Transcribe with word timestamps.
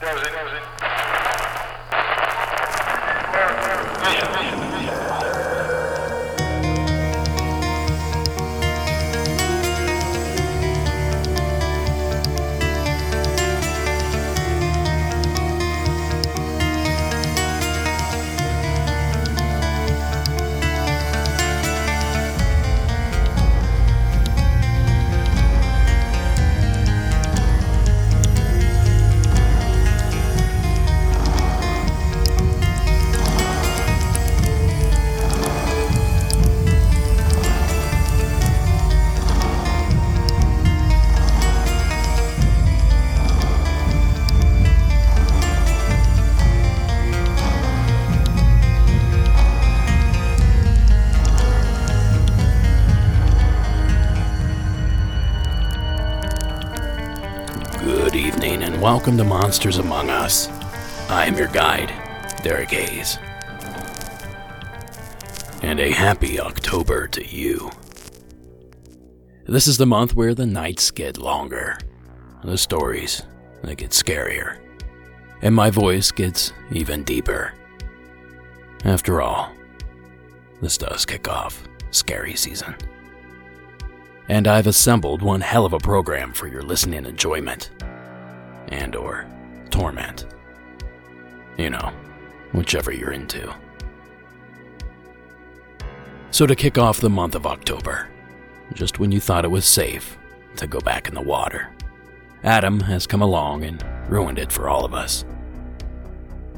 Does 0.00 0.27
welcome 59.08 59.24
to 59.24 59.24
Monsters 59.24 59.78
Among 59.78 60.10
Us. 60.10 60.48
I 61.08 61.24
am 61.24 61.34
your 61.34 61.46
guide, 61.46 61.88
Derek 62.42 62.68
Hayes. 62.72 63.16
And 65.62 65.80
a 65.80 65.90
happy 65.90 66.38
October 66.38 67.08
to 67.08 67.26
you. 67.26 67.70
This 69.46 69.66
is 69.66 69.78
the 69.78 69.86
month 69.86 70.14
where 70.14 70.34
the 70.34 70.44
nights 70.44 70.90
get 70.90 71.16
longer, 71.16 71.78
the 72.44 72.58
stories 72.58 73.22
they 73.62 73.74
get 73.74 73.92
scarier, 73.92 74.58
and 75.40 75.54
my 75.54 75.70
voice 75.70 76.10
gets 76.10 76.52
even 76.70 77.02
deeper. 77.02 77.54
After 78.84 79.22
all, 79.22 79.54
this 80.60 80.76
does 80.76 81.06
kick 81.06 81.28
off 81.28 81.66
scary 81.92 82.36
season 82.36 82.74
and 84.28 84.46
I've 84.46 84.66
assembled 84.66 85.22
one 85.22 85.40
hell 85.40 85.64
of 85.64 85.72
a 85.72 85.78
program 85.78 86.34
for 86.34 86.46
your 86.46 86.60
listening 86.60 87.06
enjoyment 87.06 87.70
and 88.68 88.94
or 88.96 89.26
torment. 89.70 90.26
You 91.56 91.70
know, 91.70 91.92
whichever 92.52 92.92
you're 92.92 93.12
into. 93.12 93.52
So 96.30 96.46
to 96.46 96.54
kick 96.54 96.78
off 96.78 97.00
the 97.00 97.10
month 97.10 97.34
of 97.34 97.46
October, 97.46 98.08
just 98.74 98.98
when 98.98 99.10
you 99.10 99.20
thought 99.20 99.44
it 99.44 99.50
was 99.50 99.64
safe 99.64 100.18
to 100.56 100.66
go 100.66 100.78
back 100.80 101.08
in 101.08 101.14
the 101.14 101.22
water, 101.22 101.72
Adam 102.44 102.80
has 102.80 103.06
come 103.06 103.22
along 103.22 103.64
and 103.64 103.84
ruined 104.08 104.38
it 104.38 104.52
for 104.52 104.68
all 104.68 104.84
of 104.84 104.94
us. 104.94 105.24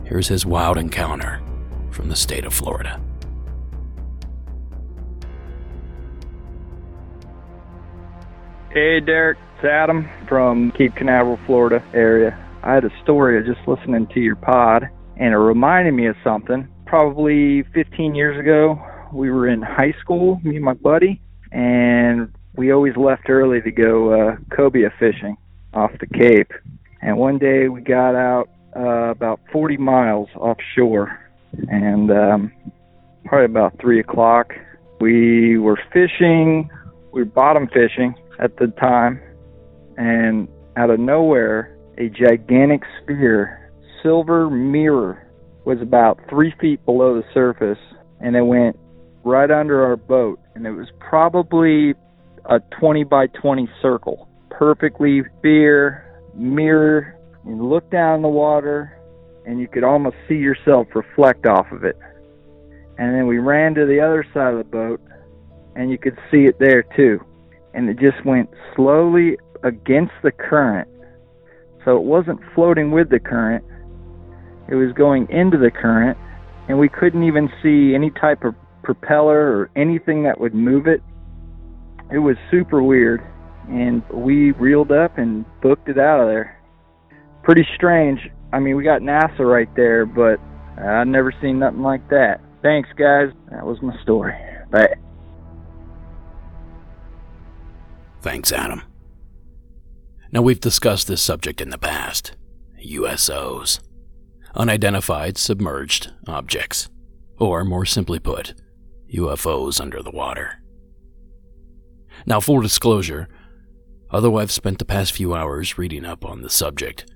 Here's 0.04 0.28
his 0.28 0.44
wild 0.44 0.76
encounter 0.76 1.40
from 1.90 2.08
the 2.08 2.16
state 2.16 2.44
of 2.44 2.52
Florida. 2.52 3.00
Hey, 8.72 9.00
Derek. 9.00 9.36
It's 9.56 9.64
Adam 9.64 10.08
from 10.28 10.70
Cape 10.70 10.94
Canaveral, 10.94 11.40
Florida 11.44 11.84
area. 11.92 12.38
I 12.62 12.72
had 12.72 12.84
a 12.84 13.02
story 13.02 13.36
of 13.36 13.44
just 13.44 13.66
listening 13.66 14.06
to 14.14 14.20
your 14.20 14.36
pod, 14.36 14.84
and 15.16 15.34
it 15.34 15.38
reminded 15.38 15.92
me 15.92 16.06
of 16.06 16.14
something. 16.22 16.68
Probably 16.86 17.64
15 17.74 18.14
years 18.14 18.38
ago, 18.38 18.80
we 19.12 19.28
were 19.28 19.48
in 19.48 19.60
high 19.60 19.92
school, 20.00 20.40
me 20.44 20.54
and 20.54 20.64
my 20.64 20.74
buddy, 20.74 21.20
and 21.50 22.32
we 22.54 22.72
always 22.72 22.96
left 22.96 23.28
early 23.28 23.60
to 23.60 23.72
go 23.72 24.12
uh, 24.12 24.36
cobia 24.56 24.92
fishing 25.00 25.36
off 25.74 25.90
the 25.98 26.06
Cape. 26.06 26.52
And 27.02 27.18
one 27.18 27.38
day 27.38 27.66
we 27.66 27.80
got 27.80 28.14
out 28.14 28.50
uh, 28.76 29.10
about 29.10 29.40
40 29.52 29.78
miles 29.78 30.28
offshore, 30.36 31.18
and 31.68 32.12
um, 32.12 32.52
probably 33.24 33.46
about 33.46 33.80
3 33.80 33.98
o'clock, 33.98 34.52
we 35.00 35.58
were 35.58 35.80
fishing, 35.92 36.70
we 37.12 37.22
were 37.22 37.28
bottom 37.28 37.66
fishing 37.66 38.14
at 38.40 38.56
the 38.56 38.68
time, 38.80 39.20
and 39.96 40.48
out 40.76 40.90
of 40.90 40.98
nowhere, 40.98 41.76
a 41.98 42.08
gigantic 42.08 42.82
sphere, 43.02 43.70
silver 44.02 44.48
mirror, 44.48 45.26
was 45.64 45.80
about 45.82 46.18
three 46.28 46.54
feet 46.60 46.84
below 46.86 47.14
the 47.14 47.24
surface, 47.34 47.78
and 48.20 48.34
it 48.34 48.42
went 48.42 48.78
right 49.24 49.50
under 49.50 49.84
our 49.84 49.96
boat, 49.96 50.40
and 50.54 50.66
it 50.66 50.70
was 50.70 50.88
probably 50.98 51.94
a 52.46 52.58
20 52.80 53.04
by 53.04 53.26
20 53.26 53.68
circle, 53.82 54.28
perfectly 54.48 55.22
spear, 55.38 56.22
mirror. 56.34 57.16
You 57.46 57.66
look 57.66 57.90
down 57.90 58.16
in 58.16 58.22
the 58.22 58.28
water, 58.28 58.98
and 59.44 59.60
you 59.60 59.68
could 59.68 59.84
almost 59.84 60.16
see 60.28 60.36
yourself 60.36 60.86
reflect 60.94 61.46
off 61.46 61.70
of 61.72 61.84
it. 61.84 61.98
And 62.96 63.14
then 63.14 63.26
we 63.26 63.38
ran 63.38 63.74
to 63.74 63.86
the 63.86 64.00
other 64.00 64.24
side 64.32 64.54
of 64.54 64.58
the 64.58 64.64
boat, 64.64 65.00
and 65.76 65.90
you 65.90 65.98
could 65.98 66.18
see 66.30 66.44
it 66.44 66.58
there 66.58 66.82
too 66.96 67.20
and 67.74 67.88
it 67.88 67.98
just 67.98 68.24
went 68.24 68.50
slowly 68.74 69.36
against 69.62 70.12
the 70.22 70.30
current. 70.30 70.88
So 71.84 71.96
it 71.96 72.02
wasn't 72.02 72.40
floating 72.54 72.90
with 72.90 73.10
the 73.10 73.20
current, 73.20 73.64
it 74.68 74.74
was 74.74 74.92
going 74.92 75.28
into 75.30 75.58
the 75.58 75.70
current, 75.70 76.16
and 76.68 76.78
we 76.78 76.88
couldn't 76.88 77.24
even 77.24 77.48
see 77.62 77.94
any 77.94 78.10
type 78.10 78.44
of 78.44 78.54
propeller 78.82 79.56
or 79.56 79.70
anything 79.76 80.22
that 80.24 80.40
would 80.40 80.54
move 80.54 80.86
it. 80.86 81.02
It 82.12 82.18
was 82.18 82.36
super 82.50 82.82
weird, 82.82 83.20
and 83.68 84.02
we 84.12 84.52
reeled 84.52 84.92
up 84.92 85.18
and 85.18 85.44
booked 85.62 85.88
it 85.88 85.98
out 85.98 86.20
of 86.20 86.28
there. 86.28 86.60
Pretty 87.42 87.66
strange. 87.74 88.20
I 88.52 88.60
mean, 88.60 88.76
we 88.76 88.84
got 88.84 89.00
NASA 89.00 89.40
right 89.40 89.68
there, 89.74 90.06
but 90.06 90.38
I've 90.78 91.06
never 91.06 91.32
seen 91.40 91.58
nothing 91.58 91.82
like 91.82 92.08
that. 92.10 92.40
Thanks, 92.62 92.88
guys. 92.96 93.30
That 93.50 93.64
was 93.64 93.78
my 93.82 93.94
story. 94.02 94.34
Bye. 94.70 94.94
Thanks, 98.22 98.52
Adam. 98.52 98.82
Now, 100.32 100.42
we've 100.42 100.60
discussed 100.60 101.08
this 101.08 101.22
subject 101.22 101.60
in 101.60 101.70
the 101.70 101.78
past 101.78 102.32
USOs, 102.86 103.80
unidentified 104.54 105.36
submerged 105.36 106.12
objects, 106.26 106.88
or 107.38 107.64
more 107.64 107.86
simply 107.86 108.18
put, 108.18 108.54
UFOs 109.14 109.80
under 109.80 110.02
the 110.02 110.10
water. 110.10 110.62
Now, 112.26 112.40
full 112.40 112.60
disclosure, 112.60 113.28
although 114.10 114.38
I've 114.38 114.52
spent 114.52 114.78
the 114.78 114.84
past 114.84 115.12
few 115.12 115.34
hours 115.34 115.78
reading 115.78 116.04
up 116.04 116.24
on 116.24 116.42
the 116.42 116.50
subject, 116.50 117.10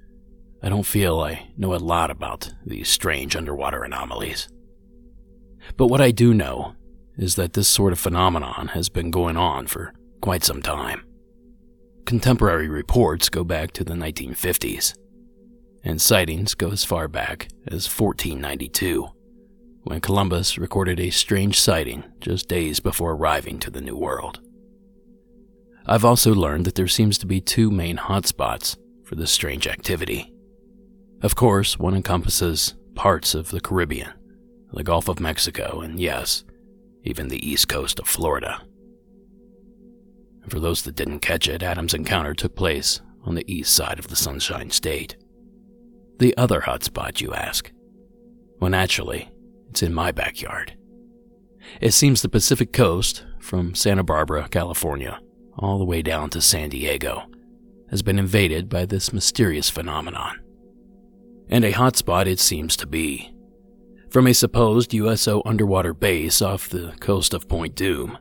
I 0.62 0.70
don't 0.70 0.86
feel 0.86 1.20
I 1.20 1.50
know 1.56 1.74
a 1.74 1.76
lot 1.76 2.10
about 2.10 2.52
these 2.64 2.88
strange 2.88 3.36
underwater 3.36 3.84
anomalies. 3.84 4.48
But 5.76 5.88
what 5.88 6.00
I 6.00 6.10
do 6.10 6.32
know 6.32 6.74
is 7.18 7.36
that 7.36 7.52
this 7.52 7.68
sort 7.68 7.92
of 7.92 8.00
phenomenon 8.00 8.68
has 8.68 8.88
been 8.88 9.10
going 9.10 9.36
on 9.36 9.66
for 9.66 9.92
quite 10.24 10.42
some 10.42 10.62
time. 10.62 11.04
Contemporary 12.06 12.66
reports 12.66 13.28
go 13.28 13.44
back 13.44 13.72
to 13.72 13.84
the 13.84 13.92
1950s, 13.92 14.94
and 15.82 16.00
sightings 16.00 16.54
go 16.54 16.70
as 16.70 16.82
far 16.82 17.08
back 17.08 17.48
as 17.66 17.86
1492, 17.86 19.06
when 19.82 20.00
Columbus 20.00 20.56
recorded 20.56 20.98
a 20.98 21.10
strange 21.10 21.60
sighting 21.60 22.04
just 22.20 22.48
days 22.48 22.80
before 22.80 23.12
arriving 23.12 23.58
to 23.58 23.70
the 23.70 23.82
New 23.82 23.98
World. 23.98 24.40
I've 25.84 26.06
also 26.06 26.34
learned 26.34 26.64
that 26.64 26.74
there 26.74 26.88
seems 26.88 27.18
to 27.18 27.26
be 27.26 27.42
two 27.42 27.70
main 27.70 27.98
hotspots 27.98 28.78
for 29.04 29.16
this 29.16 29.30
strange 29.30 29.66
activity. 29.66 30.32
Of 31.20 31.36
course, 31.36 31.78
one 31.78 31.94
encompasses 31.94 32.72
parts 32.94 33.34
of 33.34 33.50
the 33.50 33.60
Caribbean, 33.60 34.14
the 34.72 34.84
Gulf 34.84 35.06
of 35.06 35.20
Mexico, 35.20 35.82
and 35.82 36.00
yes, 36.00 36.44
even 37.02 37.28
the 37.28 37.46
east 37.46 37.68
coast 37.68 38.00
of 38.00 38.08
Florida. 38.08 38.62
And 40.44 40.52
for 40.52 40.60
those 40.60 40.82
that 40.82 40.94
didn't 40.94 41.20
catch 41.20 41.48
it, 41.48 41.62
Adam's 41.62 41.94
encounter 41.94 42.34
took 42.34 42.54
place 42.54 43.00
on 43.24 43.34
the 43.34 43.52
east 43.52 43.74
side 43.74 43.98
of 43.98 44.08
the 44.08 44.16
Sunshine 44.16 44.70
State. 44.70 45.16
The 46.18 46.36
other 46.36 46.60
hotspot, 46.60 47.20
you 47.20 47.34
ask? 47.34 47.72
Well, 48.60 48.70
naturally, 48.70 49.32
it's 49.70 49.82
in 49.82 49.92
my 49.92 50.12
backyard. 50.12 50.76
It 51.80 51.92
seems 51.92 52.20
the 52.20 52.28
Pacific 52.28 52.72
coast, 52.72 53.24
from 53.40 53.74
Santa 53.74 54.04
Barbara, 54.04 54.48
California, 54.50 55.18
all 55.58 55.78
the 55.78 55.84
way 55.84 56.02
down 56.02 56.30
to 56.30 56.40
San 56.40 56.68
Diego, 56.68 57.24
has 57.90 58.02
been 58.02 58.18
invaded 58.18 58.68
by 58.68 58.84
this 58.84 59.12
mysterious 59.12 59.70
phenomenon. 59.70 60.40
And 61.48 61.64
a 61.64 61.72
hotspot 61.72 62.26
it 62.26 62.38
seems 62.38 62.76
to 62.76 62.86
be. 62.86 63.34
From 64.10 64.26
a 64.26 64.34
supposed 64.34 64.92
USO 64.92 65.42
underwater 65.44 65.94
base 65.94 66.42
off 66.42 66.68
the 66.68 66.92
coast 67.00 67.32
of 67.34 67.48
Point 67.48 67.74
Dume, 67.74 68.18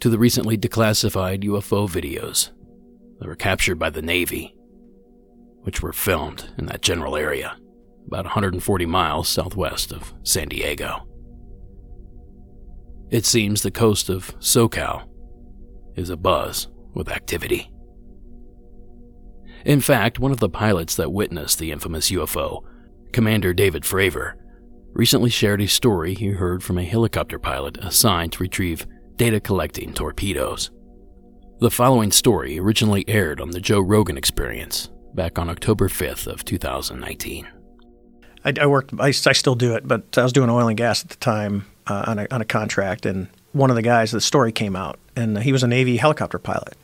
to 0.00 0.08
the 0.10 0.18
recently 0.18 0.56
declassified 0.58 1.44
UFO 1.44 1.88
videos 1.88 2.50
that 3.18 3.28
were 3.28 3.36
captured 3.36 3.78
by 3.78 3.90
the 3.90 4.02
Navy. 4.02 4.54
which 5.66 5.82
were 5.82 5.92
filmed 5.92 6.48
in 6.58 6.66
that 6.66 6.80
general 6.80 7.16
area, 7.16 7.56
about 8.06 8.24
140 8.24 8.86
miles 8.86 9.28
southwest 9.28 9.90
of 9.90 10.14
San 10.22 10.46
Diego. 10.46 11.04
It 13.10 13.26
seems 13.26 13.62
the 13.62 13.72
coast 13.72 14.08
of 14.08 14.32
SoCal 14.38 15.08
is 15.96 16.08
abuzz 16.08 16.68
with 16.94 17.08
activity. 17.08 17.68
In 19.64 19.80
fact, 19.80 20.20
one 20.20 20.30
of 20.30 20.38
the 20.38 20.48
pilots 20.48 20.94
that 20.94 21.10
witnessed 21.10 21.58
the 21.58 21.72
infamous 21.72 22.12
UFO, 22.12 22.62
Commander 23.12 23.52
David 23.52 23.82
Fravor, 23.82 24.34
recently 24.92 25.30
shared 25.30 25.60
a 25.60 25.66
story 25.66 26.14
he 26.14 26.28
heard 26.28 26.62
from 26.62 26.78
a 26.78 26.84
helicopter 26.84 27.40
pilot 27.40 27.76
assigned 27.78 28.34
to 28.34 28.42
retrieve 28.44 28.86
data 29.16 29.40
collecting 29.40 29.92
torpedoes. 29.92 30.70
The 31.58 31.70
following 31.70 32.12
story 32.12 32.58
originally 32.58 33.04
aired 33.08 33.40
on 33.40 33.50
the 33.50 33.60
Joe 33.60 33.80
Rogan 33.80 34.18
Experience 34.18 34.90
back 35.14 35.38
on 35.38 35.48
October 35.48 35.88
5th 35.88 36.26
of 36.26 36.44
2019. 36.44 37.48
I, 38.44 38.52
I 38.60 38.66
worked. 38.66 38.92
I, 39.00 39.06
I, 39.06 39.10
still 39.10 39.54
do 39.54 39.74
it, 39.74 39.88
but 39.88 40.18
I 40.18 40.22
was 40.22 40.32
doing 40.32 40.50
oil 40.50 40.68
and 40.68 40.76
gas 40.76 41.02
at 41.02 41.08
the 41.08 41.16
time 41.16 41.64
uh, 41.86 42.04
on, 42.06 42.18
a, 42.18 42.26
on 42.30 42.42
a 42.42 42.44
contract, 42.44 43.06
and 43.06 43.28
one 43.52 43.70
of 43.70 43.76
the 43.76 43.82
guys, 43.82 44.12
the 44.12 44.20
story 44.20 44.52
came 44.52 44.76
out, 44.76 44.98
and 45.16 45.38
he 45.38 45.50
was 45.50 45.62
a 45.62 45.66
Navy 45.66 45.96
helicopter 45.96 46.38
pilot. 46.38 46.76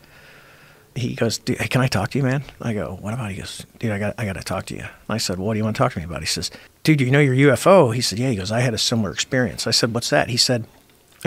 He 0.94 1.14
goes, 1.14 1.40
hey, 1.46 1.68
"Can 1.68 1.80
I 1.80 1.86
talk 1.86 2.10
to 2.10 2.18
you, 2.18 2.24
man?" 2.24 2.42
I 2.60 2.72
go, 2.72 2.98
"What 3.00 3.14
about?" 3.14 3.30
He 3.30 3.36
goes, 3.36 3.64
"Dude, 3.78 3.92
I 3.92 3.98
got, 3.98 4.14
I 4.18 4.24
got 4.24 4.34
to 4.34 4.42
talk 4.42 4.66
to 4.66 4.74
you." 4.74 4.84
I 5.08 5.18
said, 5.18 5.38
"What 5.38 5.54
do 5.54 5.58
you 5.58 5.64
want 5.64 5.76
to 5.76 5.78
talk 5.78 5.92
to 5.92 5.98
me 5.98 6.04
about?" 6.04 6.20
He 6.20 6.26
says, 6.26 6.50
"Dude, 6.82 7.00
you 7.00 7.10
know 7.10 7.20
your 7.20 7.34
UFO?" 7.34 7.94
He 7.94 8.00
said, 8.00 8.18
"Yeah." 8.18 8.30
He 8.30 8.36
goes, 8.36 8.50
"I 8.50 8.60
had 8.60 8.74
a 8.74 8.78
similar 8.78 9.10
experience." 9.10 9.66
I 9.66 9.70
said, 9.70 9.94
"What's 9.94 10.10
that?" 10.10 10.28
He 10.28 10.36
said, 10.36 10.66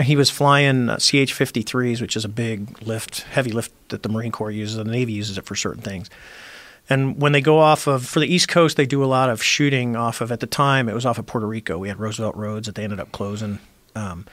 he 0.04 0.16
was 0.16 0.30
flying 0.30 0.90
uh, 0.90 0.96
CH-53s, 0.96 2.00
which 2.00 2.16
is 2.16 2.24
a 2.24 2.28
big 2.28 2.82
lift, 2.82 3.22
heavy 3.22 3.50
lift 3.52 3.72
that 3.88 4.02
the 4.02 4.08
Marine 4.08 4.32
Corps 4.32 4.50
uses, 4.50 4.76
and 4.76 4.88
the 4.88 4.92
Navy 4.92 5.12
uses 5.12 5.38
it 5.38 5.44
for 5.44 5.54
certain 5.54 5.82
things. 5.82 6.10
And 6.88 7.20
when 7.20 7.32
they 7.32 7.40
go 7.40 7.58
off 7.58 7.86
of, 7.86 8.06
for 8.06 8.20
the 8.20 8.32
East 8.32 8.48
Coast, 8.48 8.76
they 8.76 8.86
do 8.86 9.02
a 9.02 9.06
lot 9.06 9.28
of 9.28 9.42
shooting 9.42 9.96
off 9.96 10.20
of, 10.20 10.30
at 10.30 10.40
the 10.40 10.46
time, 10.46 10.88
it 10.88 10.94
was 10.94 11.06
off 11.06 11.18
of 11.18 11.26
Puerto 11.26 11.46
Rico. 11.46 11.78
We 11.78 11.88
had 11.88 11.98
Roosevelt 11.98 12.36
Roads 12.36 12.66
that 12.66 12.74
they 12.74 12.84
ended 12.84 13.00
up 13.00 13.10
closing. 13.10 13.58
Um, 13.94 14.26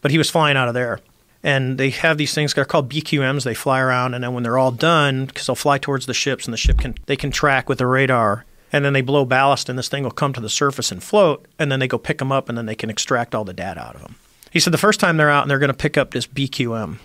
but 0.00 0.10
he 0.10 0.18
was 0.18 0.30
flying 0.30 0.56
out 0.56 0.68
of 0.68 0.74
there. 0.74 1.00
And 1.42 1.78
they 1.78 1.90
have 1.90 2.18
these 2.18 2.34
things, 2.34 2.52
they're 2.52 2.64
called 2.64 2.90
BQMs. 2.90 3.44
They 3.44 3.54
fly 3.54 3.80
around, 3.80 4.14
and 4.14 4.22
then 4.22 4.34
when 4.34 4.42
they're 4.42 4.58
all 4.58 4.72
done, 4.72 5.26
because 5.26 5.46
they'll 5.46 5.56
fly 5.56 5.78
towards 5.78 6.06
the 6.06 6.14
ships, 6.14 6.44
and 6.44 6.52
the 6.52 6.58
ship 6.58 6.78
can, 6.78 6.94
they 7.06 7.16
can 7.16 7.30
track 7.30 7.68
with 7.68 7.78
the 7.78 7.86
radar. 7.86 8.44
And 8.72 8.84
then 8.84 8.92
they 8.92 9.00
blow 9.00 9.24
ballast, 9.24 9.68
and 9.68 9.78
this 9.78 9.88
thing 9.88 10.04
will 10.04 10.10
come 10.10 10.32
to 10.32 10.40
the 10.40 10.48
surface 10.48 10.92
and 10.92 11.02
float, 11.02 11.46
and 11.58 11.72
then 11.72 11.80
they 11.80 11.88
go 11.88 11.98
pick 11.98 12.18
them 12.18 12.30
up, 12.30 12.48
and 12.48 12.58
then 12.58 12.66
they 12.66 12.74
can 12.74 12.90
extract 12.90 13.34
all 13.34 13.44
the 13.44 13.52
data 13.52 13.80
out 13.80 13.94
of 13.94 14.02
them. 14.02 14.16
He 14.50 14.60
said 14.60 14.72
the 14.72 14.78
first 14.78 15.00
time 15.00 15.16
they're 15.16 15.30
out 15.30 15.42
and 15.42 15.50
they're 15.50 15.58
going 15.58 15.70
to 15.70 15.74
pick 15.74 15.96
up 15.96 16.10
this 16.10 16.26
BQM. 16.26 16.98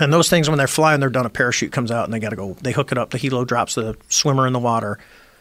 And 0.00 0.12
those 0.12 0.30
things, 0.30 0.48
when 0.48 0.56
they're 0.56 0.66
flying, 0.66 1.00
they're 1.00 1.10
done. 1.10 1.26
A 1.26 1.30
parachute 1.30 1.72
comes 1.72 1.90
out 1.90 2.04
and 2.04 2.14
they 2.14 2.18
got 2.18 2.30
to 2.30 2.36
go. 2.36 2.54
They 2.62 2.72
hook 2.72 2.92
it 2.92 2.98
up. 2.98 3.10
The 3.10 3.18
helo 3.18 3.46
drops 3.46 3.74
the 3.74 3.96
swimmer 4.08 4.46
in 4.46 4.52
the 4.52 4.58
water. 4.58 4.98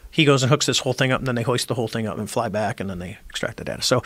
He 0.10 0.26
goes 0.26 0.44
and 0.44 0.50
hooks 0.50 0.66
this 0.66 0.80
whole 0.80 0.92
thing 0.92 1.14
up, 1.14 1.20
and 1.20 1.28
then 1.28 1.36
they 1.36 1.42
hoist 1.42 1.70
the 1.70 1.76
whole 1.76 1.88
thing 1.88 2.06
up 2.06 2.18
and 2.18 2.30
fly 2.30 2.50
back, 2.50 2.82
and 2.82 2.90
then 2.90 3.00
they 3.00 3.18
extract 3.30 3.58
the 3.58 3.64
data. 3.64 3.82
So 3.82 4.04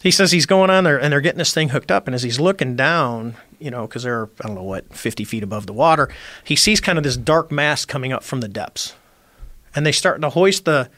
he 0.00 0.12
says 0.12 0.30
he's 0.30 0.46
going 0.46 0.70
on 0.70 0.84
there, 0.84 1.00
and 1.00 1.12
they're 1.12 1.20
getting 1.20 1.38
this 1.38 1.52
thing 1.52 1.70
hooked 1.70 1.90
up. 1.90 2.06
And 2.06 2.14
as 2.14 2.22
he's 2.22 2.38
looking 2.38 2.76
down, 2.76 3.34
you 3.58 3.70
know, 3.70 3.88
because 3.88 4.04
they're 4.04 4.26
I 4.40 4.46
don't 4.46 4.54
know 4.54 4.62
what 4.62 4.94
50 4.94 5.24
feet 5.24 5.42
above 5.42 5.66
the 5.66 5.72
water, 5.72 6.08
he 6.44 6.54
sees 6.54 6.80
kind 6.80 6.98
of 6.98 7.04
this 7.04 7.16
dark 7.16 7.50
mass 7.50 7.84
coming 7.84 8.12
up 8.12 8.22
from 8.22 8.40
the 8.40 8.48
depths, 8.48 8.94
and 9.74 9.84
they 9.84 9.92
start 9.92 10.20
to 10.20 10.30
hoist 10.30 10.66
the 10.66 10.88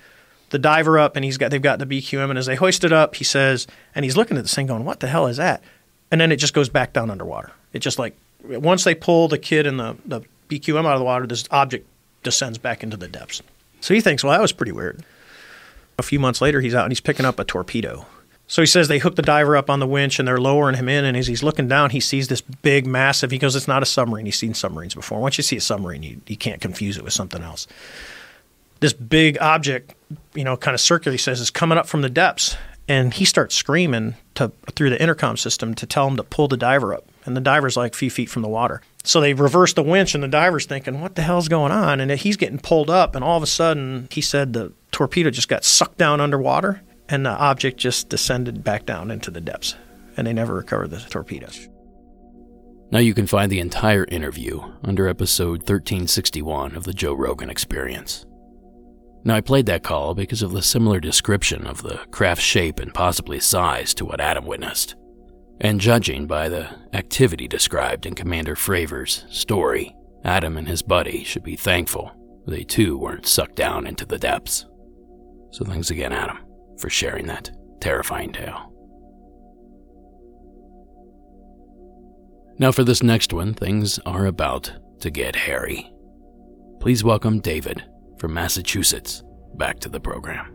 the 0.55 0.59
diver 0.61 1.01
up 1.01 1.17
and 1.17 1.25
he's 1.25 1.37
got 1.37 1.51
they've 1.51 1.61
got 1.61 1.81
the 1.81 1.85
BQM 1.85 2.31
and 2.31 2.39
as 2.39 2.47
they 2.47 2.55
hoist 2.55 2.85
it 2.85 2.93
up, 2.93 3.17
he 3.17 3.25
says, 3.25 3.67
and 3.93 4.05
he's 4.05 4.17
looking 4.17 4.37
at 4.37 4.45
this 4.45 4.55
thing 4.55 4.69
going, 4.69 4.85
"What 4.85 5.01
the 5.01 5.09
hell 5.09 5.27
is 5.27 5.37
that?" 5.37 5.65
And 6.12 6.21
then 6.21 6.31
it 6.31 6.37
just 6.37 6.55
goes 6.55 6.69
back 6.69 6.93
down 6.93 7.11
underwater. 7.11 7.51
It 7.73 7.81
just 7.81 7.99
like 7.99 8.17
once 8.45 8.85
they 8.85 8.95
pull 8.95 9.27
the 9.27 9.37
kid 9.37 9.67
and 9.67 9.81
the 9.81 9.97
the 10.06 10.21
BQM 10.49 10.87
out 10.87 10.93
of 10.93 11.01
the 11.01 11.05
water, 11.05 11.27
this 11.27 11.49
object 11.51 11.89
descends 12.23 12.56
back 12.56 12.85
into 12.85 12.97
the 12.97 13.09
depths. 13.09 13.43
So 13.81 13.95
he 13.95 14.01
thinks, 14.01 14.23
"Well, 14.23 14.33
that 14.33 14.41
was 14.41 14.53
pretty 14.53 14.71
weird." 14.71 15.03
A 15.99 16.05
few 16.05 16.21
months 16.21 16.41
later, 16.41 16.61
he's 16.61 16.73
out 16.73 16.85
and 16.85 16.93
he's 16.93 17.01
picking 17.01 17.27
up 17.27 17.41
a 17.41 17.45
torpedo. 17.45 18.06
So 18.47 18.62
he 18.62 18.67
says 18.67 18.87
they 18.87 18.99
hook 18.99 19.17
the 19.17 19.23
diver 19.23 19.56
up 19.56 19.69
on 19.69 19.81
the 19.81 19.89
winch 19.89 20.21
and 20.21 20.29
they're 20.29 20.39
lowering 20.39 20.77
him 20.77 20.89
in. 20.89 21.05
And 21.05 21.17
as 21.17 21.27
he's 21.27 21.43
looking 21.43 21.67
down, 21.67 21.91
he 21.91 21.99
sees 21.99 22.29
this 22.29 22.43
big, 22.43 22.87
massive. 22.87 23.33
He 23.33 23.39
goes, 23.39 23.56
"It's 23.56 23.67
not 23.67 23.83
a 23.83 23.87
submarine. 23.87 24.27
He's 24.27 24.39
seen 24.39 24.55
submarines 24.55 24.95
before. 24.95 25.19
Once 25.21 25.37
you 25.37 25.43
see 25.43 25.56
a 25.56 25.61
submarine, 25.61 26.05
you, 26.05 26.21
you 26.29 26.37
can't 26.37 26.61
confuse 26.61 26.97
it 26.97 27.03
with 27.03 27.12
something 27.12 27.43
else." 27.43 27.67
This 28.81 28.93
big 28.93 29.39
object 29.41 29.95
you 30.35 30.45
know, 30.45 30.57
kind 30.57 30.75
of 30.75 30.81
circular, 30.81 31.13
he 31.13 31.19
says, 31.19 31.41
is 31.41 31.51
coming 31.51 31.79
up 31.79 31.87
from 31.87 32.03
the 32.03 32.11
depths. 32.11 32.57
And 32.87 33.15
he 33.15 33.25
starts 33.25 33.55
screaming 33.55 34.15
to, 34.35 34.53
through 34.73 34.91
the 34.91 35.01
intercom 35.01 35.39
system 35.39 35.75
to 35.77 35.87
tell 35.87 36.07
him 36.07 36.17
to 36.17 36.23
pull 36.23 36.49
the 36.49 36.57
diver 36.57 36.93
up. 36.93 37.05
And 37.25 37.35
the 37.35 37.41
diver's 37.41 37.77
like 37.77 37.95
a 37.95 37.97
few 37.97 38.11
feet 38.11 38.29
from 38.29 38.43
the 38.43 38.49
water. 38.49 38.83
So 39.05 39.21
they 39.21 39.33
reverse 39.33 39.73
the 39.73 39.83
winch, 39.83 40.15
and 40.15 40.23
the 40.23 40.29
diver's 40.29 40.67
thinking, 40.67 41.01
what 41.01 41.15
the 41.15 41.23
hell's 41.23 41.49
going 41.49 41.73
on? 41.73 42.01
And 42.01 42.11
he's 42.11 42.37
getting 42.37 42.59
pulled 42.59 42.91
up, 42.91 43.15
and 43.15 43.25
all 43.25 43.37
of 43.37 43.43
a 43.43 43.47
sudden, 43.47 44.09
he 44.11 44.21
said 44.21 44.53
the 44.53 44.73
torpedo 44.93 45.31
just 45.31 45.49
got 45.49 45.65
sucked 45.65 45.99
down 45.99 46.21
underwater, 46.21 46.83
and 47.09 47.25
the 47.25 47.31
object 47.31 47.79
just 47.79 48.09
descended 48.09 48.65
back 48.65 48.87
down 48.87 49.11
into 49.11 49.31
the 49.31 49.41
depths. 49.41 49.77
And 50.17 50.27
they 50.27 50.33
never 50.33 50.55
recovered 50.55 50.89
the 50.89 51.01
torpedo. 51.01 51.49
Now 52.91 53.01
you 53.01 53.15
can 53.15 53.27
find 53.27 53.51
the 53.51 53.61
entire 53.61 54.05
interview 54.05 54.61
under 54.83 55.09
episode 55.09 55.61
1361 55.61 56.77
of 56.77 56.85
the 56.85 56.93
Joe 56.93 57.15
Rogan 57.15 57.51
Experience. 57.51 58.25
Now, 59.26 59.35
I 59.35 59.41
played 59.41 59.65
that 59.67 59.82
call 59.82 60.15
because 60.15 60.43
of 60.43 60.53
the 60.53 60.61
similar 60.61 61.00
description 61.00 61.67
of 61.67 61.82
the 61.82 61.99
craft's 62.11 62.44
shape 62.44 62.79
and 62.79 62.93
possibly 62.93 63.41
size 63.41 63.94
to 63.94 64.05
what 64.05 64.21
Adam 64.21 64.44
witnessed. 64.44 64.97
And 65.61 65.81
judging 65.81 66.26
by 66.26 66.50
the 66.50 66.69
activity 66.93 67.49
described 67.49 68.05
in 68.05 68.15
Commander 68.15 68.55
Fravor's 68.55 69.25
story, 69.31 69.97
Adam 70.25 70.59
and 70.59 70.69
his 70.69 70.82
buddy 70.82 71.25
should 71.25 71.43
be 71.43 71.56
thankful 71.56 72.12
they 72.47 72.62
too 72.62 72.99
weren't 72.99 73.26
sucked 73.26 73.56
down 73.56 73.87
into 73.87 74.05
the 74.05 74.19
depths. 74.19 74.67
So 75.53 75.65
thanks 75.65 75.91
again, 75.91 76.12
Adam, 76.12 76.38
for 76.79 76.91
sharing 76.91 77.27
that 77.29 77.50
terrifying 77.81 78.32
tale. 78.32 78.70
Now, 82.59 82.70
for 82.70 82.85
this 82.85 83.03
next 83.03 83.32
one, 83.32 83.55
things 83.55 83.99
are 84.00 84.27
about 84.27 84.70
to 85.00 85.11
get 85.11 85.35
hairy. 85.35 85.91
Please 86.81 87.03
welcome 87.03 87.41
David 87.41 87.82
from 88.25 88.32
Massachusetts 88.32 89.23
back 89.61 89.79
to 89.79 89.91
the 89.91 90.00
program. 90.00 90.49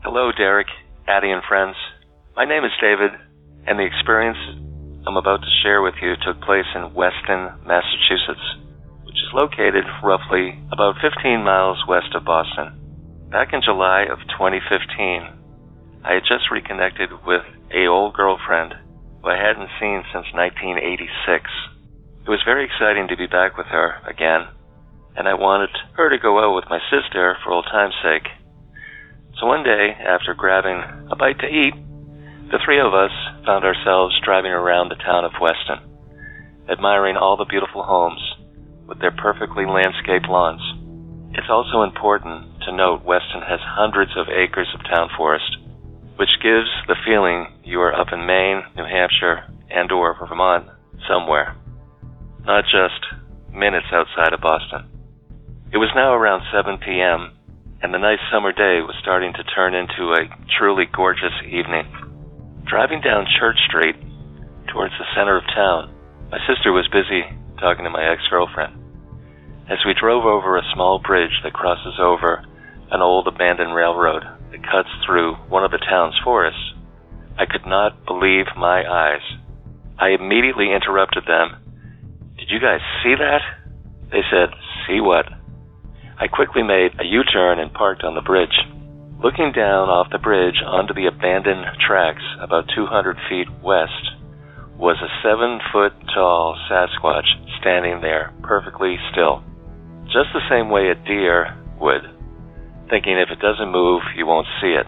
Hello, 0.00 0.32
Derek, 0.32 0.68
Addie, 1.06 1.28
and 1.28 1.42
friends. 1.46 1.76
My 2.34 2.46
name 2.46 2.64
is 2.64 2.72
David, 2.80 3.12
and 3.66 3.78
the 3.78 3.84
experience 3.84 4.38
I'm 5.06 5.18
about 5.18 5.44
to 5.44 5.60
share 5.62 5.82
with 5.82 6.00
you 6.00 6.14
took 6.24 6.40
place 6.40 6.64
in 6.74 6.94
Weston, 6.94 7.52
Massachusetts, 7.68 8.56
which 9.04 9.20
is 9.20 9.36
located 9.36 9.84
roughly 10.02 10.56
about 10.72 10.96
15 11.04 11.44
miles 11.44 11.76
west 11.86 12.16
of 12.16 12.24
Boston. 12.24 12.72
Back 13.30 13.52
in 13.52 13.60
July 13.60 14.06
of 14.08 14.16
2015, 14.32 16.08
I 16.08 16.14
had 16.14 16.24
just 16.24 16.48
reconnected 16.50 17.10
with 17.26 17.44
a 17.76 17.84
old 17.84 18.14
girlfriend 18.14 18.72
who 19.20 19.28
I 19.28 19.36
hadn't 19.36 19.68
seen 19.76 20.08
since 20.08 20.24
1986. 20.32 21.76
It 22.28 22.36
was 22.36 22.44
very 22.44 22.68
exciting 22.68 23.08
to 23.08 23.16
be 23.16 23.24
back 23.24 23.56
with 23.56 23.72
her 23.72 24.04
again, 24.04 24.52
and 25.16 25.24
I 25.26 25.32
wanted 25.32 25.72
her 25.96 26.10
to 26.12 26.20
go 26.20 26.36
out 26.44 26.54
with 26.54 26.68
my 26.68 26.76
sister 26.92 27.38
for 27.40 27.56
old 27.56 27.64
time's 27.72 27.96
sake. 28.04 28.28
So 29.40 29.46
one 29.46 29.64
day, 29.64 29.96
after 29.96 30.36
grabbing 30.36 31.08
a 31.08 31.16
bite 31.16 31.40
to 31.40 31.48
eat, 31.48 31.72
the 32.52 32.60
three 32.60 32.84
of 32.84 32.92
us 32.92 33.16
found 33.48 33.64
ourselves 33.64 34.20
driving 34.20 34.52
around 34.52 34.92
the 34.92 35.00
town 35.00 35.24
of 35.24 35.40
Weston, 35.40 35.80
admiring 36.68 37.16
all 37.16 37.38
the 37.38 37.48
beautiful 37.48 37.82
homes 37.82 38.20
with 38.84 39.00
their 39.00 39.16
perfectly 39.16 39.64
landscaped 39.64 40.28
lawns. 40.28 40.60
It's 41.32 41.48
also 41.48 41.80
important 41.80 42.60
to 42.68 42.76
note 42.76 43.08
Weston 43.08 43.40
has 43.40 43.64
hundreds 43.64 44.12
of 44.20 44.28
acres 44.28 44.68
of 44.76 44.84
town 44.84 45.08
forest, 45.16 45.56
which 46.20 46.44
gives 46.44 46.68
the 46.92 47.00
feeling 47.08 47.56
you 47.64 47.80
are 47.80 47.96
up 47.96 48.12
in 48.12 48.28
Maine, 48.28 48.68
New 48.76 48.84
Hampshire, 48.84 49.48
and 49.72 49.90
or 49.90 50.12
Vermont 50.12 50.68
somewhere 51.08 51.56
not 52.44 52.64
just 52.64 53.02
minutes 53.52 53.86
outside 53.92 54.32
of 54.32 54.40
Boston. 54.40 54.88
It 55.72 55.78
was 55.78 55.92
now 55.94 56.14
around 56.14 56.42
7 56.52 56.78
p.m., 56.78 57.36
and 57.82 57.92
the 57.92 57.98
nice 57.98 58.22
summer 58.32 58.52
day 58.52 58.80
was 58.82 58.96
starting 59.00 59.32
to 59.34 59.44
turn 59.44 59.74
into 59.74 60.16
a 60.16 60.28
truly 60.58 60.86
gorgeous 60.90 61.34
evening. 61.46 61.86
Driving 62.66 63.00
down 63.00 63.26
Church 63.38 63.58
Street 63.68 63.96
towards 64.72 64.94
the 64.98 65.08
center 65.14 65.36
of 65.36 65.44
town, 65.54 65.94
my 66.30 66.38
sister 66.48 66.72
was 66.72 66.88
busy 66.88 67.22
talking 67.60 67.84
to 67.84 67.90
my 67.90 68.02
ex 68.02 68.22
girlfriend. 68.30 68.74
As 69.70 69.78
we 69.84 69.94
drove 69.94 70.24
over 70.24 70.56
a 70.56 70.70
small 70.74 70.98
bridge 70.98 71.44
that 71.44 71.52
crosses 71.52 72.00
over 72.00 72.44
an 72.90 73.02
old 73.02 73.28
abandoned 73.28 73.74
railroad 73.74 74.24
that 74.50 74.64
cuts 74.64 74.88
through 75.04 75.34
one 75.48 75.64
of 75.64 75.70
the 75.70 75.84
town's 75.84 76.18
forests, 76.24 76.72
I 77.38 77.46
could 77.46 77.66
not 77.66 78.06
believe 78.06 78.46
my 78.56 78.82
eyes. 78.88 79.22
I 79.98 80.16
immediately 80.16 80.72
interrupted 80.72 81.24
them 81.26 81.67
did 82.48 82.54
you 82.54 82.60
guys 82.60 82.80
see 83.04 83.12
that? 83.12 83.44
They 84.10 84.24
said, 84.32 84.48
See 84.88 85.00
what? 85.04 85.26
I 86.16 86.28
quickly 86.32 86.62
made 86.62 86.96
a 86.98 87.04
U 87.04 87.22
turn 87.22 87.60
and 87.60 87.72
parked 87.72 88.02
on 88.04 88.14
the 88.14 88.24
bridge. 88.24 88.56
Looking 89.22 89.52
down 89.52 89.92
off 89.92 90.08
the 90.10 90.18
bridge 90.18 90.56
onto 90.64 90.94
the 90.94 91.12
abandoned 91.12 91.66
tracks 91.86 92.24
about 92.40 92.72
200 92.74 93.18
feet 93.28 93.48
west 93.60 94.16
was 94.80 94.96
a 94.96 95.12
seven 95.20 95.60
foot 95.72 95.92
tall 96.14 96.56
Sasquatch 96.72 97.28
standing 97.60 98.00
there, 98.00 98.32
perfectly 98.40 98.96
still. 99.12 99.44
Just 100.06 100.32
the 100.32 100.48
same 100.48 100.70
way 100.70 100.88
a 100.88 100.96
deer 101.04 101.52
would, 101.78 102.00
thinking 102.88 103.20
if 103.20 103.28
it 103.28 103.44
doesn't 103.44 103.68
move, 103.68 104.00
you 104.16 104.24
won't 104.24 104.48
see 104.62 104.72
it. 104.72 104.86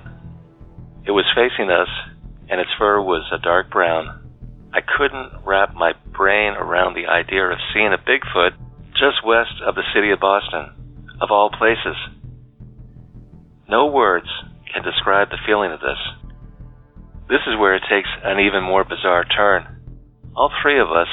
It 1.05 1.13
was 1.13 1.29
facing 1.37 1.69
us, 1.69 1.93
and 2.49 2.59
its 2.59 2.71
fur 2.79 3.03
was 3.03 3.29
a 3.35 3.43
dark 3.43 3.69
brown. 3.69 4.30
I 4.73 4.81
couldn't 4.81 5.45
wrap 5.45 5.75
my 5.75 5.93
brain 6.17 6.55
around 6.55 6.95
the 6.95 7.11
idea 7.11 7.45
of 7.47 7.59
seeing 7.75 7.93
a 7.93 7.99
Bigfoot 7.99 8.53
just 8.93 9.25
west 9.25 9.59
of 9.67 9.75
the 9.75 9.87
city 9.95 10.11
of 10.11 10.21
Boston, 10.21 10.71
of 11.21 11.31
all 11.31 11.51
places. 11.51 11.97
No 13.69 13.87
words 13.87 14.29
can 14.73 14.83
describe 14.83 15.31
the 15.31 15.43
feeling 15.47 15.73
of 15.73 15.81
this. 15.81 15.99
This 17.29 17.43
is 17.47 17.59
where 17.59 17.75
it 17.75 17.83
takes 17.91 18.09
an 18.23 18.39
even 18.41 18.63
more 18.63 18.85
bizarre 18.85 19.25
turn. 19.25 19.67
All 20.37 20.51
three 20.63 20.81
of 20.81 20.91
us 20.91 21.11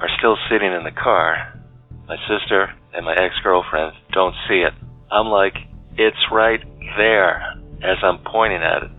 are 0.00 0.10
still 0.18 0.36
sitting 0.50 0.72
in 0.72 0.84
the 0.84 0.94
car. 0.94 1.54
My 2.06 2.16
sister 2.26 2.74
and 2.94 3.04
my 3.04 3.14
ex 3.14 3.34
girlfriend 3.42 3.92
don't 4.12 4.34
see 4.48 4.62
it. 4.66 4.74
I'm 5.10 5.26
like, 5.26 5.54
it's 5.96 6.30
right 6.32 6.60
there 6.96 7.42
as 7.82 7.98
I'm 8.02 8.18
pointing 8.24 8.62
at 8.62 8.84
it. 8.84 8.90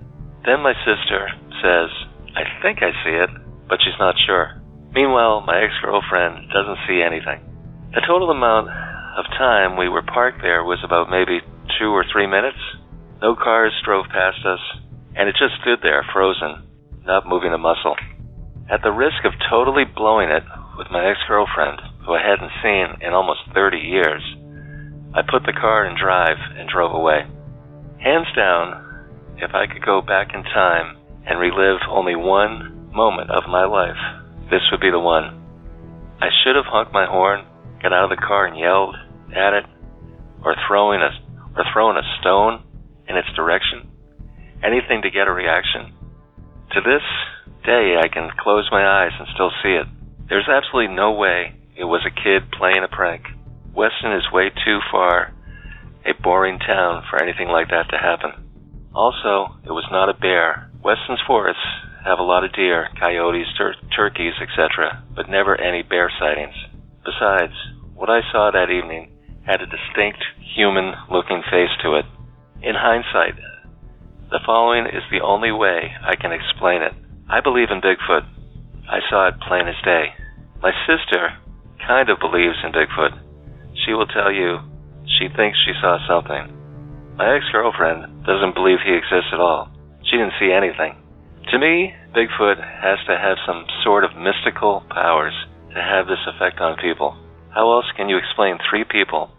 Then 0.46 0.62
my 0.62 0.74
sister 0.84 1.30
says, 1.62 1.90
I 2.36 2.44
think 2.62 2.80
I 2.82 2.92
see 3.04 3.16
it, 3.16 3.30
but 3.72 3.80
she's 3.80 3.96
not 4.04 4.20
sure. 4.28 4.60
Meanwhile, 4.92 5.48
my 5.48 5.64
ex 5.64 5.72
girlfriend 5.80 6.52
doesn't 6.52 6.84
see 6.84 7.00
anything. 7.00 7.40
The 7.96 8.04
total 8.04 8.28
amount 8.30 8.68
of 8.68 9.24
time 9.40 9.80
we 9.80 9.88
were 9.88 10.04
parked 10.04 10.44
there 10.44 10.62
was 10.62 10.84
about 10.84 11.08
maybe 11.08 11.40
two 11.80 11.96
or 11.96 12.04
three 12.12 12.28
minutes. 12.28 12.60
No 13.24 13.34
cars 13.34 13.72
drove 13.88 14.12
past 14.12 14.44
us, 14.44 14.60
and 15.16 15.32
it 15.32 15.40
just 15.40 15.56
stood 15.64 15.80
there, 15.80 16.04
frozen, 16.12 16.68
not 17.08 17.24
moving 17.24 17.56
a 17.56 17.58
muscle. 17.58 17.96
At 18.68 18.84
the 18.84 18.92
risk 18.92 19.24
of 19.24 19.40
totally 19.50 19.88
blowing 19.88 20.28
it 20.28 20.44
with 20.78 20.92
my 20.92 21.08
ex 21.08 21.24
girlfriend, 21.24 21.80
who 22.04 22.12
I 22.12 22.20
hadn't 22.20 22.52
seen 22.60 23.08
in 23.08 23.16
almost 23.16 23.48
30 23.56 23.80
years, 23.80 24.24
I 25.16 25.24
put 25.24 25.48
the 25.48 25.56
car 25.56 25.88
in 25.88 25.96
drive 25.96 26.40
and 26.60 26.68
drove 26.68 26.92
away. 26.92 27.24
Hands 28.04 28.28
down, 28.36 29.40
if 29.40 29.56
I 29.56 29.64
could 29.72 29.86
go 29.86 30.02
back 30.02 30.36
in 30.36 30.44
time 30.44 31.00
and 31.24 31.40
relive 31.40 31.80
only 31.88 32.18
one 32.18 32.81
moment 32.94 33.32
of 33.32 33.50
my 33.50 33.66
life, 33.66 34.00
this 34.50 34.62
would 34.72 34.82
be 34.82 34.92
the 34.92 35.00
one. 35.00 35.40
I 36.22 36.30
should 36.44 36.56
have 36.56 36.66
honked 36.66 36.94
my 36.94 37.06
horn, 37.06 37.46
got 37.82 37.94
out 37.94 38.12
of 38.12 38.14
the 38.14 38.22
car 38.22 38.46
and 38.46 38.58
yelled 38.58 38.96
at 39.36 39.54
it, 39.54 39.66
or 40.44 40.56
throwing 40.68 41.02
a 41.02 41.12
or 41.56 41.66
thrown 41.74 41.98
a 41.98 42.06
stone 42.20 42.64
in 43.08 43.18
its 43.18 43.28
direction. 43.36 43.90
Anything 44.64 45.02
to 45.02 45.12
get 45.12 45.28
a 45.28 45.32
reaction. 45.32 45.94
To 46.74 46.80
this 46.80 47.04
day, 47.66 47.98
I 48.00 48.08
can 48.08 48.30
close 48.40 48.70
my 48.72 48.86
eyes 48.86 49.12
and 49.20 49.28
still 49.34 49.52
see 49.64 49.76
it. 49.76 49.88
There's 50.30 50.48
absolutely 50.48 50.96
no 50.96 51.12
way 51.12 51.56
it 51.76 51.84
was 51.84 52.06
a 52.06 52.24
kid 52.24 52.52
playing 52.52 52.84
a 52.84 52.88
prank. 52.88 53.24
Weston 53.76 54.14
is 54.14 54.32
way 54.32 54.50
too 54.50 54.80
far 54.92 55.34
a 56.06 56.14
boring 56.24 56.58
town 56.60 57.04
for 57.10 57.22
anything 57.22 57.48
like 57.48 57.70
that 57.70 57.90
to 57.90 57.98
happen. 57.98 58.32
Also, 58.94 59.56
it 59.64 59.72
was 59.72 59.88
not 59.92 60.10
a 60.10 60.18
bear. 60.18 60.72
Weston's 60.84 61.22
forests 61.28 61.62
have 62.04 62.20
a 62.20 62.24
lot 62.24 62.44
of 62.44 62.54
deer, 62.54 62.90
coyotes, 63.00 63.48
tur- 63.58 63.76
turkeys, 63.96 64.34
etc., 64.42 65.04
but 65.16 65.30
never 65.30 65.60
any 65.60 65.84
bear 65.84 66.12
sightings. 66.20 66.56
Besides, 67.06 67.54
what 67.94 68.10
I 68.10 68.22
saw 68.32 68.52
that 68.52 68.70
evening 68.74 69.12
had 69.46 69.62
a 69.62 69.70
distinct 69.70 70.22
human 70.56 70.94
looking 71.10 71.42
face 71.50 71.74
to 71.84 71.96
it. 71.96 72.06
In 72.62 72.76
hindsight, 72.78 73.38
the 74.30 74.40
following 74.46 74.86
is 74.86 75.04
the 75.10 75.26
only 75.26 75.52
way 75.52 75.94
I 76.02 76.16
can 76.16 76.32
explain 76.32 76.82
it. 76.82 76.94
I 77.30 77.42
believe 77.42 77.70
in 77.70 77.82
Bigfoot. 77.82 78.26
I 78.88 79.00
saw 79.10 79.28
it 79.28 79.42
plain 79.48 79.68
as 79.68 79.82
day. 79.84 80.14
My 80.62 80.72
sister 80.86 81.38
kind 81.86 82.10
of 82.10 82.20
believes 82.20 82.58
in 82.64 82.72
Bigfoot. 82.72 83.18
She 83.86 83.94
will 83.94 84.08
tell 84.08 84.32
you 84.32 84.60
she 85.18 85.28
thinks 85.36 85.58
she 85.66 85.74
saw 85.82 85.98
something. 86.08 86.54
My 87.18 87.36
ex 87.36 87.46
girlfriend 87.52 88.26
doesn't 88.26 88.54
believe 88.54 88.80
he 88.86 88.94
exists 88.94 89.34
at 89.34 89.42
all. 89.42 89.70
She 90.06 90.18
didn't 90.18 90.38
see 90.40 90.54
anything. 90.54 91.01
To 91.50 91.60
me, 91.60 91.94
Bigfoot 92.16 92.58
has 92.60 93.00
to 93.08 93.18
have 93.18 93.38
some 93.46 93.66
sort 93.84 94.04
of 94.04 94.16
mystical 94.16 94.84
powers 94.90 95.34
to 95.74 95.82
have 95.82 96.08
this 96.08 96.22
effect 96.28 96.60
on 96.60 96.78
people. 96.78 97.18
How 97.50 97.72
else 97.72 97.86
can 97.98 98.10
you 98.10 98.18
explain 98.18 98.58
three 98.70 98.84
people 98.84 99.32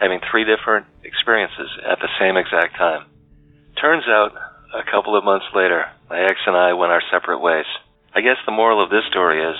having 0.00 0.20
three 0.30 0.44
different 0.44 0.86
experiences 1.04 1.70
at 1.86 1.98
the 2.00 2.08
same 2.18 2.36
exact 2.36 2.76
time? 2.76 3.06
Turns 3.80 4.04
out, 4.08 4.32
a 4.74 4.90
couple 4.90 5.16
of 5.16 5.24
months 5.24 5.46
later, 5.54 5.86
my 6.10 6.20
ex 6.20 6.40
and 6.46 6.56
I 6.56 6.72
went 6.72 6.92
our 6.92 7.02
separate 7.12 7.40
ways. 7.40 7.66
I 8.14 8.20
guess 8.20 8.38
the 8.46 8.52
moral 8.52 8.82
of 8.82 8.90
this 8.90 9.04
story 9.10 9.42
is 9.42 9.56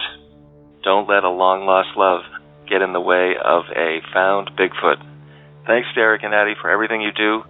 don't 0.83 1.09
let 1.09 1.25
a 1.25 1.31
long 1.31 1.67
lost 1.67 1.97
love 1.97 2.23
get 2.69 2.83
in 2.83 2.93
the 2.93 3.00
way 3.00 3.35
of 3.43 3.64
a 3.76 4.00
found 4.12 4.50
Bigfoot. 4.57 5.03
Thanks, 5.67 5.88
Derek 5.95 6.23
and 6.23 6.35
Addie, 6.35 6.55
for 6.61 6.71
everything 6.71 7.00
you 7.00 7.12
do. 7.12 7.43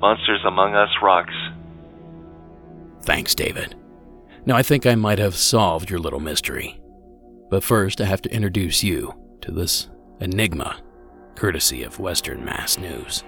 Monsters 0.00 0.44
Among 0.46 0.74
Us 0.74 0.90
rocks. 1.02 1.34
Thanks, 3.02 3.34
David. 3.34 3.74
Now, 4.44 4.56
I 4.56 4.62
think 4.64 4.86
I 4.86 4.96
might 4.96 5.20
have 5.20 5.36
solved 5.36 5.88
your 5.88 6.00
little 6.00 6.18
mystery. 6.18 6.80
But 7.48 7.62
first, 7.62 8.00
I 8.00 8.06
have 8.06 8.22
to 8.22 8.34
introduce 8.34 8.82
you 8.82 9.14
to 9.42 9.52
this 9.52 9.88
enigma, 10.20 10.80
courtesy 11.36 11.84
of 11.84 12.00
Western 12.00 12.44
Mass 12.44 12.76
News. 12.76 13.22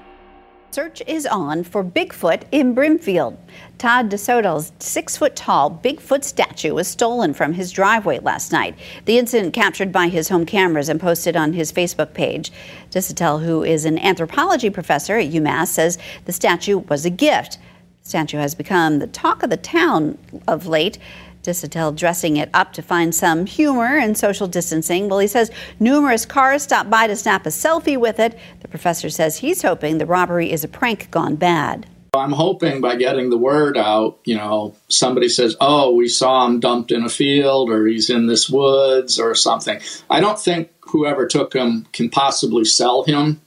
Search 0.72 1.02
is 1.06 1.24
on 1.24 1.62
for 1.62 1.84
Bigfoot 1.84 2.42
in 2.50 2.74
Brimfield. 2.74 3.38
Todd 3.78 4.10
Desautels' 4.10 4.72
six 4.82 5.16
foot 5.16 5.36
tall 5.36 5.70
Bigfoot 5.70 6.24
statue 6.24 6.74
was 6.74 6.88
stolen 6.88 7.32
from 7.32 7.52
his 7.52 7.70
driveway 7.70 8.18
last 8.18 8.50
night. 8.50 8.74
The 9.04 9.16
incident 9.16 9.54
captured 9.54 9.92
by 9.92 10.08
his 10.08 10.28
home 10.28 10.44
cameras 10.44 10.88
and 10.88 11.00
posted 11.00 11.36
on 11.36 11.52
his 11.52 11.72
Facebook 11.72 12.12
page. 12.12 12.50
Desautels, 12.90 13.44
who 13.44 13.62
is 13.62 13.84
an 13.84 14.00
anthropology 14.00 14.68
professor 14.68 15.16
at 15.16 15.30
UMass, 15.30 15.68
says 15.68 15.96
the 16.24 16.32
statue 16.32 16.78
was 16.78 17.04
a 17.04 17.10
gift. 17.10 17.58
Statue 18.06 18.36
has 18.36 18.54
become 18.54 18.98
the 18.98 19.06
talk 19.06 19.42
of 19.42 19.48
the 19.48 19.56
town 19.56 20.18
of 20.46 20.66
late. 20.66 20.98
Desautels 21.42 21.96
dressing 21.96 22.36
it 22.36 22.50
up 22.52 22.74
to 22.74 22.82
find 22.82 23.14
some 23.14 23.46
humor 23.46 23.96
and 23.96 24.16
social 24.16 24.46
distancing. 24.46 25.08
Well, 25.08 25.20
he 25.20 25.26
says 25.26 25.50
numerous 25.80 26.26
cars 26.26 26.62
stopped 26.62 26.90
by 26.90 27.06
to 27.06 27.16
snap 27.16 27.46
a 27.46 27.48
selfie 27.48 27.98
with 27.98 28.20
it. 28.20 28.38
The 28.60 28.68
professor 28.68 29.08
says 29.08 29.38
he's 29.38 29.62
hoping 29.62 29.96
the 29.96 30.04
robbery 30.04 30.52
is 30.52 30.64
a 30.64 30.68
prank 30.68 31.10
gone 31.10 31.36
bad. 31.36 31.86
I'm 32.14 32.32
hoping 32.32 32.82
by 32.82 32.96
getting 32.96 33.30
the 33.30 33.38
word 33.38 33.78
out, 33.78 34.18
you 34.24 34.36
know, 34.36 34.76
somebody 34.88 35.30
says, 35.30 35.56
oh, 35.60 35.94
we 35.94 36.08
saw 36.08 36.46
him 36.46 36.60
dumped 36.60 36.92
in 36.92 37.04
a 37.04 37.08
field 37.08 37.70
or 37.70 37.86
he's 37.86 38.10
in 38.10 38.26
this 38.26 38.50
woods 38.50 39.18
or 39.18 39.34
something. 39.34 39.80
I 40.10 40.20
don't 40.20 40.38
think 40.38 40.70
whoever 40.80 41.26
took 41.26 41.54
him 41.54 41.86
can 41.94 42.10
possibly 42.10 42.66
sell 42.66 43.02
him 43.04 43.40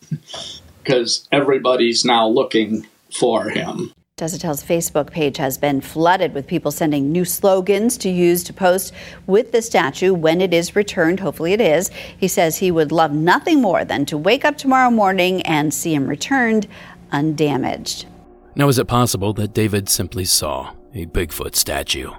because 0.83 1.27
everybody's 1.31 2.03
now 2.03 2.27
looking 2.27 2.87
for 3.11 3.49
him. 3.49 3.93
Desautels' 4.17 4.65
Facebook 4.65 5.11
page 5.11 5.37
has 5.37 5.59
been 5.59 5.79
flooded 5.79 6.33
with 6.33 6.47
people 6.47 6.71
sending 6.71 7.11
new 7.11 7.23
slogans 7.23 7.99
to 7.99 8.09
use 8.09 8.43
to 8.45 8.51
post 8.51 8.91
with 9.27 9.51
the 9.51 9.61
statue 9.61 10.11
when 10.11 10.41
it 10.41 10.55
is 10.55 10.75
returned. 10.75 11.19
Hopefully, 11.19 11.53
it 11.53 11.61
is. 11.61 11.89
He 12.17 12.27
says 12.27 12.57
he 12.57 12.71
would 12.71 12.91
love 12.91 13.11
nothing 13.11 13.61
more 13.61 13.85
than 13.85 14.07
to 14.07 14.17
wake 14.17 14.43
up 14.43 14.57
tomorrow 14.57 14.89
morning 14.89 15.43
and 15.43 15.71
see 15.71 15.93
him 15.93 16.07
returned 16.07 16.67
undamaged. 17.11 18.07
Now, 18.55 18.67
is 18.69 18.79
it 18.79 18.87
possible 18.87 19.33
that 19.33 19.53
David 19.53 19.87
simply 19.87 20.25
saw 20.25 20.73
a 20.95 21.05
Bigfoot 21.05 21.55
statue? 21.55 22.09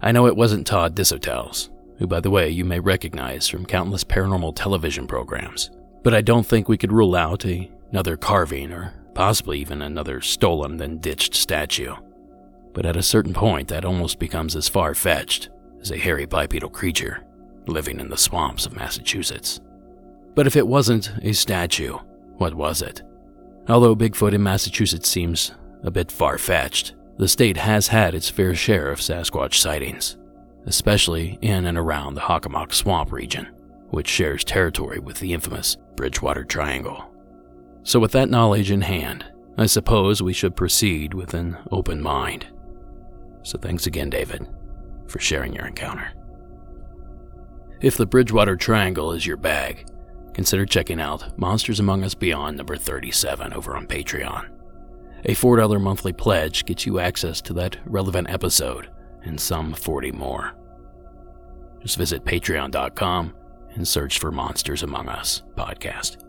I 0.00 0.12
know 0.12 0.26
it 0.26 0.36
wasn't 0.36 0.66
Todd 0.66 0.96
Desautels, 0.96 1.68
who, 1.98 2.06
by 2.06 2.20
the 2.20 2.30
way, 2.30 2.48
you 2.48 2.64
may 2.64 2.80
recognize 2.80 3.46
from 3.46 3.66
countless 3.66 4.04
paranormal 4.04 4.56
television 4.56 5.06
programs, 5.06 5.70
but 6.02 6.14
I 6.14 6.22
don't 6.22 6.46
think 6.46 6.66
we 6.66 6.78
could 6.78 6.92
rule 6.92 7.14
out 7.14 7.44
a, 7.44 7.70
another 7.90 8.16
carving 8.16 8.72
or 8.72 8.94
possibly 9.16 9.58
even 9.58 9.80
another 9.80 10.20
stolen 10.20 10.76
then 10.76 10.98
ditched 10.98 11.34
statue. 11.34 11.94
But 12.74 12.84
at 12.84 12.96
a 12.96 13.02
certain 13.02 13.32
point, 13.32 13.68
that 13.68 13.86
almost 13.86 14.18
becomes 14.18 14.54
as 14.54 14.68
far 14.68 14.94
fetched 14.94 15.48
as 15.80 15.90
a 15.90 15.96
hairy 15.96 16.26
bipedal 16.26 16.68
creature 16.68 17.24
living 17.66 17.98
in 17.98 18.10
the 18.10 18.18
swamps 18.18 18.66
of 18.66 18.76
Massachusetts. 18.76 19.58
But 20.34 20.46
if 20.46 20.54
it 20.54 20.68
wasn't 20.68 21.10
a 21.22 21.32
statue, 21.32 21.96
what 22.36 22.54
was 22.54 22.82
it? 22.82 23.02
Although 23.68 23.96
Bigfoot 23.96 24.34
in 24.34 24.42
Massachusetts 24.42 25.08
seems 25.08 25.52
a 25.82 25.90
bit 25.90 26.12
far 26.12 26.36
fetched, 26.36 26.94
the 27.16 27.26
state 27.26 27.56
has 27.56 27.88
had 27.88 28.14
its 28.14 28.28
fair 28.28 28.54
share 28.54 28.92
of 28.92 29.00
Sasquatch 29.00 29.54
sightings, 29.54 30.18
especially 30.66 31.38
in 31.40 31.64
and 31.64 31.78
around 31.78 32.14
the 32.14 32.20
Hockomock 32.20 32.74
Swamp 32.74 33.10
region, 33.12 33.48
which 33.88 34.08
shares 34.08 34.44
territory 34.44 34.98
with 34.98 35.20
the 35.20 35.32
infamous 35.32 35.78
Bridgewater 35.96 36.44
Triangle. 36.44 37.10
So, 37.86 38.00
with 38.00 38.10
that 38.12 38.30
knowledge 38.30 38.72
in 38.72 38.80
hand, 38.80 39.24
I 39.56 39.66
suppose 39.66 40.20
we 40.20 40.32
should 40.32 40.56
proceed 40.56 41.14
with 41.14 41.34
an 41.34 41.56
open 41.70 42.02
mind. 42.02 42.44
So, 43.44 43.58
thanks 43.58 43.86
again, 43.86 44.10
David, 44.10 44.44
for 45.06 45.20
sharing 45.20 45.52
your 45.52 45.66
encounter. 45.66 46.12
If 47.80 47.96
the 47.96 48.04
Bridgewater 48.04 48.56
Triangle 48.56 49.12
is 49.12 49.24
your 49.24 49.36
bag, 49.36 49.86
consider 50.34 50.66
checking 50.66 51.00
out 51.00 51.38
Monsters 51.38 51.78
Among 51.78 52.02
Us 52.02 52.16
Beyond 52.16 52.56
number 52.56 52.74
37 52.74 53.52
over 53.52 53.76
on 53.76 53.86
Patreon. 53.86 54.48
A 55.26 55.36
$4 55.36 55.80
monthly 55.80 56.12
pledge 56.12 56.64
gets 56.64 56.86
you 56.86 56.98
access 56.98 57.40
to 57.42 57.52
that 57.52 57.76
relevant 57.84 58.28
episode 58.28 58.90
and 59.22 59.40
some 59.40 59.72
40 59.72 60.10
more. 60.10 60.56
Just 61.82 61.98
visit 61.98 62.24
patreon.com 62.24 63.32
and 63.74 63.86
search 63.86 64.18
for 64.18 64.32
Monsters 64.32 64.82
Among 64.82 65.08
Us 65.08 65.44
podcast. 65.56 66.25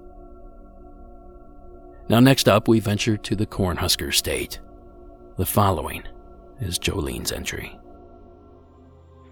Now, 2.09 2.21
next 2.21 2.47
up, 2.47 2.69
we 2.69 2.79
venture 2.79 3.17
to 3.17 3.35
the 3.35 3.45
Cornhusker 3.45 4.13
State. 4.13 4.61
The 5.37 5.45
following 5.45 6.03
is 6.61 6.79
Jolene's 6.79 7.33
entry. 7.33 7.77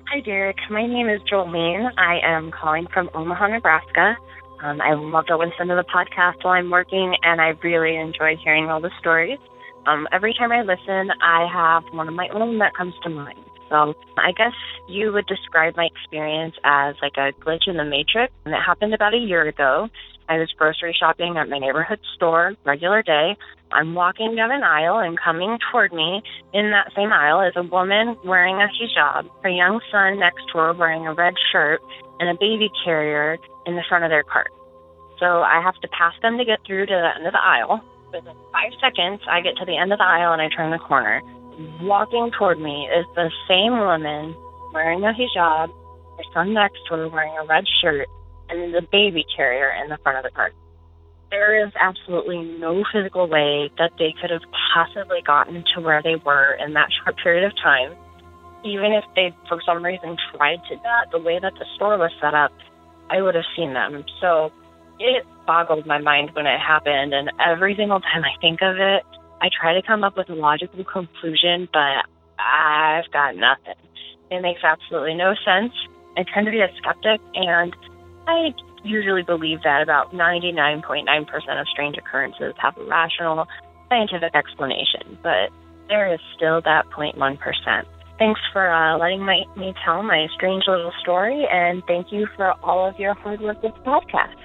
Hi, 0.09 0.19
Derek. 0.19 0.57
My 0.69 0.85
name 0.85 1.07
is 1.07 1.21
Jolene. 1.31 1.89
I 1.97 2.19
am 2.21 2.51
calling 2.51 2.85
from 2.93 3.09
Omaha, 3.13 3.47
Nebraska. 3.47 4.17
Um, 4.61 4.81
I 4.81 4.93
love 4.93 5.25
to 5.27 5.37
listen 5.37 5.67
to 5.67 5.75
the 5.75 5.85
podcast 5.85 6.43
while 6.43 6.55
I'm 6.55 6.69
working, 6.69 7.15
and 7.23 7.39
I 7.39 7.53
really 7.63 7.95
enjoy 7.95 8.35
hearing 8.43 8.69
all 8.69 8.81
the 8.81 8.91
stories. 8.99 9.39
Um, 9.85 10.05
every 10.11 10.33
time 10.33 10.51
I 10.51 10.61
listen, 10.61 11.11
I 11.23 11.47
have 11.51 11.83
one 11.93 12.09
of 12.09 12.13
my 12.13 12.27
own 12.33 12.59
that 12.59 12.75
comes 12.75 12.93
to 13.03 13.09
mind. 13.09 13.39
So 13.69 13.93
I 14.17 14.31
guess 14.33 14.53
you 14.89 15.13
would 15.13 15.27
describe 15.27 15.75
my 15.77 15.85
experience 15.85 16.55
as 16.65 16.95
like 17.01 17.15
a 17.17 17.31
glitch 17.39 17.67
in 17.67 17.77
the 17.77 17.85
matrix, 17.85 18.33
and 18.45 18.53
it 18.53 18.61
happened 18.61 18.93
about 18.93 19.13
a 19.13 19.17
year 19.17 19.47
ago. 19.47 19.89
I 20.27 20.37
was 20.37 20.49
grocery 20.57 20.95
shopping 20.97 21.37
at 21.37 21.49
my 21.49 21.59
neighborhood 21.59 21.99
store, 22.15 22.55
regular 22.65 23.03
day. 23.03 23.37
I'm 23.71 23.93
walking 23.93 24.35
down 24.35 24.51
an 24.51 24.63
aisle 24.63 24.99
and 24.99 25.19
coming 25.19 25.57
toward 25.71 25.93
me 25.93 26.23
in 26.53 26.71
that 26.71 26.91
same 26.95 27.13
aisle 27.13 27.41
is 27.41 27.53
a 27.55 27.63
woman 27.63 28.15
wearing 28.25 28.55
a 28.55 28.67
hijab, 28.67 29.29
her 29.43 29.49
young 29.49 29.79
son 29.91 30.19
next 30.19 30.41
to 30.51 30.57
her 30.57 30.73
wearing 30.73 31.05
a 31.05 31.13
red 31.13 31.35
shirt, 31.51 31.79
and 32.19 32.29
a 32.29 32.39
baby 32.39 32.69
carrier 32.83 33.37
in 33.67 33.75
the 33.75 33.83
front 33.87 34.03
of 34.03 34.09
their 34.09 34.23
cart. 34.23 34.49
So 35.19 35.43
I 35.43 35.61
have 35.61 35.75
to 35.81 35.87
pass 35.89 36.13
them 36.21 36.37
to 36.37 36.45
get 36.45 36.59
through 36.65 36.87
to 36.87 36.93
the 36.93 37.11
end 37.15 37.27
of 37.27 37.33
the 37.33 37.41
aisle. 37.41 37.83
Within 38.11 38.35
five 38.51 38.71
seconds, 38.81 39.21
I 39.29 39.41
get 39.41 39.57
to 39.57 39.65
the 39.65 39.77
end 39.77 39.93
of 39.93 39.99
the 39.99 40.05
aisle 40.05 40.33
and 40.33 40.41
I 40.41 40.49
turn 40.49 40.71
the 40.71 40.79
corner. 40.79 41.21
Walking 41.81 42.31
toward 42.37 42.59
me 42.59 42.89
is 42.89 43.05
the 43.15 43.29
same 43.47 43.77
woman 43.77 44.35
wearing 44.73 45.03
a 45.03 45.13
hijab, 45.13 45.69
her 46.17 46.23
son 46.33 46.53
next 46.53 46.79
to 46.89 46.95
her 46.95 47.09
wearing 47.09 47.37
a 47.37 47.45
red 47.45 47.65
shirt, 47.81 48.07
and 48.49 48.73
the 48.73 48.81
baby 48.91 49.25
carrier 49.35 49.71
in 49.83 49.89
the 49.89 49.97
front 50.03 50.17
of 50.17 50.23
the 50.23 50.31
cart. 50.31 50.53
There 51.31 51.65
is 51.65 51.73
absolutely 51.79 52.43
no 52.59 52.83
physical 52.93 53.27
way 53.27 53.69
that 53.77 53.91
they 53.97 54.13
could 54.21 54.29
have 54.29 54.43
possibly 54.73 55.21
gotten 55.25 55.63
to 55.73 55.81
where 55.81 56.01
they 56.01 56.15
were 56.15 56.53
in 56.53 56.73
that 56.73 56.89
short 57.03 57.17
period 57.21 57.43
of 57.43 57.51
time. 57.57 57.93
Even 58.63 58.93
if 58.93 59.03
they, 59.15 59.33
for 59.47 59.59
some 59.65 59.83
reason, 59.83 60.17
tried 60.35 60.61
to 60.69 60.75
that, 60.83 61.11
the 61.11 61.19
way 61.19 61.39
that 61.39 61.53
the 61.55 61.65
store 61.75 61.97
was 61.97 62.11
set 62.21 62.33
up, 62.33 62.51
I 63.09 63.21
would 63.21 63.35
have 63.35 63.45
seen 63.55 63.73
them. 63.73 64.05
So 64.21 64.51
it 64.99 65.25
boggled 65.45 65.85
my 65.85 65.99
mind 65.99 66.31
when 66.33 66.45
it 66.45 66.59
happened, 66.59 67.13
and 67.13 67.31
every 67.45 67.75
single 67.75 67.99
time 67.99 68.23
I 68.23 68.39
think 68.41 68.61
of 68.61 68.77
it, 68.77 69.03
I 69.41 69.49
try 69.49 69.73
to 69.73 69.81
come 69.81 70.03
up 70.03 70.17
with 70.17 70.29
a 70.29 70.35
logical 70.35 70.83
conclusion, 70.83 71.67
but 71.71 72.05
I've 72.39 73.11
got 73.11 73.35
nothing. 73.35 73.75
It 74.31 74.41
makes 74.41 74.63
absolutely 74.63 75.15
no 75.15 75.35
sense. 75.45 75.73
I 76.17 76.23
tend 76.33 76.45
to 76.45 76.51
be 76.51 76.61
a 76.61 76.69
skeptic, 76.77 77.21
and 77.35 77.75
I 78.27 78.53
usually 78.83 79.23
believe 79.23 79.59
that 79.63 79.81
about 79.81 80.13
99.9% 80.13 81.61
of 81.61 81.67
strange 81.67 81.97
occurrences 81.97 82.53
have 82.57 82.77
a 82.77 82.83
rational, 82.85 83.47
scientific 83.89 84.35
explanation, 84.35 85.17
but 85.21 85.49
there 85.87 86.11
is 86.13 86.19
still 86.35 86.61
that 86.61 86.85
0.1%. 86.89 87.37
Thanks 88.17 88.39
for 88.53 88.71
uh, 88.71 88.97
letting 88.97 89.21
my, 89.21 89.43
me 89.57 89.73
tell 89.83 90.01
my 90.01 90.27
strange 90.35 90.63
little 90.67 90.93
story, 91.01 91.45
and 91.51 91.83
thank 91.87 92.11
you 92.11 92.27
for 92.35 92.53
all 92.63 92.87
of 92.87 92.97
your 92.97 93.13
hard 93.13 93.41
work 93.41 93.61
with 93.61 93.73
the 93.73 93.81
podcast. 93.81 94.35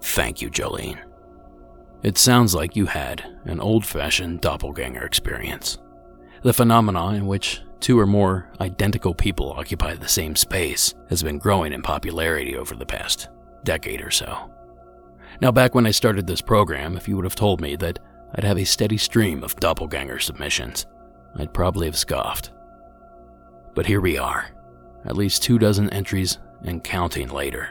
Thank 0.00 0.42
you, 0.42 0.50
Jolene. 0.50 0.98
It 2.02 2.18
sounds 2.18 2.54
like 2.54 2.76
you 2.76 2.86
had 2.86 3.24
an 3.44 3.60
old 3.60 3.84
fashioned 3.84 4.40
doppelganger 4.40 5.04
experience. 5.04 5.78
The 6.42 6.52
phenomena 6.52 7.08
in 7.14 7.26
which 7.26 7.60
two 7.80 7.98
or 7.98 8.06
more 8.06 8.50
identical 8.60 9.14
people 9.14 9.52
occupy 9.52 9.94
the 9.94 10.08
same 10.08 10.34
space 10.36 10.94
has 11.08 11.22
been 11.22 11.38
growing 11.38 11.72
in 11.72 11.82
popularity 11.82 12.56
over 12.56 12.74
the 12.74 12.86
past 12.86 13.28
decade 13.64 14.00
or 14.00 14.10
so. 14.10 14.50
Now, 15.40 15.52
back 15.52 15.74
when 15.74 15.86
I 15.86 15.92
started 15.92 16.26
this 16.26 16.40
program, 16.40 16.96
if 16.96 17.06
you 17.06 17.16
would 17.16 17.24
have 17.24 17.36
told 17.36 17.60
me 17.60 17.76
that 17.76 17.98
I'd 18.34 18.44
have 18.44 18.58
a 18.58 18.64
steady 18.64 18.96
stream 18.96 19.44
of 19.44 19.56
doppelganger 19.56 20.18
submissions, 20.18 20.86
I'd 21.36 21.54
probably 21.54 21.86
have 21.86 21.96
scoffed. 21.96 22.50
But 23.74 23.86
here 23.86 24.00
we 24.00 24.18
are, 24.18 24.50
at 25.04 25.16
least 25.16 25.42
two 25.42 25.58
dozen 25.58 25.90
entries 25.90 26.38
and 26.64 26.82
counting 26.82 27.28
later. 27.28 27.68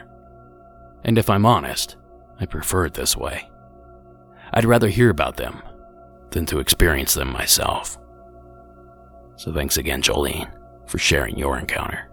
And 1.04 1.18
if 1.18 1.28
I'm 1.28 1.44
honest, 1.44 1.96
I 2.40 2.46
prefer 2.46 2.86
it 2.86 2.94
this 2.94 3.16
way. 3.16 3.50
I'd 4.52 4.64
rather 4.64 4.88
hear 4.88 5.10
about 5.10 5.36
them 5.36 5.62
than 6.30 6.46
to 6.46 6.60
experience 6.60 7.14
them 7.14 7.32
myself. 7.32 7.98
So 9.38 9.52
thanks 9.52 9.76
again, 9.76 10.02
Jolene, 10.02 10.50
for 10.88 10.98
sharing 10.98 11.38
your 11.38 11.58
encounter. 11.58 12.10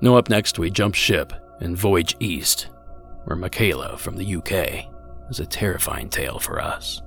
Now, 0.00 0.16
up 0.16 0.30
next, 0.30 0.58
we 0.58 0.70
jump 0.70 0.94
ship 0.94 1.34
and 1.60 1.76
voyage 1.76 2.16
east, 2.18 2.68
where 3.24 3.36
Michaela 3.36 3.98
from 3.98 4.16
the 4.16 4.36
UK 4.36 4.90
has 5.26 5.38
a 5.38 5.44
terrifying 5.46 6.08
tale 6.08 6.38
for 6.38 6.60
us. 6.60 7.02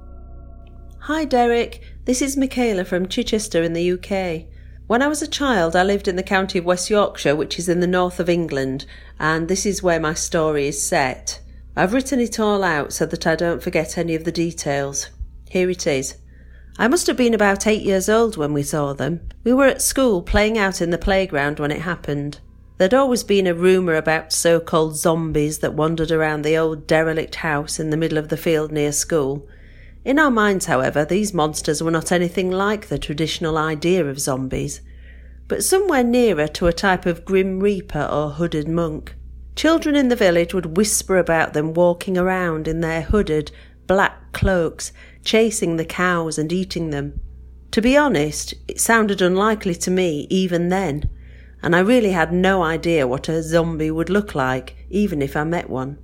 Hi, 1.00 1.26
Derek. 1.26 1.82
This 2.06 2.22
is 2.22 2.38
Michaela 2.38 2.86
from 2.86 3.08
Chichester 3.08 3.64
in 3.64 3.74
the 3.74 3.94
UK. 3.94 4.46
When 4.86 5.02
I 5.02 5.08
was 5.08 5.24
a 5.24 5.28
child, 5.28 5.76
I 5.76 5.84
lived 5.84 6.08
in 6.08 6.16
the 6.16 6.22
county 6.22 6.60
of 6.60 6.66
West 6.66 6.92
Yorkshire, 6.92 7.36
which 7.36 7.58
is 7.58 7.68
in 7.68 7.80
the 7.80 7.88
north 7.88 8.20
of 8.20 8.30
England, 8.30 8.86
and 9.20 9.48
this 9.48 9.66
is 9.66 9.82
where 9.82 10.00
my 10.00 10.14
story 10.14 10.68
is 10.68 10.80
set. 10.80 11.42
I've 11.76 11.94
written 11.94 12.20
it 12.20 12.40
all 12.40 12.64
out 12.64 12.94
so 12.94 13.08
that 13.08 13.26
I 13.26 13.36
don't 13.36 13.64
forget 13.64 13.98
any 13.98 14.14
of 14.14 14.26
the 14.26 14.32
details. 14.32 15.10
Here 15.50 15.72
it 15.72 15.88
is. 15.88 16.18
I 16.78 16.88
must 16.88 17.06
have 17.06 17.18
been 17.18 17.36
about 17.36 17.68
eight 17.68 17.84
years 17.84 18.10
old 18.10 18.36
when 18.36 18.52
we 18.52 18.64
saw 18.64 18.94
them. 18.94 19.22
We 19.44 19.54
were 19.54 19.68
at 19.68 19.82
school 19.82 20.24
playing 20.24 20.58
out 20.58 20.82
in 20.82 20.90
the 20.90 20.98
playground 20.98 21.60
when 21.60 21.72
it 21.72 21.82
happened. 21.82 22.40
There'd 22.78 22.96
always 22.96 23.24
been 23.24 23.46
a 23.46 23.54
rumour 23.54 23.96
about 23.96 24.34
so 24.34 24.60
called 24.60 24.98
zombies 24.98 25.60
that 25.60 25.76
wandered 25.76 26.12
around 26.12 26.42
the 26.42 26.58
old 26.58 26.88
derelict 26.88 27.36
house 27.36 27.80
in 27.80 27.92
the 27.92 27.98
middle 27.98 28.18
of 28.18 28.30
the 28.30 28.38
field 28.38 28.72
near 28.72 28.92
school. 28.92 29.48
In 30.04 30.18
our 30.18 30.32
minds, 30.32 30.66
however, 30.66 31.06
these 31.06 31.34
monsters 31.34 31.84
were 31.84 31.92
not 31.92 32.12
anything 32.12 32.50
like 32.50 32.88
the 32.88 32.98
traditional 32.98 33.58
idea 33.58 34.04
of 34.06 34.20
zombies, 34.20 34.82
but 35.48 35.64
somewhere 35.64 36.04
nearer 36.04 36.48
to 36.48 36.68
a 36.68 36.74
type 36.74 37.06
of 37.06 37.24
grim 37.24 37.60
reaper 37.60 38.10
or 38.12 38.32
hooded 38.32 38.68
monk. 38.68 39.16
Children 39.56 39.96
in 39.96 40.08
the 40.08 40.16
village 40.16 40.56
would 40.56 40.76
whisper 40.76 41.20
about 41.20 41.54
them 41.54 41.76
walking 41.76 42.18
around 42.18 42.68
in 42.68 42.82
their 42.82 43.04
hooded, 43.04 43.52
black 43.86 44.34
cloaks, 44.34 44.92
chasing 45.24 45.78
the 45.78 45.86
cows 45.86 46.38
and 46.38 46.52
eating 46.52 46.90
them. 46.90 47.20
To 47.72 47.82
be 47.82 47.98
honest, 47.98 48.54
it 48.68 48.80
sounded 48.80 49.22
unlikely 49.22 49.76
to 49.76 49.92
me 49.92 50.28
even 50.30 50.70
then, 50.70 51.10
and 51.62 51.76
I 51.76 51.80
really 51.80 52.12
had 52.12 52.32
no 52.32 52.64
idea 52.64 53.08
what 53.08 53.30
a 53.30 53.42
zombie 53.42 53.90
would 53.90 54.10
look 54.10 54.36
like, 54.36 54.76
even 54.90 55.22
if 55.22 55.36
I 55.36 55.44
met 55.44 55.70
one. 55.70 55.98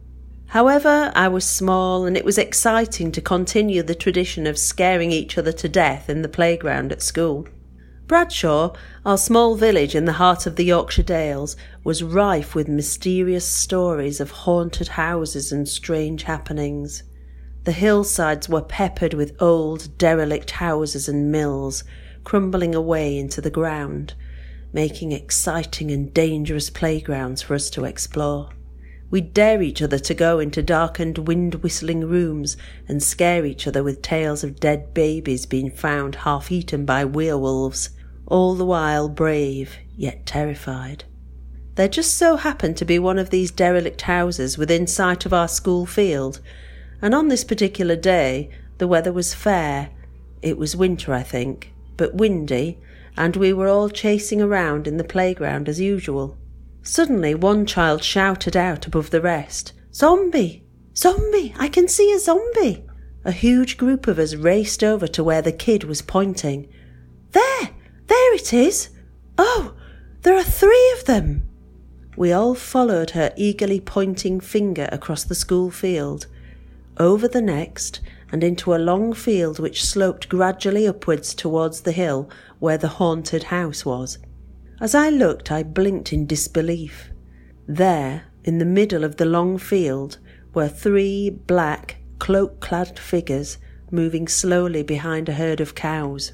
However, 0.48 1.12
I 1.14 1.28
was 1.28 1.46
small 1.46 2.06
and 2.06 2.18
it 2.18 2.26
was 2.26 2.40
exciting 2.40 3.12
to 3.12 3.22
continue 3.22 3.84
the 3.84 3.94
tradition 3.94 4.48
of 4.48 4.58
scaring 4.58 5.12
each 5.12 5.38
other 5.38 5.52
to 5.52 5.70
death 5.70 6.10
in 6.10 6.24
the 6.24 6.30
playground 6.30 6.92
at 6.92 7.04
school. 7.04 7.48
Bradshaw, 8.08 8.74
our 9.06 9.20
small 9.20 9.54
village 9.54 9.94
in 9.94 10.06
the 10.06 10.14
heart 10.14 10.48
of 10.48 10.56
the 10.56 10.66
Yorkshire 10.66 11.04
Dales, 11.04 11.56
was 11.84 12.02
rife 12.02 12.56
with 12.56 12.68
mysterious 12.68 13.46
stories 13.46 14.20
of 14.20 14.32
haunted 14.32 14.88
houses 14.88 15.52
and 15.52 15.70
strange 15.70 16.24
happenings. 16.24 17.04
The 17.66 17.72
hillsides 17.74 18.48
were 18.48 18.62
peppered 18.62 19.14
with 19.14 19.42
old, 19.42 19.98
derelict 19.98 20.52
houses 20.52 21.10
and 21.10 21.32
mills, 21.32 21.84
crumbling 22.24 22.74
away 22.74 23.18
into 23.18 23.42
the 23.42 23.50
ground, 23.50 24.14
making 24.72 25.12
exciting 25.12 25.92
and 25.92 26.14
dangerous 26.14 26.70
playgrounds 26.70 27.42
for 27.42 27.56
us 27.56 27.70
to 27.72 27.86
explore. 27.86 28.50
We'd 29.12 29.34
dare 29.34 29.62
each 29.62 29.82
other 29.82 29.98
to 30.00 30.14
go 30.14 30.40
into 30.40 30.62
darkened, 30.62 31.18
wind 31.28 31.56
whistling 31.56 32.08
rooms 32.08 32.56
and 32.88 33.02
scare 33.02 33.46
each 33.46 33.66
other 33.66 33.84
with 33.84 34.02
tales 34.02 34.44
of 34.44 34.60
dead 34.60 34.94
babies 34.94 35.46
being 35.46 35.72
found 35.72 36.16
half 36.16 36.52
eaten 36.52 36.86
by 36.86 37.06
werewolves, 37.06 37.90
all 38.28 38.54
the 38.54 38.66
while 38.66 39.10
brave 39.10 39.78
yet 39.98 40.26
terrified. 40.26 41.04
There 41.74 41.88
just 41.88 42.16
so 42.16 42.36
happened 42.36 42.78
to 42.78 42.86
be 42.86 43.00
one 43.00 43.18
of 43.18 43.32
these 43.32 43.52
derelict 43.52 44.02
houses 44.02 44.58
within 44.58 44.86
sight 44.86 45.26
of 45.26 45.34
our 45.34 45.48
school 45.48 45.86
field, 45.86 46.40
and 47.02 47.16
on 47.16 47.28
this 47.28 47.44
particular 47.44 47.96
day 47.96 48.50
the 48.78 48.88
weather 48.88 49.12
was 49.12 49.34
fair. 49.34 49.90
It 50.42 50.58
was 50.58 50.76
winter, 50.76 51.14
I 51.14 51.24
think, 51.24 51.74
but 51.98 52.16
windy, 52.16 52.80
and 53.18 53.36
we 53.36 53.52
were 53.52 53.68
all 53.68 53.90
chasing 53.90 54.42
around 54.42 54.88
in 54.88 54.98
the 54.98 55.04
playground 55.04 55.68
as 55.68 55.80
usual. 55.80 56.38
Suddenly, 56.82 57.36
one 57.36 57.66
child 57.66 58.04
shouted 58.04 58.56
out 58.56 58.88
above 58.88 59.10
the 59.10 59.22
rest, 59.22 59.74
Zombie! 59.94 60.64
Zombie! 60.96 61.54
I 61.58 61.68
can 61.68 61.88
see 61.88 62.12
a 62.14 62.20
zombie! 62.20 62.86
A 63.26 63.34
huge 63.34 63.78
group 63.78 64.08
of 64.08 64.18
us 64.18 64.36
raced 64.36 64.84
over 64.84 65.08
to 65.08 65.24
where 65.24 65.42
the 65.42 65.52
kid 65.52 65.84
was 65.84 66.02
pointing. 66.02 66.70
There! 67.32 67.70
There 68.08 68.34
it 68.34 68.54
is! 68.54 68.90
Oh, 69.38 69.76
there 70.22 70.36
are 70.36 70.44
three 70.44 70.96
of 70.98 71.06
them! 71.06 71.44
We 72.16 72.32
all 72.32 72.56
followed 72.56 73.12
her 73.12 73.34
eagerly 73.36 73.80
pointing 73.80 74.40
finger 74.40 74.88
across 74.92 75.24
the 75.24 75.36
school 75.36 75.70
field, 75.70 76.28
over 77.00 77.28
the 77.28 77.42
next, 77.42 78.02
and 78.32 78.44
into 78.44 78.76
a 78.76 78.78
long 78.78 79.14
field 79.14 79.60
which 79.60 79.84
sloped 79.84 80.30
gradually 80.30 80.88
upwards 80.88 81.34
towards 81.34 81.82
the 81.82 81.92
hill 81.92 82.30
where 82.60 82.78
the 82.78 82.88
haunted 82.88 83.44
house 83.44 83.86
was. 83.86 84.20
As 84.82 84.94
I 84.94 85.10
looked, 85.10 85.52
I 85.52 85.64
blinked 85.64 86.14
in 86.14 86.26
disbelief. 86.26 87.10
There, 87.68 88.24
in 88.44 88.60
the 88.60 88.66
middle 88.66 89.04
of 89.04 89.18
the 89.18 89.26
long 89.26 89.58
field, 89.58 90.20
were 90.54 90.68
three 90.68 91.30
black, 91.30 91.98
cloak 92.20 92.60
clad 92.60 92.98
figures 93.00 93.58
moving 93.92 94.28
slowly 94.28 94.84
behind 94.84 95.30
a 95.30 95.34
herd 95.34 95.60
of 95.60 95.76
cows. 95.76 96.32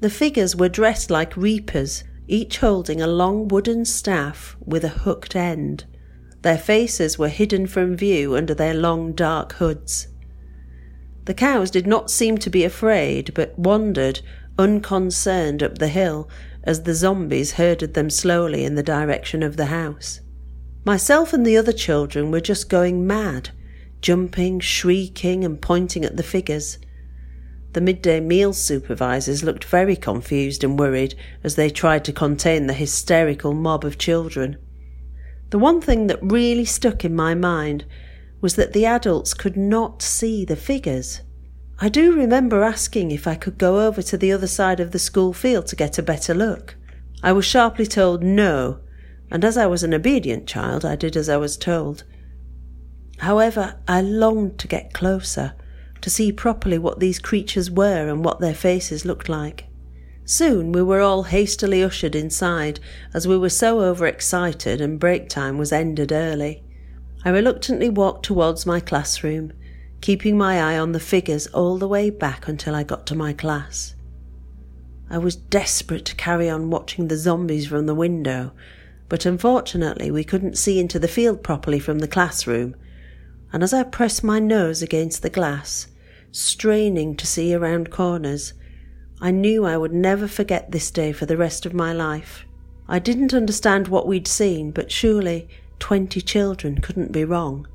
The 0.00 0.10
figures 0.10 0.56
were 0.56 0.68
dressed 0.68 1.10
like 1.10 1.36
reapers, 1.36 2.04
each 2.28 2.58
holding 2.58 3.00
a 3.00 3.06
long 3.06 3.48
wooden 3.48 3.84
staff 3.84 4.56
with 4.64 4.84
a 4.84 4.88
hooked 4.88 5.36
end. 5.36 5.84
Their 6.46 6.58
faces 6.58 7.18
were 7.18 7.28
hidden 7.28 7.66
from 7.66 7.96
view 7.96 8.36
under 8.36 8.54
their 8.54 8.72
long 8.72 9.14
dark 9.14 9.54
hoods. 9.54 10.06
The 11.24 11.34
cows 11.34 11.72
did 11.72 11.88
not 11.88 12.08
seem 12.08 12.38
to 12.38 12.48
be 12.48 12.62
afraid, 12.62 13.34
but 13.34 13.58
wandered, 13.58 14.20
unconcerned, 14.56 15.60
up 15.60 15.78
the 15.78 15.88
hill 15.88 16.30
as 16.62 16.84
the 16.84 16.94
zombies 16.94 17.54
herded 17.54 17.94
them 17.94 18.10
slowly 18.10 18.64
in 18.64 18.76
the 18.76 18.84
direction 18.84 19.42
of 19.42 19.56
the 19.56 19.66
house. 19.66 20.20
Myself 20.84 21.32
and 21.32 21.44
the 21.44 21.56
other 21.56 21.72
children 21.72 22.30
were 22.30 22.40
just 22.40 22.68
going 22.68 23.04
mad, 23.08 23.50
jumping, 24.00 24.60
shrieking, 24.60 25.44
and 25.44 25.60
pointing 25.60 26.04
at 26.04 26.16
the 26.16 26.22
figures. 26.22 26.78
The 27.72 27.80
midday 27.80 28.20
meal 28.20 28.52
supervisors 28.52 29.42
looked 29.42 29.64
very 29.64 29.96
confused 29.96 30.62
and 30.62 30.78
worried 30.78 31.16
as 31.42 31.56
they 31.56 31.70
tried 31.70 32.04
to 32.04 32.12
contain 32.12 32.68
the 32.68 32.72
hysterical 32.72 33.52
mob 33.52 33.84
of 33.84 33.98
children. 33.98 34.58
The 35.50 35.58
one 35.58 35.80
thing 35.80 36.08
that 36.08 36.18
really 36.22 36.64
stuck 36.64 37.04
in 37.04 37.14
my 37.14 37.34
mind 37.34 37.84
was 38.40 38.56
that 38.56 38.72
the 38.72 38.86
adults 38.86 39.34
could 39.34 39.56
not 39.56 40.02
see 40.02 40.44
the 40.44 40.56
figures. 40.56 41.20
I 41.78 41.88
do 41.88 42.14
remember 42.14 42.62
asking 42.62 43.10
if 43.10 43.26
I 43.26 43.34
could 43.34 43.58
go 43.58 43.86
over 43.86 44.02
to 44.02 44.16
the 44.16 44.32
other 44.32 44.46
side 44.46 44.80
of 44.80 44.92
the 44.92 44.98
school 44.98 45.32
field 45.32 45.66
to 45.66 45.76
get 45.76 45.98
a 45.98 46.02
better 46.02 46.34
look. 46.34 46.74
I 47.22 47.32
was 47.32 47.44
sharply 47.44 47.86
told 47.86 48.22
no, 48.22 48.80
and 49.30 49.44
as 49.44 49.56
I 49.56 49.66
was 49.66 49.82
an 49.82 49.94
obedient 49.94 50.46
child, 50.46 50.84
I 50.84 50.96
did 50.96 51.16
as 51.16 51.28
I 51.28 51.36
was 51.36 51.56
told. 51.56 52.04
However, 53.18 53.76
I 53.86 54.00
longed 54.00 54.58
to 54.60 54.68
get 54.68 54.92
closer, 54.92 55.54
to 56.00 56.10
see 56.10 56.32
properly 56.32 56.78
what 56.78 57.00
these 57.00 57.18
creatures 57.18 57.70
were 57.70 58.08
and 58.08 58.24
what 58.24 58.40
their 58.40 58.54
faces 58.54 59.04
looked 59.04 59.28
like. 59.28 59.65
Soon 60.28 60.72
we 60.72 60.82
were 60.82 61.00
all 61.00 61.22
hastily 61.22 61.84
ushered 61.84 62.16
inside, 62.16 62.80
as 63.14 63.28
we 63.28 63.38
were 63.38 63.48
so 63.48 63.80
overexcited 63.80 64.80
and 64.80 64.98
break 64.98 65.28
time 65.28 65.56
was 65.56 65.70
ended 65.70 66.10
early. 66.10 66.64
I 67.24 67.30
reluctantly 67.30 67.88
walked 67.88 68.26
towards 68.26 68.66
my 68.66 68.80
classroom, 68.80 69.52
keeping 70.00 70.36
my 70.36 70.60
eye 70.60 70.78
on 70.78 70.90
the 70.90 70.98
figures 70.98 71.46
all 71.48 71.78
the 71.78 71.86
way 71.86 72.10
back 72.10 72.48
until 72.48 72.74
I 72.74 72.82
got 72.82 73.06
to 73.06 73.14
my 73.14 73.32
class. 73.32 73.94
I 75.08 75.18
was 75.18 75.36
desperate 75.36 76.04
to 76.06 76.16
carry 76.16 76.50
on 76.50 76.70
watching 76.70 77.06
the 77.06 77.16
zombies 77.16 77.68
from 77.68 77.86
the 77.86 77.94
window, 77.94 78.50
but 79.08 79.26
unfortunately 79.26 80.10
we 80.10 80.24
couldn't 80.24 80.58
see 80.58 80.80
into 80.80 80.98
the 80.98 81.06
field 81.06 81.44
properly 81.44 81.78
from 81.78 82.00
the 82.00 82.08
classroom, 82.08 82.74
and 83.52 83.62
as 83.62 83.72
I 83.72 83.84
pressed 83.84 84.24
my 84.24 84.40
nose 84.40 84.82
against 84.82 85.22
the 85.22 85.30
glass, 85.30 85.86
straining 86.32 87.14
to 87.14 87.28
see 87.28 87.54
around 87.54 87.92
corners, 87.92 88.54
I 89.20 89.30
knew 89.30 89.64
I 89.64 89.76
would 89.76 89.94
never 89.94 90.28
forget 90.28 90.70
this 90.70 90.90
day 90.90 91.12
for 91.12 91.24
the 91.24 91.36
rest 91.36 91.64
of 91.64 91.72
my 91.72 91.92
life. 91.92 92.44
I 92.88 92.98
didn't 92.98 93.34
understand 93.34 93.88
what 93.88 94.06
we'd 94.06 94.28
seen, 94.28 94.70
but 94.70 94.92
surely 94.92 95.48
twenty 95.78 96.20
children 96.20 96.80
couldn't 96.80 97.12
be 97.12 97.24
wrong. 97.24 97.66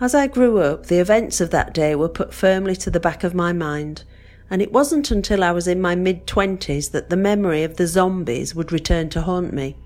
As 0.00 0.14
I 0.14 0.26
grew 0.26 0.58
up, 0.58 0.86
the 0.86 0.98
events 0.98 1.40
of 1.40 1.50
that 1.50 1.72
day 1.72 1.94
were 1.94 2.08
put 2.08 2.34
firmly 2.34 2.74
to 2.76 2.90
the 2.90 3.00
back 3.00 3.22
of 3.22 3.34
my 3.34 3.52
mind, 3.52 4.04
and 4.50 4.60
it 4.60 4.72
wasn't 4.72 5.10
until 5.10 5.44
I 5.44 5.52
was 5.52 5.68
in 5.68 5.80
my 5.80 5.94
mid 5.94 6.26
twenties 6.26 6.88
that 6.90 7.10
the 7.10 7.16
memory 7.16 7.62
of 7.62 7.76
the 7.76 7.86
zombies 7.86 8.54
would 8.54 8.72
return 8.72 9.08
to 9.10 9.22
haunt 9.22 9.52
me. 9.52 9.76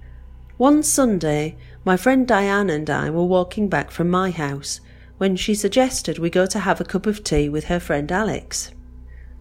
One 0.57 0.83
Sunday, 0.83 1.57
my 1.85 1.97
friend 1.97 2.27
Diane 2.27 2.71
and 2.71 2.89
I 2.89 3.11
were 3.11 3.25
walking 3.25 3.69
back 3.69 3.91
from 3.91 4.09
my 4.09 4.31
house 4.31 4.81
when 5.19 5.37
she 5.37 5.55
suggested 5.55 6.19
we 6.19 6.31
go 6.31 6.47
to 6.47 6.61
have 6.61 6.81
a 6.81 6.85
cup 6.85 7.07
of 7.07 7.23
tea 7.23 7.49
with 7.49 7.65
her 7.65 7.79
friend 7.79 8.11
Alex. 8.11 8.71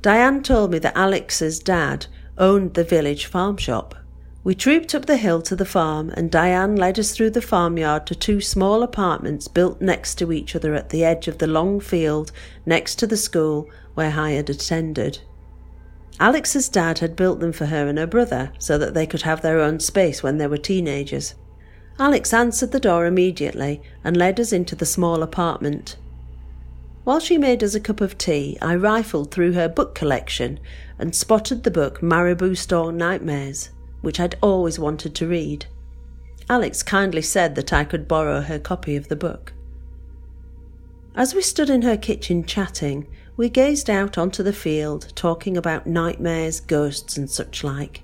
Diane 0.04 0.44
told 0.44 0.70
me 0.70 0.80
that 0.80 0.98
Alex's 0.98 1.60
dad 1.60 2.08
owned 2.38 2.74
the 2.74 2.84
village 2.84 3.26
farm 3.26 3.56
shop. 3.56 3.96
We 4.44 4.54
trooped 4.54 4.94
up 4.94 5.06
the 5.06 5.16
hill 5.16 5.42
to 5.44 5.56
the 5.56 5.63
farm, 5.63 6.10
and 6.10 6.30
Diane 6.30 6.76
led 6.76 7.00
us 7.00 7.16
through 7.16 7.30
the 7.30 7.42
farmyard 7.42 8.06
to 8.08 8.16
two 8.16 8.42
small 8.42 8.84
apartments 8.84 9.48
built 9.48 9.80
next 9.80 10.16
to 10.16 10.34
each 10.34 10.58
other 10.58 10.76
at 10.76 10.89
the 10.89 11.06
edge 11.06 11.30
of 11.30 11.38
the 11.38 11.48
long 11.48 11.80
field 11.80 12.34
next 12.66 12.96
to 12.96 13.08
the 13.08 13.16
school 13.16 13.70
where 13.94 14.12
I 14.20 14.32
had 14.32 14.50
attended. 14.50 15.20
Alex's 16.20 16.68
dad 16.68 17.00
had 17.00 17.16
built 17.16 17.39
them 17.39 17.54
for 17.54 17.68
her 17.68 17.88
and 17.88 17.98
her 17.98 18.06
brother 18.06 18.52
so 18.60 18.78
that 18.78 18.94
they 18.94 19.08
could 19.08 19.22
have 19.22 19.42
their 19.42 19.62
own 19.62 19.80
space 19.80 20.22
when 20.22 20.38
they 20.38 20.48
were 20.48 20.58
teenagers. 20.58 21.34
Alex 21.98 22.34
answered 22.34 22.74
the 22.74 22.80
door 22.82 23.06
immediately 23.06 23.82
and 24.04 24.18
led 24.18 24.38
us 24.38 24.52
into 24.52 24.76
the 24.76 24.86
small 24.86 25.24
apartment. 25.24 25.96
While 27.04 27.20
she 27.20 27.38
made 27.38 27.63
us 27.63 27.76
a 27.76 27.82
cup 27.82 28.00
of 28.00 28.18
tea, 28.18 28.58
I 28.62 28.76
rifled 28.76 29.32
through 29.32 29.54
her 29.54 29.68
book 29.68 29.94
collection 29.94 30.60
and 30.98 31.13
spotted 31.13 31.63
the 31.63 31.72
book 31.72 32.02
Marabou 32.02 32.56
Stork 32.56 32.96
Nightmares, 32.96 33.72
which 34.02 34.22
I'd 34.22 34.38
always 34.42 34.80
wanted 34.80 35.13
to 35.16 35.28
read. 35.28 35.66
Alex 36.50 36.82
kindly 36.82 37.22
said 37.22 37.56
that 37.56 37.74
I 37.74 37.84
could 37.84 38.08
borrow 38.08 38.39
her 38.42 38.58
copy 38.58 38.96
of 38.96 39.10
the 39.10 39.18
book. 39.18 39.52
As 41.16 41.36
we 41.36 41.42
stood 41.42 41.70
in 41.70 41.82
her 41.82 41.98
kitchen 41.98 42.46
chatting, 42.46 43.08
we 43.36 43.50
gazed 43.50 43.89
out 43.89 44.18
onto 44.18 44.42
the 44.42 44.54
field, 44.54 45.12
talking 45.13 45.58
about 45.58 45.86
nightmares, 45.86 46.62
ghosts, 46.62 47.18
and 47.18 47.30
such 47.30 47.63
like. 47.63 48.04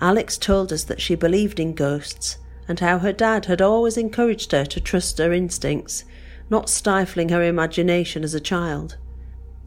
Alex 0.00 0.38
told 0.38 0.72
us 0.72 0.84
that 0.84 1.00
she 1.00 1.14
believed 1.14 1.58
in 1.58 1.74
ghosts 1.74 2.38
and 2.68 2.78
how 2.78 2.98
her 3.00 3.12
dad 3.12 3.46
had 3.46 3.60
always 3.60 3.96
encouraged 3.96 4.52
her 4.52 4.64
to 4.64 4.80
trust 4.80 5.18
her 5.18 5.32
instincts 5.32 6.04
not 6.50 6.68
stifling 6.68 7.30
her 7.30 7.42
imagination 7.42 8.24
as 8.24 8.34
a 8.34 8.40
child. 8.40 8.98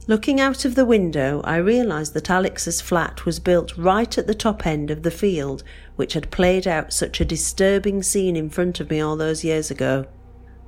Looking 0.05 0.41
out 0.41 0.65
of 0.65 0.75
the 0.75 0.83
window, 0.83 1.39
I 1.45 1.55
realised 1.55 2.13
that 2.13 2.29
Alex's 2.29 2.81
flat 2.81 3.25
was 3.25 3.39
built 3.39 3.77
right 3.77 4.17
at 4.17 4.27
the 4.27 4.35
top 4.35 4.67
end 4.67 4.91
of 4.91 5.03
the 5.03 5.11
field 5.11 5.63
which 5.95 6.13
had 6.13 6.29
played 6.29 6.67
out 6.67 6.91
such 6.91 7.21
a 7.21 7.25
disturbing 7.25 8.03
scene 8.03 8.35
in 8.35 8.49
front 8.49 8.81
of 8.81 8.89
me 8.89 8.99
all 8.99 9.15
those 9.15 9.45
years 9.45 9.71
ago. 9.71 10.05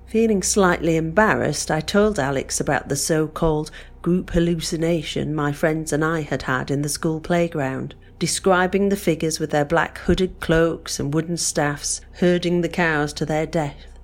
Feeling 0.06 0.42
slightly 0.42 0.96
embarrassed, 0.96 1.70
I 1.70 1.82
told 1.82 2.18
Alex 2.18 2.62
about 2.62 2.88
the 2.88 2.96
so 2.96 3.28
called 3.28 3.72
group 4.02 4.30
hallucination 4.30 5.36
my 5.36 5.52
friends 5.52 5.92
and 5.92 6.06
I 6.06 6.22
had 6.22 6.44
had 6.44 6.72
in 6.72 6.82
the 6.82 6.90
school 6.90 7.20
playground, 7.20 7.96
describing 8.20 8.88
the 8.88 8.96
figures 8.96 9.40
with 9.40 9.50
their 9.50 9.66
black 9.66 9.98
hooded 9.98 10.40
cloaks 10.40 11.00
and 11.00 11.14
wooden 11.14 11.38
staffs 11.38 12.00
herding 12.20 12.62
the 12.62 12.70
cows 12.70 13.12
to 13.14 13.26
their 13.26 13.46
death. 13.46 13.95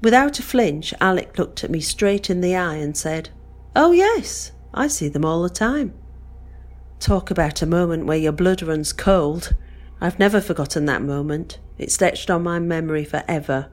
Without 0.00 0.38
a 0.38 0.42
flinch, 0.42 0.94
Alex 1.00 1.38
looked 1.38 1.64
at 1.64 1.70
me 1.70 1.80
straight 1.80 2.30
in 2.30 2.40
the 2.40 2.54
eye 2.54 2.76
and 2.76 2.96
said, 2.96 3.30
Oh, 3.74 3.90
yes, 3.90 4.52
I 4.72 4.86
see 4.86 5.08
them 5.08 5.24
all 5.24 5.42
the 5.42 5.50
time. 5.50 5.92
Talk 7.00 7.30
about 7.30 7.62
a 7.62 7.66
moment 7.66 8.06
where 8.06 8.18
your 8.18 8.32
blood 8.32 8.62
runs 8.62 8.92
cold. 8.92 9.54
I've 10.00 10.18
never 10.18 10.40
forgotten 10.40 10.84
that 10.86 11.02
moment. 11.02 11.58
It's 11.78 12.00
etched 12.00 12.30
on 12.30 12.42
my 12.42 12.58
memory 12.58 13.04
forever. 13.04 13.70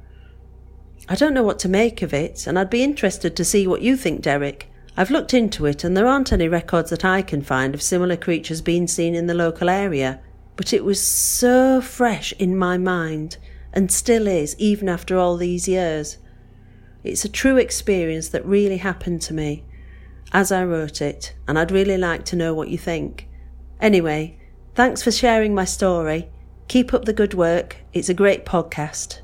I 1.07 1.15
don't 1.15 1.33
know 1.33 1.43
what 1.43 1.59
to 1.59 1.69
make 1.69 2.01
of 2.01 2.13
it, 2.13 2.47
and 2.47 2.57
I'd 2.57 2.69
be 2.69 2.83
interested 2.83 3.35
to 3.35 3.45
see 3.45 3.67
what 3.67 3.83
you 3.83 3.95
think, 3.95 4.21
Derek. 4.21 4.67
I've 4.97 5.11
looked 5.11 5.33
into 5.33 5.65
it, 5.67 5.83
and 5.83 5.95
there 5.95 6.07
aren't 6.07 6.33
any 6.33 6.47
records 6.47 6.89
that 6.89 7.05
I 7.05 7.21
can 7.21 7.43
find 7.43 7.75
of 7.75 7.81
similar 7.81 8.15
creatures 8.15 8.61
being 8.61 8.87
seen 8.87 9.13
in 9.13 9.27
the 9.27 9.33
local 9.35 9.69
area, 9.69 10.21
but 10.55 10.73
it 10.73 10.83
was 10.83 11.01
so 11.01 11.81
fresh 11.81 12.33
in 12.39 12.57
my 12.57 12.77
mind 12.77 13.37
and 13.75 13.91
still 13.91 14.25
is, 14.25 14.55
even 14.57 14.87
after 14.87 15.17
all 15.17 15.35
these 15.35 15.67
years. 15.67 16.17
It's 17.03 17.25
a 17.25 17.29
true 17.29 17.57
experience 17.57 18.29
that 18.29 18.45
really 18.45 18.77
happened 18.77 19.21
to 19.23 19.33
me 19.33 19.63
as 20.31 20.51
I 20.51 20.63
wrote 20.65 21.01
it, 21.01 21.35
and 21.47 21.59
I'd 21.59 21.71
really 21.71 21.97
like 21.97 22.25
to 22.25 22.35
know 22.35 22.53
what 22.53 22.69
you 22.69 22.77
think. 22.77 23.27
Anyway, 23.79 24.39
thanks 24.73 25.03
for 25.03 25.11
sharing 25.11 25.53
my 25.53 25.65
story. 25.65 26.29
Keep 26.67 26.93
up 26.93 27.05
the 27.05 27.13
good 27.13 27.33
work. 27.33 27.77
It's 27.93 28.09
a 28.09 28.13
great 28.13 28.45
podcast. 28.45 29.19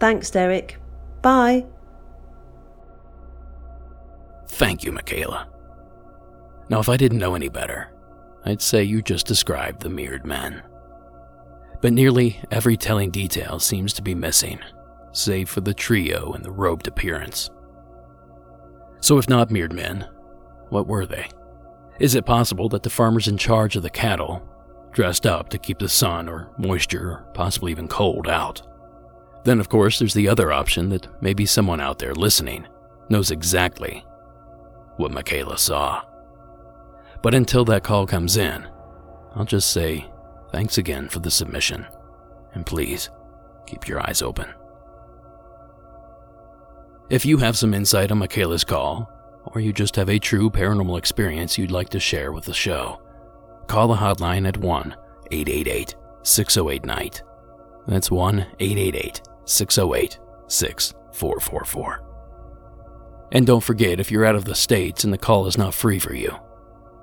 Thanks, 0.00 0.30
Derek. 0.30 0.78
Bye. 1.22 1.66
Thank 4.48 4.84
you, 4.84 4.92
Michaela. 4.92 5.48
Now, 6.68 6.80
if 6.80 6.88
I 6.88 6.96
didn't 6.96 7.18
know 7.18 7.34
any 7.34 7.48
better, 7.48 7.92
I'd 8.44 8.62
say 8.62 8.82
you 8.82 9.02
just 9.02 9.26
described 9.26 9.82
the 9.82 9.88
mirrored 9.88 10.24
men 10.24 10.62
but 11.80 11.92
nearly 11.92 12.40
every 12.50 12.76
telling 12.76 13.10
detail 13.10 13.58
seems 13.58 13.92
to 13.94 14.02
be 14.02 14.14
missing, 14.14 14.58
save 15.12 15.48
for 15.48 15.60
the 15.60 15.74
trio 15.74 16.32
and 16.32 16.44
the 16.44 16.50
robed 16.50 16.86
appearance. 16.86 17.50
So, 19.00 19.18
if 19.18 19.28
not 19.28 19.50
mirrored 19.50 19.72
men, 19.72 20.08
what 20.70 20.86
were 20.86 21.06
they? 21.06 21.28
Is 21.98 22.14
it 22.14 22.26
possible 22.26 22.68
that 22.70 22.82
the 22.82 22.90
farmers 22.90 23.28
in 23.28 23.38
charge 23.38 23.76
of 23.76 23.82
the 23.82 23.90
cattle 23.90 24.42
dressed 24.92 25.26
up 25.26 25.48
to 25.50 25.58
keep 25.58 25.78
the 25.78 25.88
sun 25.88 26.28
or 26.28 26.50
moisture 26.58 27.10
or 27.10 27.30
possibly 27.34 27.70
even 27.70 27.88
cold 27.88 28.28
out? 28.28 28.62
Then, 29.44 29.60
of 29.60 29.68
course, 29.68 29.98
there's 29.98 30.14
the 30.14 30.28
other 30.28 30.52
option 30.52 30.88
that 30.88 31.06
maybe 31.22 31.46
someone 31.46 31.80
out 31.80 31.98
there 31.98 32.14
listening 32.14 32.66
knows 33.08 33.30
exactly 33.30 34.04
what 34.96 35.12
Michaela 35.12 35.56
saw. 35.56 36.02
But 37.22 37.34
until 37.34 37.64
that 37.66 37.84
call 37.84 38.06
comes 38.06 38.36
in, 38.36 38.66
I'll 39.34 39.44
just 39.44 39.70
say 39.70 40.10
thanks 40.52 40.78
again 40.78 41.08
for 41.08 41.18
the 41.18 41.30
submission, 41.30 41.86
and 42.54 42.64
please 42.66 43.10
keep 43.66 43.88
your 43.88 44.00
eyes 44.00 44.22
open. 44.22 44.48
If 47.08 47.24
you 47.24 47.38
have 47.38 47.56
some 47.56 47.74
insight 47.74 48.10
on 48.10 48.18
Michaela's 48.18 48.64
call, 48.64 49.10
or 49.44 49.60
you 49.60 49.72
just 49.72 49.94
have 49.96 50.08
a 50.08 50.18
true 50.18 50.50
paranormal 50.50 50.98
experience 50.98 51.56
you'd 51.56 51.70
like 51.70 51.88
to 51.90 52.00
share 52.00 52.32
with 52.32 52.44
the 52.44 52.54
show, 52.54 53.00
call 53.68 53.88
the 53.88 53.94
hotline 53.94 54.46
at 54.46 54.56
1 54.56 54.96
888 55.30 55.94
608 56.22 56.84
Night. 56.84 57.22
That's 57.86 58.10
1 58.10 58.38
888 58.58 59.22
608 59.44 60.18
6444. 60.48 62.02
And 63.32 63.46
don't 63.46 63.62
forget, 63.62 64.00
if 64.00 64.10
you're 64.10 64.24
out 64.24 64.34
of 64.34 64.44
the 64.44 64.54
States 64.54 65.04
and 65.04 65.12
the 65.12 65.18
call 65.18 65.46
is 65.46 65.58
not 65.58 65.74
free 65.74 65.98
for 65.98 66.14
you, 66.14 66.34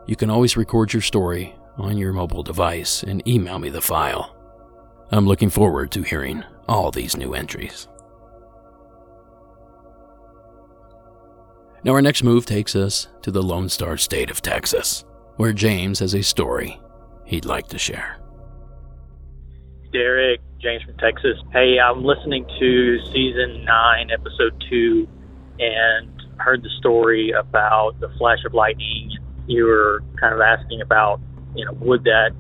you 0.06 0.16
can 0.16 0.30
always 0.30 0.58
record 0.58 0.92
your 0.92 1.02
story 1.02 1.56
on 1.78 1.98
your 1.98 2.14
mobile 2.14 2.44
device 2.44 3.04
and 3.04 3.28
email 3.28 3.60
me 3.60 3.70
the 3.70 3.82
file. 3.82 4.36
I'm 5.12 5.28
looking 5.28 5.50
forward 5.50 5.92
to 5.92 6.02
hearing 6.02 6.44
all 6.68 6.92
these 6.92 7.18
new 7.18 7.34
entries. 7.34 7.88
Now, 11.84 11.92
our 11.92 12.02
next 12.02 12.24
move 12.24 12.46
takes 12.46 12.76
us 12.76 13.10
to 13.24 13.32
the 13.32 13.44
Lone 13.44 13.68
Star 13.68 13.98
State 13.98 14.30
of 14.30 14.42
Texas, 14.42 15.04
where 15.36 15.52
James 15.52 16.00
has 16.00 16.14
a 16.14 16.24
story 16.24 16.80
he'd 17.26 17.46
like 17.46 17.68
to 17.68 17.78
share. 17.78 18.20
Derek, 19.92 20.40
James 20.60 20.82
from 20.84 20.98
Texas. 20.98 21.38
Hey, 21.52 21.78
I'm 21.80 22.04
listening 22.04 22.46
to 22.60 23.00
season 23.12 23.66
nine, 23.66 24.12
episode 24.12 24.64
two, 24.70 25.08
and 25.60 26.10
heard 26.38 26.64
the 26.64 26.70
story 26.80 27.32
about 27.32 28.00
the 28.00 28.10
flash 28.18 28.40
of 28.46 28.54
lightning. 28.54 29.12
You 29.46 29.66
were 29.66 30.04
kind 30.20 30.34
of 30.34 30.40
asking 30.40 30.82
about, 30.82 31.20
you 31.56 31.66
know, 31.66 31.74
would 31.82 32.04
that 32.04 32.32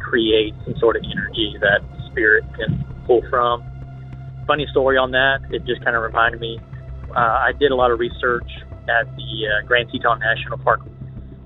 create 0.00 0.54
some 0.64 0.74
sort 0.78 0.96
of 0.96 1.02
energy 1.04 1.56
that 1.60 1.80
spirit 2.10 2.44
can 2.58 2.84
pull 3.06 3.22
from? 3.30 3.62
Funny 4.46 4.66
story 4.70 4.96
on 4.98 5.12
that. 5.12 5.40
It 5.50 5.64
just 5.66 5.84
kind 5.84 5.96
of 5.96 6.02
reminded 6.02 6.40
me. 6.40 6.58
Uh, 7.14 7.48
I 7.48 7.52
did 7.58 7.70
a 7.70 7.76
lot 7.76 7.90
of 7.90 7.98
research 7.98 8.48
at 8.88 9.06
the 9.16 9.30
uh, 9.46 9.66
Grand 9.66 9.90
Teton 9.90 10.18
National 10.18 10.58
Park 10.58 10.80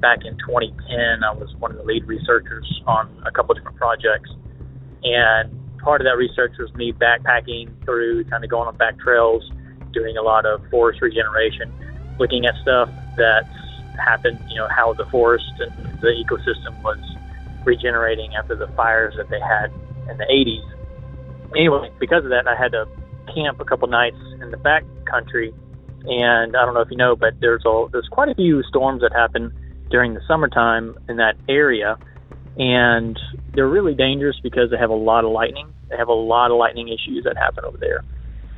back 0.00 0.20
in 0.24 0.36
2010. 0.38 1.24
I 1.24 1.32
was 1.32 1.54
one 1.58 1.70
of 1.72 1.76
the 1.76 1.84
lead 1.84 2.06
researchers 2.06 2.66
on 2.86 3.10
a 3.26 3.30
couple 3.30 3.52
of 3.52 3.58
different 3.58 3.76
projects, 3.76 4.30
and 5.02 5.50
part 5.82 6.00
of 6.00 6.04
that 6.06 6.16
research 6.16 6.52
was 6.58 6.72
me 6.74 6.92
backpacking 6.92 7.70
through, 7.84 8.24
kind 8.24 8.44
of 8.44 8.50
going 8.50 8.68
on 8.68 8.76
back 8.76 8.98
trails, 8.98 9.42
doing 9.92 10.16
a 10.16 10.22
lot 10.22 10.46
of 10.46 10.60
forest 10.70 11.00
regeneration, 11.00 11.72
looking 12.18 12.46
at 12.46 12.54
stuff 12.62 12.88
that's 13.16 13.65
happened, 13.98 14.38
you 14.48 14.56
know, 14.56 14.68
how 14.68 14.92
the 14.94 15.06
forest 15.06 15.52
and 15.58 16.00
the 16.00 16.08
ecosystem 16.08 16.80
was 16.82 16.98
regenerating 17.64 18.34
after 18.34 18.54
the 18.54 18.68
fires 18.76 19.14
that 19.16 19.28
they 19.28 19.40
had 19.40 19.72
in 20.10 20.18
the 20.18 20.24
80s. 20.24 21.56
Anyway, 21.56 21.90
because 21.98 22.24
of 22.24 22.30
that, 22.30 22.46
I 22.46 22.56
had 22.56 22.72
to 22.72 22.86
camp 23.34 23.60
a 23.60 23.64
couple 23.64 23.88
nights 23.88 24.16
in 24.40 24.50
the 24.50 24.56
back 24.56 24.84
country 25.10 25.52
and 26.06 26.56
I 26.56 26.64
don't 26.64 26.74
know 26.74 26.80
if 26.80 26.90
you 26.90 26.96
know, 26.96 27.16
but 27.16 27.34
there's 27.40 27.64
a 27.66 27.86
there's 27.90 28.08
quite 28.10 28.28
a 28.28 28.34
few 28.34 28.62
storms 28.64 29.02
that 29.02 29.12
happen 29.12 29.52
during 29.90 30.14
the 30.14 30.20
summertime 30.28 30.96
in 31.08 31.16
that 31.16 31.34
area, 31.48 31.98
and 32.56 33.18
they're 33.54 33.68
really 33.68 33.94
dangerous 33.94 34.36
because 34.42 34.70
they 34.70 34.76
have 34.76 34.90
a 34.90 34.94
lot 34.94 35.24
of 35.24 35.32
lightning. 35.32 35.72
They 35.90 35.96
have 35.96 36.08
a 36.08 36.14
lot 36.14 36.50
of 36.50 36.58
lightning 36.58 36.88
issues 36.88 37.24
that 37.24 37.36
happen 37.36 37.64
over 37.64 37.76
there. 37.78 38.02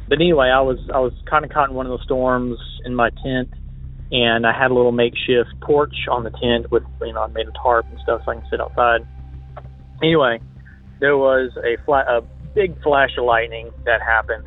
But 0.08 0.20
anyway, 0.20 0.48
I 0.48 0.60
was 0.60 0.78
I 0.92 0.98
was 0.98 1.12
kind 1.28 1.44
of 1.44 1.50
caught 1.50 1.70
in 1.70 1.74
one 1.74 1.86
of 1.86 1.90
those 1.90 2.04
storms 2.04 2.58
in 2.84 2.94
my 2.94 3.10
tent, 3.22 3.48
and 4.10 4.46
I 4.46 4.52
had 4.52 4.70
a 4.70 4.74
little 4.74 4.92
makeshift 4.92 5.50
porch 5.62 5.94
on 6.10 6.24
the 6.24 6.30
tent 6.30 6.70
with 6.70 6.82
you 7.02 7.12
know 7.12 7.22
I 7.22 7.26
made 7.28 7.48
a 7.48 7.52
tarp 7.62 7.86
and 7.90 7.98
stuff 8.02 8.22
so 8.24 8.32
I 8.32 8.34
can 8.34 8.44
sit 8.50 8.60
outside. 8.60 9.00
Anyway, 10.02 10.40
there 11.00 11.16
was 11.16 11.50
a 11.58 11.76
flat 11.84 12.06
a 12.08 12.22
big 12.54 12.80
flash 12.82 13.10
of 13.18 13.24
lightning 13.24 13.70
that 13.84 14.00
happened 14.00 14.46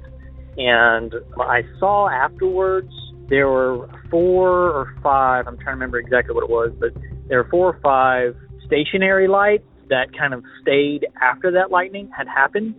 and 0.57 1.13
I 1.39 1.61
saw 1.79 2.09
afterwards 2.09 2.91
there 3.29 3.47
were 3.47 3.89
four 4.09 4.49
or 4.49 4.93
five, 5.01 5.47
I'm 5.47 5.55
trying 5.55 5.67
to 5.67 5.71
remember 5.71 5.99
exactly 5.99 6.35
what 6.35 6.43
it 6.43 6.49
was, 6.49 6.73
but 6.79 6.89
there 7.29 7.37
were 7.37 7.49
four 7.49 7.67
or 7.73 7.79
five 7.81 8.35
stationary 8.65 9.27
lights 9.27 9.63
that 9.89 10.07
kind 10.17 10.33
of 10.33 10.43
stayed 10.61 11.07
after 11.21 11.51
that 11.51 11.71
lightning 11.71 12.09
had 12.15 12.27
happened. 12.27 12.75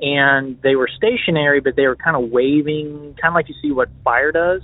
And 0.00 0.60
they 0.62 0.76
were 0.76 0.90
stationary, 0.94 1.60
but 1.60 1.76
they 1.76 1.86
were 1.86 1.96
kind 1.96 2.22
of 2.22 2.30
waving, 2.30 3.16
kind 3.20 3.32
of 3.32 3.34
like 3.34 3.48
you 3.48 3.54
see 3.62 3.72
what 3.72 3.88
fire 4.04 4.30
does. 4.30 4.60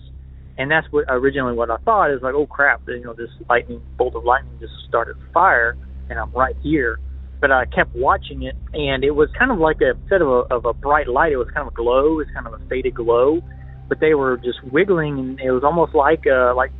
And 0.58 0.70
that's 0.70 0.86
what 0.90 1.06
originally 1.08 1.54
what 1.54 1.70
I 1.70 1.76
thought 1.78 2.12
is 2.12 2.22
like, 2.22 2.34
oh 2.34 2.46
crap, 2.46 2.82
you 2.86 3.02
know, 3.02 3.14
this 3.14 3.30
lightning 3.48 3.82
bolt 3.96 4.14
of 4.14 4.24
lightning 4.24 4.58
just 4.60 4.74
started 4.88 5.16
fire, 5.32 5.76
and 6.10 6.18
I'm 6.18 6.30
right 6.32 6.56
here 6.62 6.98
but 7.42 7.50
I 7.50 7.66
kept 7.66 7.92
watching 7.96 8.44
it, 8.44 8.54
and 8.72 9.02
it 9.02 9.10
was 9.10 9.28
kind 9.36 9.50
of 9.50 9.58
like 9.58 9.80
a 9.80 9.98
instead 10.00 10.22
of 10.22 10.28
a, 10.28 10.54
of 10.54 10.64
a 10.64 10.72
bright 10.72 11.08
light, 11.08 11.32
it 11.32 11.36
was 11.36 11.48
kind 11.48 11.66
of 11.66 11.72
a 11.72 11.76
glow. 11.76 12.12
It 12.12 12.24
was 12.24 12.26
kind 12.32 12.46
of 12.46 12.54
a 12.54 12.64
faded 12.68 12.94
glow, 12.94 13.42
but 13.88 13.98
they 13.98 14.14
were 14.14 14.36
just 14.36 14.62
wiggling, 14.70 15.18
and 15.18 15.40
it 15.40 15.50
was 15.50 15.64
almost 15.64 15.92
like 15.92 16.24
a, 16.24 16.54
like 16.56 16.70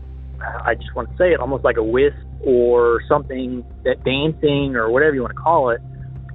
I 0.40 0.76
just 0.76 0.94
want 0.94 1.10
to 1.10 1.16
say 1.16 1.32
it, 1.32 1.40
almost 1.40 1.64
like 1.64 1.78
a 1.78 1.82
wisp 1.82 2.16
or 2.46 3.02
something 3.08 3.64
that 3.82 4.04
dancing 4.04 4.76
or 4.76 4.88
whatever 4.88 5.14
you 5.14 5.22
want 5.22 5.34
to 5.34 5.42
call 5.42 5.70
it 5.70 5.80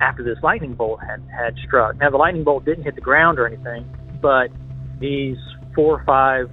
after 0.02 0.24
this 0.24 0.38
lightning 0.44 0.76
bolt 0.76 1.00
had 1.00 1.24
had 1.32 1.56
struck. 1.66 1.96
Now 1.96 2.10
the 2.10 2.18
lightning 2.18 2.44
bolt 2.44 2.66
didn't 2.66 2.84
hit 2.84 2.96
the 2.96 3.02
ground 3.02 3.40
or 3.40 3.48
anything, 3.48 3.88
but 4.22 4.52
these 5.00 5.38
four 5.74 6.02
or 6.02 6.04
five 6.06 6.52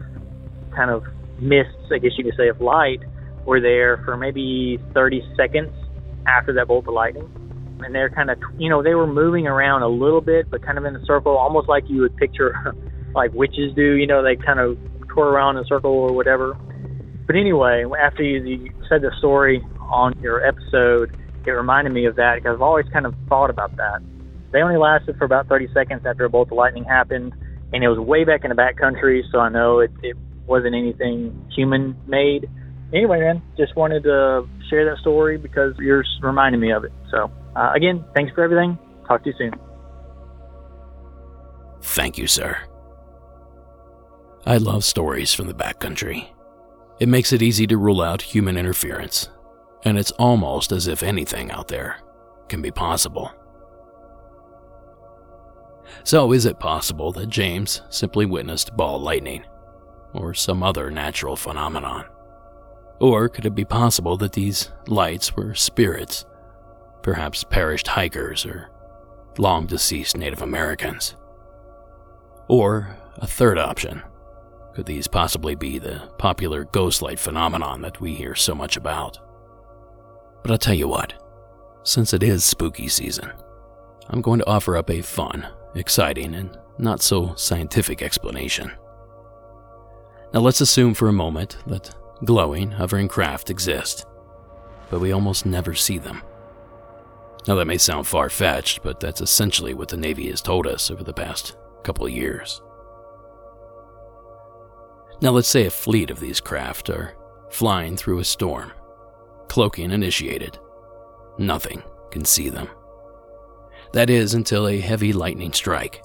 kind 0.75 0.91
of 0.91 1.05
mists, 1.39 1.93
I 1.93 1.99
guess 1.99 2.13
you 2.17 2.25
could 2.25 2.37
say, 2.37 2.49
of 2.49 2.61
light 2.61 3.01
were 3.47 3.61
there 3.61 4.03
for 4.05 4.17
maybe 4.17 4.79
30 4.95 5.23
seconds 5.37 5.71
after 6.27 6.53
that 6.55 6.69
bolt 6.69 6.89
of 6.89 6.95
lightning 6.95 7.29
and 7.85 7.95
they're 7.95 8.11
kind 8.11 8.31
of 8.31 8.39
you 8.59 8.71
know 8.71 8.83
they 8.83 8.95
were 8.95 9.07
moving 9.07 9.47
around 9.47 9.83
a 9.83 9.89
little 9.89 10.21
bit, 10.21 10.51
but 10.51 10.65
kind 10.65 10.79
of 10.79 10.85
in 10.85 10.97
a 10.97 11.05
circle, 11.05 11.37
almost 11.37 11.69
like 11.69 11.85
you 11.89 12.01
would 12.01 12.17
picture 12.17 12.75
like 13.15 13.33
witches 13.33 13.75
do. 13.75 13.95
You 13.95 14.07
know, 14.07 14.23
they 14.23 14.37
kind 14.37 14.61
of 14.61 14.79
tour 15.15 15.27
around 15.27 15.57
in 15.57 15.65
a 15.65 15.67
circle 15.67 15.91
or 15.91 16.13
whatever. 16.13 16.57
But 17.27 17.37
anyway, 17.37 17.85
after 18.03 18.23
you, 18.23 18.71
said 18.89 19.01
the 19.01 19.13
story 19.19 19.65
on 19.81 20.13
your 20.21 20.45
episode, 20.45 21.17
it 21.47 21.51
reminded 21.51 21.93
me 21.93 22.05
of 22.07 22.17
that 22.17 22.37
because 22.37 22.57
I've 22.57 22.63
always 22.63 22.87
kind 22.93 23.07
of 23.07 23.15
thought 23.29 23.49
about 23.49 23.77
that. 23.77 24.01
They 24.53 24.61
only 24.61 24.77
lasted 24.77 25.17
for 25.17 25.25
about 25.25 25.49
30 25.49 25.69
seconds 25.73 26.03
after 26.07 26.25
a 26.25 26.31
bolt 26.31 26.51
of 26.51 26.57
lightning 26.57 26.85
happened, 26.85 27.33
and 27.73 27.83
it 27.83 27.89
was 27.89 27.99
way 27.99 28.25
back 28.25 28.45
in 28.45 28.51
the 28.51 28.55
back 28.55 28.77
country, 28.77 29.25
so 29.33 29.39
I 29.41 29.49
know 29.49 29.81
it, 29.81 29.91
it 30.03 30.17
wasn't 30.47 30.75
anything 30.75 31.51
human 31.55 31.97
made. 32.07 32.49
Anyway, 32.93 33.21
man, 33.21 33.43
just 33.57 33.75
wanted 33.77 34.03
to 34.05 34.47
share 34.69 34.85
that 34.85 34.99
story 34.99 35.37
because 35.39 35.75
you're 35.79 36.05
reminding 36.23 36.61
me 36.61 36.73
of 36.73 36.85
it. 36.85 36.93
So. 37.11 37.31
Uh, 37.57 37.73
again, 37.75 38.05
thanks 38.15 38.33
for 38.35 38.43
everything. 38.43 38.79
Talk 39.07 39.23
to 39.25 39.31
you 39.31 39.35
soon. 39.39 39.53
Thank 41.83 42.19
you, 42.19 42.27
sir. 42.27 42.57
I 44.47 44.57
love 44.57 44.85
stories 44.85 45.33
from 45.33 45.47
the 45.47 45.55
backcountry. 45.55 46.29
It 47.01 47.09
makes 47.09 47.33
it 47.33 47.43
easy 47.43 47.67
to 47.69 47.77
rule 47.77 48.03
out 48.03 48.23
human 48.23 48.57
interference, 48.57 49.29
and 49.85 49.99
it's 49.99 50.11
almost 50.13 50.73
as 50.73 50.87
if 50.87 51.03
anything 51.03 51.51
out 51.51 51.69
there 51.69 51.97
can 52.49 52.61
be 52.63 52.71
possible. 52.71 53.33
So, 56.03 56.33
is 56.33 56.47
it 56.47 56.59
possible 56.59 57.13
that 57.13 57.29
James 57.29 57.83
simply 57.91 58.27
witnessed 58.27 58.77
ball 58.77 59.01
lightning, 59.01 59.45
or 60.15 60.33
some 60.33 60.63
other 60.63 60.91
natural 60.91 61.37
phenomenon? 61.37 62.07
Or 63.01 63.29
could 63.29 63.45
it 63.45 63.55
be 63.55 63.65
possible 63.65 64.17
that 64.19 64.33
these 64.33 64.71
lights 64.87 65.37
were 65.37 65.55
spirits 65.55 66.25
perhaps 67.05 67.45
perished 67.45 67.87
hikers 67.87 68.47
or 68.47 68.71
long 69.39 69.67
deceased 69.67 70.17
Native 70.17 70.43
Americans. 70.43 71.15
Or 72.49 72.97
a 73.17 73.27
third 73.27 73.59
option. 73.59 74.03
Could 74.75 74.87
these 74.87 75.07
possibly 75.07 75.55
be 75.55 75.79
the 75.79 76.11
popular 76.19 76.65
ghost 76.65 77.03
light 77.03 77.21
phenomenon 77.21 77.83
that 77.83 78.01
we 78.01 78.15
hear 78.15 78.35
so 78.35 78.55
much 78.55 78.77
about? 78.77 79.19
But 80.43 80.51
I'll 80.51 80.59
tell 80.59 80.75
you 80.75 80.89
what, 80.89 81.15
since 81.85 82.13
it 82.13 82.23
is 82.23 82.45
spooky 82.45 82.89
season, 82.89 83.31
I'm 84.09 84.21
going 84.21 84.41
to 84.41 84.49
offer 84.49 84.77
up 84.77 84.91
a 84.91 85.03
fun, 85.03 85.47
exciting, 85.75 86.35
and 86.35 86.59
not 86.79 87.03
so 87.03 87.35
scientific 87.37 88.03
explanation. 88.03 88.73
Now 90.35 90.41
let's 90.41 90.61
assume 90.61 90.95
for 90.95 91.07
a 91.07 91.13
moment 91.13 91.59
that 91.69 91.95
glowing, 92.25 92.73
hovering 92.73 93.07
craft 93.07 93.51
exist, 93.51 94.05
but 94.91 94.99
we 94.99 95.13
almost 95.13 95.47
never 95.47 95.75
see 95.75 95.97
them. 95.97 96.23
Now, 97.47 97.55
that 97.55 97.67
may 97.67 97.79
sound 97.79 98.09
far 98.09 98.29
fetched, 98.29 98.83
but 98.83 98.99
that's 98.99 99.21
essentially 99.21 99.75
what 99.75 99.89
the 99.89 99.97
Navy 99.97 100.29
has 100.31 100.43
told 100.43 100.67
us 100.67 100.91
over 100.91 101.05
the 101.05 101.13
past 101.13 101.57
couple 101.85 102.07
of 102.07 102.11
years. 102.11 102.63
Now, 105.21 105.31
let's 105.31 105.47
say 105.47 105.67
a 105.67 105.71
fleet 105.71 106.11
of 106.11 106.19
these 106.19 106.41
craft 106.41 106.91
are 106.91 107.15
flying 107.51 107.97
through 107.97 108.19
a 108.19 108.25
storm, 108.25 108.73
cloaking 109.47 109.93
initiated. 109.93 110.59
Nothing 111.39 111.83
can 112.11 112.25
see 112.25 112.49
them. 112.49 112.69
That 113.93 114.11
is 114.11 114.35
until 114.35 114.67
a 114.67 114.81
heavy 114.81 115.13
lightning 115.13 115.53
strike 115.53 116.03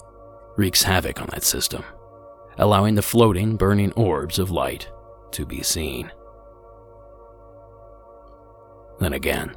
wreaks 0.56 0.82
havoc 0.82 1.20
on 1.20 1.28
that 1.32 1.42
system, 1.42 1.82
allowing 2.60 2.94
the 2.94 3.02
floating, 3.02 3.56
burning 3.56 3.92
orbs 3.92 4.38
of 4.38 4.50
light 4.50 4.88
to 5.32 5.44
be 5.44 5.62
seen. 5.62 6.12
Then 9.00 9.14
again, 9.14 9.56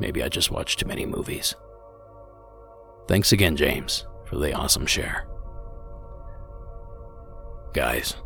maybe 0.00 0.22
I 0.22 0.28
just 0.28 0.50
watched 0.50 0.80
too 0.80 0.86
many 0.86 1.06
movies. 1.06 1.54
Thanks 3.06 3.32
again, 3.32 3.56
James, 3.56 4.06
for 4.24 4.38
the 4.38 4.54
awesome 4.54 4.86
share. 4.86 5.26
Guys, 7.74 8.16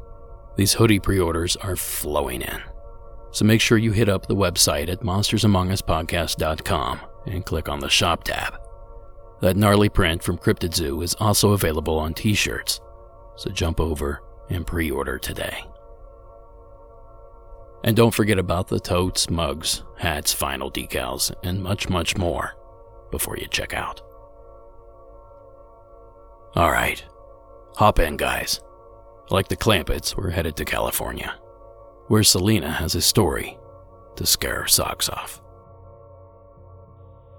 these 0.56 0.72
hoodie 0.72 1.00
pre 1.00 1.18
orders 1.18 1.56
are 1.56 1.76
flowing 1.76 2.42
in. 2.42 2.62
So 3.32 3.44
make 3.44 3.60
sure 3.60 3.78
you 3.78 3.90
hit 3.90 4.08
up 4.08 4.26
the 4.26 4.36
website 4.36 4.88
at 4.88 5.00
monstersamonguspodcast.com 5.00 7.00
and 7.26 7.44
click 7.44 7.68
on 7.68 7.80
the 7.80 7.88
shop 7.88 8.22
tab. 8.22 8.60
That 9.40 9.56
gnarly 9.56 9.88
print 9.88 10.22
from 10.22 10.38
Cryptid 10.38 10.72
Zoo 10.72 11.02
is 11.02 11.16
also 11.18 11.50
available 11.50 11.98
on 11.98 12.14
t 12.14 12.34
shirts, 12.34 12.80
so 13.36 13.50
jump 13.50 13.80
over 13.80 14.22
and 14.50 14.66
pre 14.66 14.90
order 14.90 15.18
today. 15.18 15.64
And 17.84 17.94
don't 17.94 18.14
forget 18.14 18.38
about 18.38 18.68
the 18.68 18.80
totes, 18.80 19.28
mugs, 19.28 19.82
hats, 19.98 20.32
final 20.32 20.70
decals, 20.70 21.34
and 21.42 21.62
much, 21.62 21.88
much 21.90 22.16
more 22.16 22.54
before 23.10 23.36
you 23.36 23.46
check 23.46 23.74
out. 23.74 24.00
Alright, 26.56 27.04
hop 27.76 27.98
in, 27.98 28.16
guys. 28.16 28.60
Like 29.30 29.48
the 29.48 29.56
Clampetts, 29.56 30.16
we're 30.16 30.30
headed 30.30 30.56
to 30.56 30.64
California, 30.64 31.34
where 32.08 32.22
Selena 32.22 32.70
has 32.70 32.94
a 32.94 33.02
story 33.02 33.58
to 34.16 34.24
scare 34.24 34.62
her 34.62 34.68
socks 34.68 35.08
off. 35.08 35.42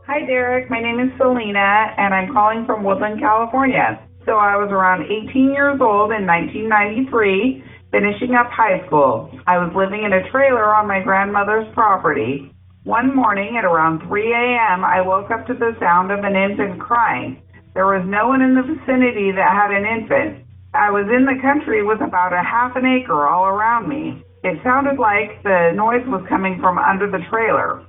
Hi, 0.05 0.25
Derek. 0.25 0.69
My 0.69 0.81
name 0.81 0.99
is 0.99 1.09
Selena, 1.17 1.93
and 1.97 2.13
I'm 2.13 2.31
calling 2.31 2.65
from 2.65 2.83
Woodland, 2.83 3.19
California. 3.19 3.99
So 4.25 4.41
I 4.41 4.57
was 4.57 4.73
around 4.73 5.05
18 5.05 5.53
years 5.53 5.77
old 5.77 6.09
in 6.09 6.25
1993, 6.25 7.61
finishing 7.93 8.33
up 8.33 8.49
high 8.49 8.81
school. 8.89 9.29
I 9.45 9.61
was 9.61 9.69
living 9.77 10.01
in 10.01 10.17
a 10.17 10.25
trailer 10.33 10.73
on 10.73 10.89
my 10.89 10.99
grandmother's 10.99 11.69
property. 11.77 12.49
One 12.83 13.15
morning 13.15 13.53
at 13.57 13.65
around 13.65 14.01
3 14.09 14.33
a.m., 14.33 14.81
I 14.81 15.01
woke 15.01 15.29
up 15.29 15.45
to 15.45 15.53
the 15.53 15.77
sound 15.79 16.09
of 16.09 16.25
an 16.25 16.35
infant 16.35 16.81
crying. 16.81 17.37
There 17.77 17.85
was 17.85 18.01
no 18.09 18.27
one 18.27 18.41
in 18.41 18.57
the 18.57 18.65
vicinity 18.65 19.29
that 19.29 19.53
had 19.53 19.69
an 19.69 19.85
infant. 19.85 20.41
I 20.73 20.89
was 20.89 21.05
in 21.05 21.29
the 21.29 21.37
country 21.41 21.85
with 21.85 22.01
about 22.01 22.33
a 22.33 22.41
half 22.41 22.75
an 22.75 22.85
acre 22.85 23.27
all 23.29 23.45
around 23.45 23.87
me. 23.87 24.25
It 24.43 24.57
sounded 24.63 24.97
like 24.97 25.41
the 25.43 25.71
noise 25.77 26.05
was 26.09 26.25
coming 26.27 26.57
from 26.59 26.77
under 26.77 27.09
the 27.09 27.21
trailer. 27.29 27.85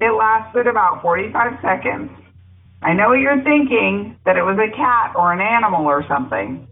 It 0.00 0.14
lasted 0.14 0.66
about 0.66 1.02
45 1.02 1.58
seconds. 1.62 2.10
I 2.82 2.94
know 2.94 3.08
what 3.08 3.20
you're 3.20 3.44
thinking, 3.44 4.16
that 4.24 4.36
it 4.36 4.42
was 4.42 4.56
a 4.56 4.74
cat 4.74 5.12
or 5.14 5.32
an 5.32 5.40
animal 5.40 5.84
or 5.84 6.04
something. 6.08 6.66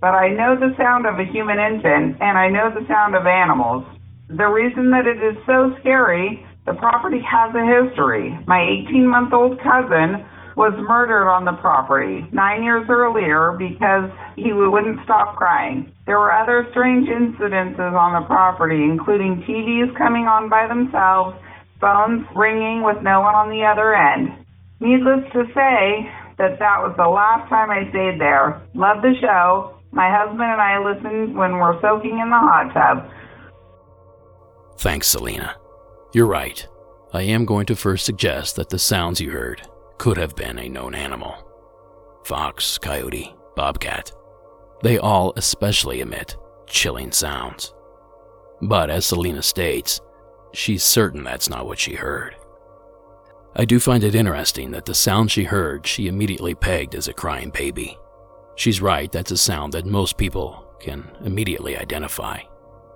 But 0.00 0.14
I 0.18 0.28
know 0.28 0.58
the 0.58 0.74
sound 0.76 1.06
of 1.06 1.18
a 1.18 1.30
human 1.30 1.58
infant, 1.58 2.18
and 2.20 2.36
I 2.36 2.50
know 2.50 2.74
the 2.74 2.86
sound 2.90 3.14
of 3.14 3.26
animals. 3.26 3.86
The 4.28 4.50
reason 4.50 4.90
that 4.90 5.06
it 5.06 5.22
is 5.22 5.38
so 5.46 5.76
scary, 5.80 6.44
the 6.66 6.74
property 6.74 7.22
has 7.22 7.54
a 7.54 7.62
history. 7.62 8.36
My 8.46 8.66
18 8.88 9.06
month 9.06 9.32
old 9.32 9.62
cousin 9.62 10.26
was 10.56 10.74
murdered 10.86 11.30
on 11.30 11.44
the 11.44 11.58
property 11.58 12.26
nine 12.32 12.62
years 12.62 12.86
earlier 12.88 13.54
because 13.58 14.10
he 14.36 14.52
wouldn't 14.52 15.02
stop 15.04 15.36
crying. 15.36 15.92
There 16.06 16.18
were 16.18 16.32
other 16.32 16.66
strange 16.70 17.08
incidences 17.08 17.94
on 17.94 18.20
the 18.20 18.26
property, 18.26 18.82
including 18.82 19.42
TVs 19.46 19.96
coming 19.98 20.26
on 20.26 20.48
by 20.48 20.66
themselves, 20.66 21.36
phones 21.80 22.26
ringing 22.34 22.82
with 22.82 23.02
no 23.02 23.20
one 23.20 23.34
on 23.34 23.50
the 23.50 23.64
other 23.64 23.94
end. 23.94 24.43
Needless 24.84 25.24
to 25.32 25.46
say 25.54 26.10
that 26.36 26.58
that 26.58 26.82
was 26.82 26.94
the 26.98 27.08
last 27.08 27.48
time 27.48 27.70
I 27.70 27.88
stayed 27.88 28.20
there. 28.20 28.60
Love 28.74 29.00
the 29.00 29.14
show. 29.18 29.78
My 29.92 30.10
husband 30.10 30.42
and 30.42 30.60
I 30.60 30.78
listen 30.78 31.34
when 31.34 31.52
we're 31.52 31.80
soaking 31.80 32.18
in 32.18 32.28
the 32.28 32.36
hot 32.36 32.74
tub. 32.74 33.10
Thanks, 34.78 35.06
Selena. 35.08 35.56
You're 36.12 36.26
right. 36.26 36.66
I 37.14 37.22
am 37.22 37.46
going 37.46 37.64
to 37.66 37.76
first 37.76 38.04
suggest 38.04 38.56
that 38.56 38.68
the 38.68 38.78
sounds 38.78 39.22
you 39.22 39.30
heard 39.30 39.62
could 39.96 40.18
have 40.18 40.36
been 40.36 40.58
a 40.58 40.68
known 40.68 40.94
animal 40.94 41.34
fox, 42.24 42.76
coyote, 42.76 43.34
bobcat. 43.56 44.10
They 44.82 44.98
all 44.98 45.32
especially 45.36 46.00
emit 46.00 46.36
chilling 46.66 47.12
sounds. 47.12 47.72
But 48.60 48.90
as 48.90 49.06
Selena 49.06 49.42
states, 49.42 50.00
she's 50.52 50.82
certain 50.82 51.24
that's 51.24 51.48
not 51.48 51.66
what 51.66 51.78
she 51.78 51.94
heard. 51.94 52.36
I 53.56 53.64
do 53.64 53.78
find 53.78 54.02
it 54.02 54.16
interesting 54.16 54.72
that 54.72 54.84
the 54.84 54.94
sound 54.94 55.30
she 55.30 55.44
heard 55.44 55.86
she 55.86 56.08
immediately 56.08 56.54
pegged 56.54 56.96
as 56.96 57.06
a 57.06 57.12
crying 57.12 57.50
baby. 57.50 57.96
She's 58.56 58.82
right, 58.82 59.10
that's 59.10 59.30
a 59.30 59.36
sound 59.36 59.72
that 59.74 59.86
most 59.86 60.16
people 60.16 60.66
can 60.80 61.08
immediately 61.24 61.76
identify, 61.76 62.40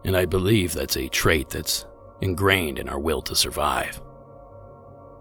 and 0.04 0.16
I 0.16 0.24
believe 0.24 0.72
that's 0.72 0.96
a 0.96 1.08
trait 1.08 1.48
that's 1.50 1.86
ingrained 2.20 2.78
in 2.80 2.88
our 2.88 2.98
will 2.98 3.22
to 3.22 3.36
survive. 3.36 4.00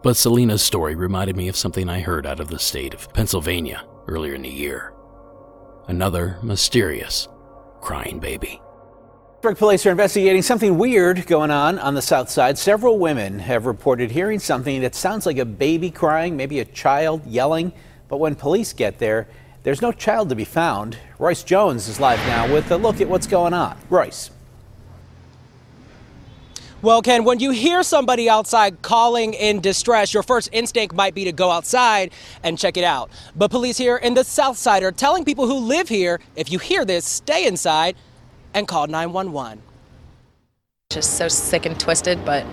But 0.02 0.18
Selena's 0.18 0.64
story 0.64 0.96
reminded 0.96 1.36
me 1.36 1.50
of 1.50 1.56
something 1.56 1.88
I 1.88 2.00
heard 2.00 2.26
out 2.26 2.40
of 2.40 2.48
the 2.48 2.60
state 2.60 2.94
of 2.96 3.12
Pennsylvania 3.14 3.86
earlier 4.08 4.34
in 4.34 4.42
the 4.42 4.50
year. 4.50 4.94
Another 5.88 6.40
mysterious 6.42 7.28
crying 7.82 8.20
baby. 8.20 8.60
Police 9.56 9.86
are 9.86 9.92
investigating 9.92 10.42
something 10.42 10.78
weird 10.78 11.26
going 11.26 11.52
on 11.52 11.80
on 11.80 11.94
the 11.94 12.02
south 12.02 12.30
side. 12.30 12.58
Several 12.58 13.00
women 13.00 13.40
have 13.40 13.66
reported 13.66 14.12
hearing 14.12 14.40
something 14.40 14.82
that 14.82 14.96
sounds 14.96 15.26
like 15.26 15.38
a 15.38 15.46
baby 15.46 15.90
crying, 15.90 16.36
maybe 16.36 16.60
a 16.60 16.66
child 16.66 17.26
yelling. 17.26 17.72
But 18.10 18.18
when 18.18 18.36
police 18.36 18.74
get 18.74 19.00
there, 19.00 19.28
there's 19.64 19.82
no 19.82 19.92
child 19.92 20.30
to 20.30 20.36
be 20.36 20.44
found. 20.44 20.98
Royce 21.20 21.44
Jones 21.44 21.88
is 21.88 22.00
live 22.00 22.20
now 22.28 22.52
with 22.52 22.72
a 22.72 22.78
look 22.78 23.00
at 23.00 23.08
what's 23.08 23.28
going 23.28 23.54
on. 23.54 23.78
Royce. 23.90 24.32
Well, 26.82 27.02
Ken, 27.02 27.24
when 27.24 27.40
you 27.40 27.52
hear 27.52 27.84
somebody 27.84 28.30
outside 28.30 28.82
calling 28.82 29.34
in 29.34 29.62
distress, 29.62 30.14
your 30.14 30.24
first 30.24 30.50
instinct 30.52 30.94
might 30.94 31.16
be 31.16 31.24
to 31.24 31.32
go 31.32 31.52
outside 31.52 32.12
and 32.44 32.58
check 32.58 32.78
it 32.78 32.84
out. 32.84 33.10
But 33.36 33.50
police 33.50 33.78
here 33.78 33.98
in 33.98 34.14
the 34.14 34.24
South 34.24 34.58
Side 34.58 34.84
are 34.84 34.92
telling 34.92 35.26
people 35.26 35.48
who 35.48 35.58
live 35.58 35.90
here 35.90 36.20
if 36.36 36.52
you 36.52 36.60
hear 36.60 36.86
this, 36.86 37.06
stay 37.06 37.48
inside 37.48 37.96
and 38.54 38.68
call 38.68 38.88
911. 38.88 39.62
Just 40.90 41.18
so 41.18 41.28
sick 41.28 41.66
and 41.66 41.80
twisted, 41.80 42.24
but 42.26 42.44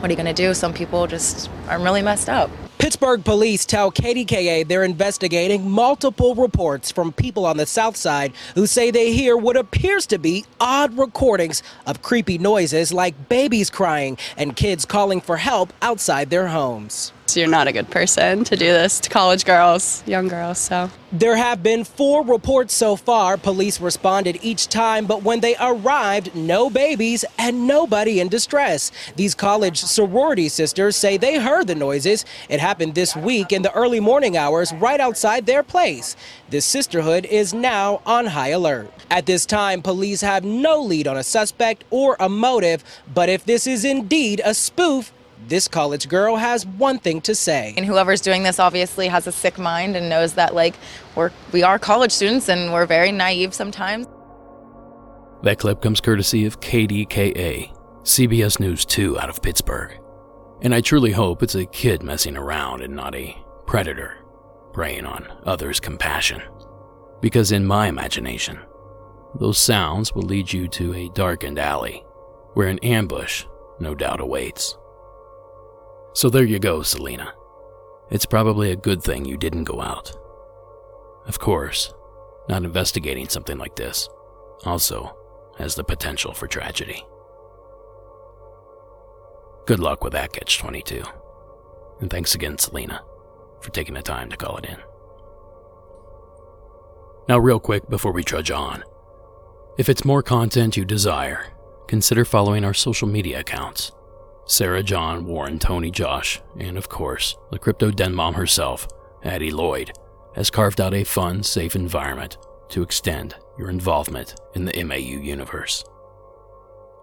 what 0.00 0.10
are 0.10 0.12
you 0.12 0.16
going 0.16 0.26
to 0.26 0.32
do? 0.32 0.52
Some 0.54 0.74
people 0.74 1.06
just 1.06 1.50
are 1.68 1.78
really 1.78 2.02
messed 2.02 2.28
up. 2.28 2.50
Pittsburgh 2.78 3.24
police 3.24 3.64
tell 3.64 3.90
KDKA 3.90 4.68
they're 4.68 4.84
investigating 4.84 5.68
multiple 5.68 6.34
reports 6.34 6.92
from 6.92 7.12
people 7.12 7.46
on 7.46 7.56
the 7.56 7.66
south 7.66 7.96
side 7.96 8.32
who 8.54 8.66
say 8.66 8.90
they 8.90 9.12
hear 9.12 9.36
what 9.36 9.56
appears 9.56 10.06
to 10.06 10.18
be 10.18 10.44
odd 10.60 10.96
recordings 10.96 11.62
of 11.86 12.02
creepy 12.02 12.38
noises 12.38 12.92
like 12.92 13.28
babies 13.28 13.70
crying 13.70 14.18
and 14.36 14.54
kids 14.54 14.84
calling 14.84 15.20
for 15.20 15.38
help 15.38 15.72
outside 15.80 16.30
their 16.30 16.48
homes. 16.48 17.12
You're 17.34 17.48
not 17.48 17.66
a 17.66 17.72
good 17.72 17.90
person 17.90 18.44
to 18.44 18.56
do 18.56 18.66
this 18.66 19.00
to 19.00 19.10
college 19.10 19.44
girls, 19.44 20.02
young 20.06 20.28
girls, 20.28 20.58
so. 20.58 20.90
There 21.12 21.36
have 21.36 21.62
been 21.62 21.84
four 21.84 22.24
reports 22.24 22.74
so 22.74 22.96
far. 22.96 23.36
Police 23.36 23.80
responded 23.80 24.38
each 24.42 24.68
time, 24.68 25.06
but 25.06 25.22
when 25.22 25.40
they 25.40 25.54
arrived, 25.60 26.34
no 26.34 26.70
babies 26.70 27.24
and 27.38 27.66
nobody 27.66 28.20
in 28.20 28.28
distress. 28.28 28.90
These 29.16 29.34
college 29.34 29.78
sorority 29.78 30.48
sisters 30.48 30.96
say 30.96 31.16
they 31.16 31.38
heard 31.38 31.66
the 31.66 31.74
noises. 31.74 32.24
It 32.48 32.60
happened 32.60 32.94
this 32.94 33.14
week 33.14 33.52
in 33.52 33.62
the 33.62 33.72
early 33.72 34.00
morning 34.00 34.36
hours 34.36 34.72
right 34.74 35.00
outside 35.00 35.46
their 35.46 35.62
place. 35.62 36.16
This 36.50 36.64
sisterhood 36.64 37.24
is 37.26 37.52
now 37.54 38.00
on 38.06 38.26
high 38.26 38.48
alert. 38.48 38.90
At 39.10 39.26
this 39.26 39.46
time, 39.46 39.82
police 39.82 40.20
have 40.22 40.44
no 40.44 40.80
lead 40.82 41.06
on 41.06 41.16
a 41.16 41.22
suspect 41.22 41.84
or 41.90 42.16
a 42.18 42.28
motive, 42.28 42.82
but 43.14 43.28
if 43.28 43.44
this 43.44 43.66
is 43.66 43.84
indeed 43.84 44.40
a 44.44 44.54
spoof, 44.54 45.12
this 45.48 45.68
college 45.68 46.08
girl 46.08 46.36
has 46.36 46.66
one 46.66 46.98
thing 46.98 47.20
to 47.22 47.34
say. 47.34 47.74
And 47.76 47.84
whoever's 47.86 48.20
doing 48.20 48.42
this 48.42 48.58
obviously 48.58 49.08
has 49.08 49.26
a 49.26 49.32
sick 49.32 49.58
mind 49.58 49.96
and 49.96 50.08
knows 50.08 50.34
that 50.34 50.54
like 50.54 50.74
we're 51.14 51.30
we 51.52 51.62
are 51.62 51.78
college 51.78 52.12
students 52.12 52.48
and 52.48 52.72
we're 52.72 52.86
very 52.86 53.12
naive 53.12 53.54
sometimes. 53.54 54.06
That 55.42 55.58
clip 55.58 55.82
comes 55.82 56.00
courtesy 56.00 56.46
of 56.46 56.60
KDKA, 56.60 57.72
CBS 58.02 58.58
News 58.58 58.84
2 58.84 59.18
out 59.20 59.28
of 59.28 59.42
Pittsburgh. 59.42 60.00
And 60.62 60.74
I 60.74 60.80
truly 60.80 61.12
hope 61.12 61.42
it's 61.42 61.54
a 61.54 61.66
kid 61.66 62.02
messing 62.02 62.36
around 62.36 62.82
and 62.82 62.96
not 62.96 63.14
a 63.14 63.36
predator 63.66 64.16
preying 64.72 65.04
on 65.04 65.26
others' 65.44 65.80
compassion. 65.80 66.42
Because 67.20 67.52
in 67.52 67.66
my 67.66 67.88
imagination, 67.88 68.58
those 69.38 69.58
sounds 69.58 70.14
will 70.14 70.22
lead 70.22 70.52
you 70.52 70.66
to 70.68 70.94
a 70.94 71.10
darkened 71.10 71.58
alley 71.58 72.02
where 72.54 72.68
an 72.68 72.78
ambush 72.78 73.44
no 73.80 73.94
doubt 73.94 74.20
awaits. 74.20 74.76
So 76.16 76.30
there 76.30 76.44
you 76.44 76.58
go, 76.58 76.80
Selena. 76.80 77.34
It's 78.10 78.24
probably 78.24 78.70
a 78.70 78.76
good 78.76 79.02
thing 79.02 79.26
you 79.26 79.36
didn't 79.36 79.64
go 79.64 79.82
out. 79.82 80.16
Of 81.26 81.38
course, 81.38 81.92
not 82.48 82.64
investigating 82.64 83.28
something 83.28 83.58
like 83.58 83.76
this 83.76 84.08
also 84.64 85.14
has 85.58 85.74
the 85.74 85.84
potential 85.84 86.32
for 86.32 86.46
tragedy. 86.46 87.04
Good 89.66 89.78
luck 89.78 90.02
with 90.02 90.14
that 90.14 90.32
catch 90.32 90.56
22. 90.58 91.02
And 92.00 92.08
thanks 92.08 92.34
again, 92.34 92.56
Selena, 92.56 93.02
for 93.60 93.68
taking 93.68 93.92
the 93.92 94.00
time 94.00 94.30
to 94.30 94.38
call 94.38 94.56
it 94.56 94.64
in. 94.64 94.78
Now, 97.28 97.36
real 97.36 97.60
quick 97.60 97.90
before 97.90 98.12
we 98.12 98.24
trudge 98.24 98.50
on, 98.50 98.84
if 99.76 99.90
it's 99.90 100.06
more 100.06 100.22
content 100.22 100.78
you 100.78 100.86
desire, 100.86 101.48
consider 101.88 102.24
following 102.24 102.64
our 102.64 102.72
social 102.72 103.06
media 103.06 103.40
accounts 103.40 103.92
Sarah 104.48 104.82
John, 104.82 105.26
Warren, 105.26 105.58
Tony, 105.58 105.90
Josh, 105.90 106.40
and 106.58 106.78
of 106.78 106.88
course, 106.88 107.36
the 107.50 107.58
crypto 107.58 107.90
den 107.90 108.14
mom 108.14 108.34
herself, 108.34 108.86
Addie 109.24 109.50
Lloyd, 109.50 109.92
has 110.36 110.50
carved 110.50 110.80
out 110.80 110.94
a 110.94 111.02
fun, 111.02 111.42
safe 111.42 111.74
environment 111.74 112.38
to 112.68 112.82
extend 112.82 113.34
your 113.58 113.70
involvement 113.70 114.36
in 114.54 114.64
the 114.64 114.84
MAU 114.84 115.20
universe. 115.20 115.84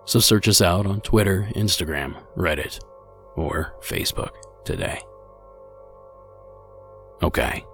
So 0.06 0.20
search 0.20 0.48
us 0.48 0.62
out 0.62 0.86
on 0.86 1.02
Twitter, 1.02 1.50
Instagram, 1.56 2.16
Reddit, 2.38 2.80
or 3.36 3.76
Facebook 3.82 4.32
today. 4.64 5.02
Okay, 7.22 7.66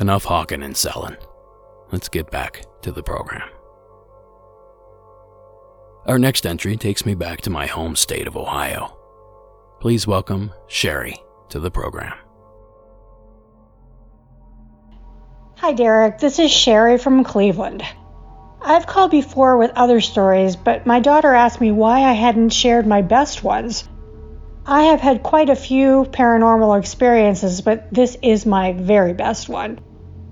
enough 0.00 0.24
hawking 0.24 0.62
and 0.62 0.76
selling. 0.76 1.16
Let's 1.92 2.08
get 2.10 2.30
back 2.30 2.64
to 2.82 2.92
the 2.92 3.02
program. 3.02 3.48
Our 6.06 6.18
next 6.18 6.46
entry 6.46 6.76
takes 6.76 7.06
me 7.06 7.14
back 7.14 7.40
to 7.42 7.50
my 7.50 7.66
home 7.66 7.96
state 7.96 8.26
of 8.26 8.36
Ohio. 8.36 8.97
Please 9.80 10.08
welcome 10.08 10.52
Sherry 10.66 11.16
to 11.50 11.60
the 11.60 11.70
program. 11.70 12.18
Hi, 15.58 15.72
Derek. 15.72 16.18
This 16.18 16.40
is 16.40 16.50
Sherry 16.50 16.98
from 16.98 17.22
Cleveland. 17.22 17.84
I've 18.60 18.88
called 18.88 19.12
before 19.12 19.56
with 19.56 19.70
other 19.76 20.00
stories, 20.00 20.56
but 20.56 20.84
my 20.84 20.98
daughter 20.98 21.32
asked 21.32 21.60
me 21.60 21.70
why 21.70 22.02
I 22.02 22.14
hadn't 22.14 22.48
shared 22.48 22.88
my 22.88 23.02
best 23.02 23.44
ones. 23.44 23.88
I 24.66 24.86
have 24.86 24.98
had 24.98 25.22
quite 25.22 25.48
a 25.48 25.54
few 25.54 26.06
paranormal 26.10 26.76
experiences, 26.76 27.60
but 27.60 27.86
this 27.94 28.16
is 28.20 28.44
my 28.44 28.72
very 28.72 29.12
best 29.12 29.48
one. 29.48 29.78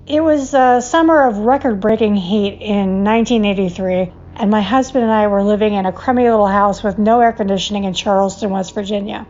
It 0.07 0.19
was 0.19 0.53
a 0.53 0.81
summer 0.81 1.25
of 1.25 1.37
record 1.37 1.79
breaking 1.79 2.17
heat 2.17 2.61
in 2.61 3.05
1983, 3.05 4.11
and 4.35 4.51
my 4.51 4.61
husband 4.61 5.05
and 5.05 5.13
I 5.13 5.27
were 5.27 5.41
living 5.41 5.73
in 5.73 5.85
a 5.85 5.93
crummy 5.93 6.23
little 6.23 6.47
house 6.47 6.83
with 6.83 6.97
no 6.97 7.21
air 7.21 7.31
conditioning 7.31 7.85
in 7.85 7.93
Charleston, 7.93 8.49
West 8.49 8.75
Virginia. 8.75 9.25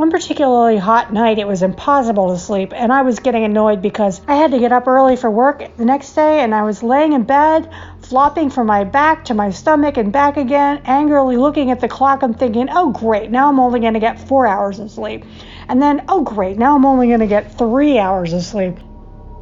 One 0.00 0.10
particularly 0.10 0.78
hot 0.78 1.12
night, 1.12 1.38
it 1.38 1.46
was 1.46 1.62
impossible 1.62 2.30
to 2.30 2.38
sleep, 2.38 2.72
and 2.74 2.90
I 2.90 3.02
was 3.02 3.18
getting 3.18 3.44
annoyed 3.44 3.82
because 3.82 4.22
I 4.26 4.36
had 4.36 4.52
to 4.52 4.58
get 4.58 4.72
up 4.72 4.88
early 4.88 5.14
for 5.14 5.30
work 5.30 5.76
the 5.76 5.84
next 5.84 6.14
day, 6.14 6.40
and 6.40 6.54
I 6.54 6.62
was 6.62 6.82
laying 6.82 7.12
in 7.12 7.24
bed, 7.24 7.70
flopping 8.00 8.48
from 8.48 8.66
my 8.66 8.84
back 8.84 9.26
to 9.26 9.34
my 9.34 9.50
stomach 9.50 9.98
and 9.98 10.10
back 10.10 10.38
again, 10.38 10.80
angrily 10.86 11.36
looking 11.36 11.70
at 11.70 11.80
the 11.80 11.86
clock 11.86 12.22
and 12.22 12.38
thinking, 12.38 12.70
oh, 12.70 12.92
great, 12.92 13.30
now 13.30 13.50
I'm 13.50 13.60
only 13.60 13.78
going 13.78 13.92
to 13.92 14.00
get 14.00 14.26
four 14.26 14.46
hours 14.46 14.78
of 14.78 14.90
sleep. 14.90 15.26
And 15.68 15.82
then, 15.82 16.06
oh, 16.08 16.22
great, 16.22 16.56
now 16.56 16.76
I'm 16.76 16.86
only 16.86 17.08
going 17.08 17.20
to 17.20 17.26
get 17.26 17.58
three 17.58 17.98
hours 17.98 18.32
of 18.32 18.42
sleep. 18.42 18.78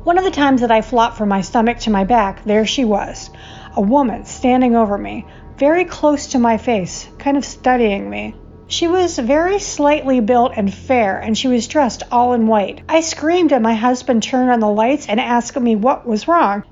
One 0.03 0.19
of 0.19 0.25
the 0.25 0.33
times 0.33 0.63
that 0.63 0.73
I 0.73 0.83
flopped 0.83 1.19
from 1.19 1.29
my 1.29 1.43
stomach 1.43 1.79
to 1.83 1.91
my 1.91 2.03
back, 2.03 2.45
there 2.45 2.67
she 2.67 2.85
was, 2.85 3.31
a 3.77 3.81
woman 3.81 4.25
standing 4.25 4.75
over 4.75 4.99
me, 4.99 5.25
very 5.57 5.85
close 5.85 6.27
to 6.33 6.41
my 6.41 6.59
face, 6.59 7.09
kind 7.21 7.37
of 7.37 7.45
studying 7.45 8.11
me. 8.11 8.35
She 8.71 8.87
was 8.87 9.19
very 9.19 9.59
slightly 9.61 10.21
built 10.21 10.53
and 10.55 10.73
fair, 10.73 11.19
and 11.19 11.37
she 11.37 11.49
was 11.49 11.67
dressed 11.67 12.03
all 12.13 12.35
in 12.35 12.47
white. 12.47 12.83
I 12.87 13.01
screamed, 13.01 13.51
and 13.51 13.63
my 13.63 13.73
husband 13.73 14.23
turned 14.23 14.51
on 14.51 14.61
the 14.61 14.69
lights 14.69 15.09
and 15.09 15.19
asked 15.19 15.59
me 15.59 15.75
what 15.75 16.07
was 16.07 16.29
wrong. 16.29 16.65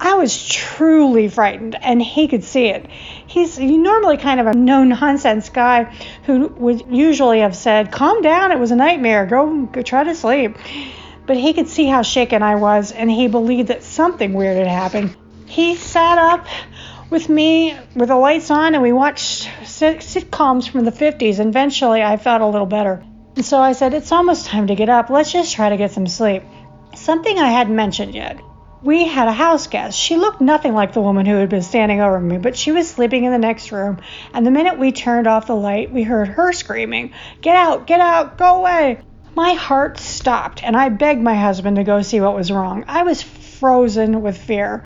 I 0.00 0.14
was 0.14 0.48
truly 0.48 1.28
frightened, 1.28 1.76
and 1.80 2.02
he 2.02 2.26
could 2.26 2.42
see 2.42 2.66
it. 2.66 2.88
He's 3.28 3.56
normally 3.56 4.16
kind 4.16 4.40
of 4.40 4.48
a 4.48 4.52
no 4.52 4.82
nonsense 4.82 5.48
guy 5.48 5.84
who 6.24 6.48
would 6.48 6.86
usually 6.90 7.38
have 7.40 7.54
said, 7.54 7.92
Calm 7.92 8.20
down, 8.20 8.50
it 8.50 8.58
was 8.58 8.72
a 8.72 8.76
nightmare, 8.76 9.24
go, 9.24 9.66
go 9.66 9.82
try 9.82 10.02
to 10.02 10.16
sleep. 10.16 10.56
But 11.24 11.36
he 11.36 11.52
could 11.52 11.68
see 11.68 11.86
how 11.86 12.02
shaken 12.02 12.42
I 12.42 12.56
was, 12.56 12.90
and 12.90 13.08
he 13.08 13.28
believed 13.28 13.68
that 13.68 13.84
something 13.84 14.34
weird 14.34 14.56
had 14.56 14.66
happened. 14.66 15.16
He 15.46 15.76
sat 15.76 16.18
up 16.18 16.46
with 17.10 17.28
me 17.28 17.76
with 17.94 18.08
the 18.08 18.16
lights 18.16 18.50
on, 18.50 18.74
and 18.74 18.82
we 18.82 18.92
watched 18.92 19.48
sitcoms 19.62 20.68
from 20.68 20.84
the 20.84 20.92
50s. 20.92 21.38
And 21.38 21.48
eventually, 21.48 22.02
I 22.02 22.16
felt 22.16 22.42
a 22.42 22.46
little 22.46 22.66
better. 22.66 23.02
And 23.36 23.44
so 23.44 23.58
I 23.58 23.72
said, 23.72 23.94
It's 23.94 24.12
almost 24.12 24.46
time 24.46 24.66
to 24.66 24.74
get 24.74 24.88
up. 24.88 25.10
Let's 25.10 25.32
just 25.32 25.54
try 25.54 25.68
to 25.68 25.76
get 25.76 25.92
some 25.92 26.06
sleep. 26.06 26.42
Something 26.94 27.38
I 27.38 27.48
hadn't 27.48 27.76
mentioned 27.76 28.14
yet. 28.14 28.40
We 28.82 29.06
had 29.06 29.26
a 29.26 29.32
house 29.32 29.66
guest. 29.66 29.98
She 29.98 30.16
looked 30.16 30.40
nothing 30.40 30.72
like 30.72 30.92
the 30.92 31.00
woman 31.00 31.26
who 31.26 31.34
had 31.34 31.48
been 31.48 31.62
standing 31.62 32.00
over 32.00 32.20
me, 32.20 32.38
but 32.38 32.56
she 32.56 32.70
was 32.70 32.88
sleeping 32.88 33.24
in 33.24 33.32
the 33.32 33.38
next 33.38 33.72
room. 33.72 33.98
And 34.32 34.46
the 34.46 34.52
minute 34.52 34.78
we 34.78 34.92
turned 34.92 35.26
off 35.26 35.48
the 35.48 35.56
light, 35.56 35.92
we 35.92 36.04
heard 36.04 36.28
her 36.28 36.52
screaming, 36.52 37.12
Get 37.40 37.56
out, 37.56 37.86
get 37.86 38.00
out, 38.00 38.38
go 38.38 38.58
away. 38.58 39.00
My 39.34 39.54
heart 39.54 39.98
stopped, 39.98 40.62
and 40.64 40.76
I 40.76 40.88
begged 40.88 41.22
my 41.22 41.34
husband 41.34 41.76
to 41.76 41.84
go 41.84 42.02
see 42.02 42.20
what 42.20 42.34
was 42.34 42.50
wrong. 42.50 42.84
I 42.88 43.02
was 43.02 43.22
frozen 43.22 44.22
with 44.22 44.36
fear. 44.36 44.84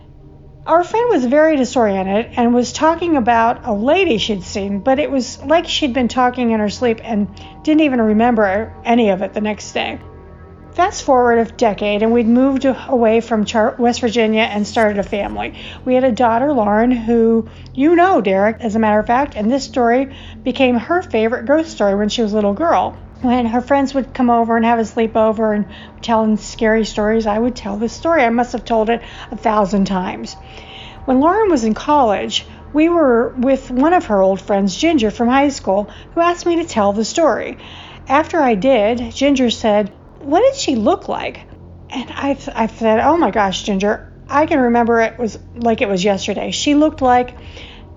Our 0.65 0.85
friend 0.85 1.09
was 1.09 1.25
very 1.25 1.57
disoriented 1.57 2.31
and 2.37 2.53
was 2.53 2.71
talking 2.71 3.17
about 3.17 3.65
a 3.65 3.73
lady 3.73 4.17
she'd 4.17 4.43
seen, 4.43 4.79
but 4.79 4.97
it 4.97 5.11
was 5.11 5.43
like 5.43 5.67
she'd 5.67 5.93
been 5.93 6.07
talking 6.07 6.51
in 6.51 6.61
her 6.61 6.69
sleep 6.69 7.01
and 7.03 7.27
didn't 7.63 7.81
even 7.81 7.99
remember 7.99 8.73
any 8.85 9.09
of 9.09 9.21
it 9.21 9.33
the 9.33 9.41
next 9.41 9.73
day. 9.73 9.99
Fast 10.71 11.03
forward 11.03 11.39
a 11.39 11.51
decade, 11.51 12.01
and 12.01 12.13
we'd 12.13 12.29
moved 12.29 12.63
away 12.63 13.19
from 13.19 13.45
West 13.77 13.99
Virginia 13.99 14.43
and 14.43 14.65
started 14.65 14.99
a 14.99 15.03
family. 15.03 15.53
We 15.83 15.95
had 15.95 16.05
a 16.05 16.13
daughter, 16.13 16.53
Lauren, 16.53 16.91
who 16.91 17.49
you 17.73 17.93
know, 17.97 18.21
Derek, 18.21 18.61
as 18.61 18.77
a 18.77 18.79
matter 18.79 18.99
of 18.99 19.05
fact, 19.05 19.35
and 19.35 19.51
this 19.51 19.65
story 19.65 20.15
became 20.43 20.75
her 20.75 21.01
favorite 21.01 21.45
ghost 21.45 21.71
story 21.71 21.93
when 21.93 22.07
she 22.07 22.21
was 22.21 22.31
a 22.31 22.35
little 22.35 22.53
girl. 22.53 22.97
When 23.23 23.45
her 23.45 23.61
friends 23.61 23.93
would 23.93 24.13
come 24.13 24.29
over 24.29 24.57
and 24.57 24.65
have 24.65 24.79
a 24.79 24.81
sleepover 24.81 25.55
and 25.55 25.65
tell 26.01 26.35
scary 26.35 26.83
stories, 26.83 27.25
I 27.25 27.39
would 27.39 27.55
tell 27.55 27.77
this 27.77 27.93
story. 27.93 28.21
I 28.21 28.29
must 28.29 28.51
have 28.51 28.65
told 28.65 28.89
it 28.89 29.01
a 29.31 29.37
thousand 29.37 29.85
times. 29.85 30.33
When 31.05 31.21
Lauren 31.21 31.49
was 31.49 31.63
in 31.63 31.73
college, 31.73 32.45
we 32.73 32.89
were 32.89 33.29
with 33.29 33.71
one 33.71 33.93
of 33.93 34.07
her 34.07 34.21
old 34.21 34.41
friends, 34.41 34.75
Ginger, 34.75 35.09
from 35.09 35.29
high 35.29 35.47
school, 35.47 35.89
who 36.13 36.19
asked 36.19 36.45
me 36.45 36.57
to 36.57 36.65
tell 36.65 36.91
the 36.91 37.05
story. 37.05 37.59
After 38.09 38.41
I 38.41 38.55
did, 38.55 39.13
Ginger 39.13 39.49
said, 39.51 39.93
What 40.19 40.41
did 40.41 40.55
she 40.55 40.75
look 40.75 41.07
like? 41.07 41.47
And 41.91 42.09
I, 42.09 42.37
I 42.53 42.67
said, 42.67 42.99
Oh 42.99 43.15
my 43.15 43.31
gosh, 43.31 43.63
Ginger, 43.63 44.11
I 44.27 44.47
can 44.47 44.59
remember 44.59 44.99
it 44.99 45.17
was 45.17 45.39
like 45.55 45.79
it 45.79 45.87
was 45.87 46.03
yesterday. 46.03 46.51
She 46.51 46.75
looked 46.75 47.01
like, 47.01 47.33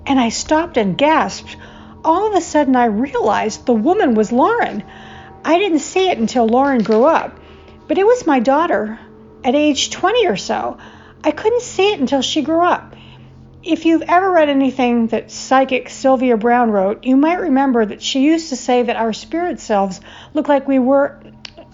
and 0.07 0.21
I 0.21 0.29
stopped 0.29 0.77
and 0.77 0.97
gasped. 0.97 1.57
All 2.05 2.29
of 2.29 2.37
a 2.37 2.41
sudden, 2.41 2.77
I 2.77 2.85
realized 2.85 3.67
the 3.67 3.75
woman 3.75 4.15
was 4.15 4.31
Lauren. 4.31 4.85
I 5.47 5.59
didn't 5.59 5.79
see 5.79 6.09
it 6.09 6.19
until 6.19 6.49
Lauren 6.49 6.83
grew 6.83 7.05
up, 7.05 7.39
but 7.87 7.99
it 7.99 8.05
was 8.05 8.27
my 8.27 8.41
daughter 8.41 8.99
at 9.45 9.55
age 9.55 9.91
20 9.91 10.27
or 10.27 10.37
so. 10.37 10.77
I 11.23 11.31
couldn't 11.31 11.63
see 11.63 11.93
it 11.93 12.01
until 12.01 12.21
she 12.21 12.43
grew 12.43 12.65
up. 12.65 12.97
If 13.63 13.85
you've 13.85 14.03
ever 14.03 14.29
read 14.29 14.49
anything 14.49 15.07
that 15.09 15.31
psychic 15.31 15.89
Sylvia 15.89 16.37
Browne 16.37 16.73
wrote, 16.73 17.05
you 17.05 17.17
might 17.17 17.39
remember 17.39 17.87
that 17.87 18.03
she 18.03 18.23
used 18.25 18.49
to 18.49 18.57
say 18.57 18.83
that 18.83 18.97
our 18.97 19.13
spirit 19.13 19.61
selves 19.61 20.01
look 20.35 20.49
like 20.49 20.67
we 20.67 20.81
were 20.81 21.21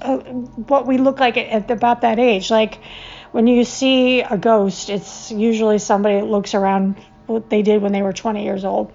uh, 0.02 0.18
what 0.18 0.86
we 0.86 0.98
look 0.98 1.18
like 1.18 1.38
at, 1.38 1.70
about 1.70 2.02
that 2.02 2.18
age. 2.18 2.50
Like 2.50 2.78
when 3.30 3.46
you 3.46 3.64
see 3.64 4.20
a 4.20 4.36
ghost, 4.36 4.90
it's 4.90 5.32
usually 5.32 5.78
somebody 5.78 6.16
that 6.16 6.26
looks 6.26 6.54
around 6.54 6.96
what 7.26 7.48
they 7.48 7.62
did 7.62 7.80
when 7.80 7.92
they 7.92 8.02
were 8.02 8.12
20 8.12 8.44
years 8.44 8.66
old. 8.66 8.92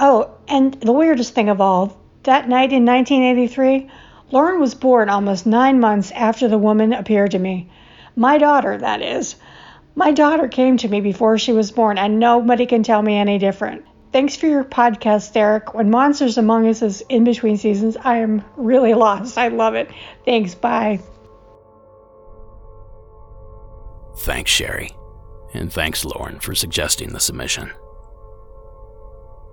Oh, 0.00 0.34
and 0.48 0.74
the 0.74 0.92
weirdest 0.92 1.32
thing 1.32 1.48
of 1.48 1.60
all, 1.60 1.96
that 2.24 2.48
night 2.48 2.72
in 2.72 2.84
1983, 2.84 3.88
Lauren 4.30 4.60
was 4.60 4.74
born 4.74 5.08
almost 5.08 5.46
nine 5.46 5.78
months 5.78 6.10
after 6.10 6.48
the 6.48 6.58
woman 6.58 6.92
appeared 6.92 7.30
to 7.30 7.38
me. 7.38 7.70
My 8.16 8.38
daughter, 8.38 8.76
that 8.78 9.02
is. 9.02 9.36
My 9.94 10.10
daughter 10.10 10.48
came 10.48 10.76
to 10.78 10.88
me 10.88 11.00
before 11.00 11.38
she 11.38 11.52
was 11.52 11.70
born, 11.70 11.96
and 11.96 12.18
nobody 12.18 12.66
can 12.66 12.82
tell 12.82 13.00
me 13.00 13.16
any 13.16 13.38
different. 13.38 13.84
Thanks 14.12 14.36
for 14.36 14.46
your 14.46 14.64
podcast, 14.64 15.32
Derek. 15.32 15.74
When 15.74 15.90
Monsters 15.90 16.38
Among 16.38 16.68
Us 16.68 16.82
is 16.82 17.04
in 17.08 17.24
between 17.24 17.56
seasons, 17.56 17.96
I 17.96 18.18
am 18.18 18.44
really 18.56 18.94
lost. 18.94 19.38
I 19.38 19.48
love 19.48 19.74
it. 19.74 19.90
Thanks. 20.24 20.54
Bye. 20.54 21.00
Thanks, 24.18 24.50
Sherry. 24.50 24.90
And 25.54 25.72
thanks, 25.72 26.04
Lauren, 26.04 26.40
for 26.40 26.54
suggesting 26.54 27.12
the 27.12 27.20
submission. 27.20 27.70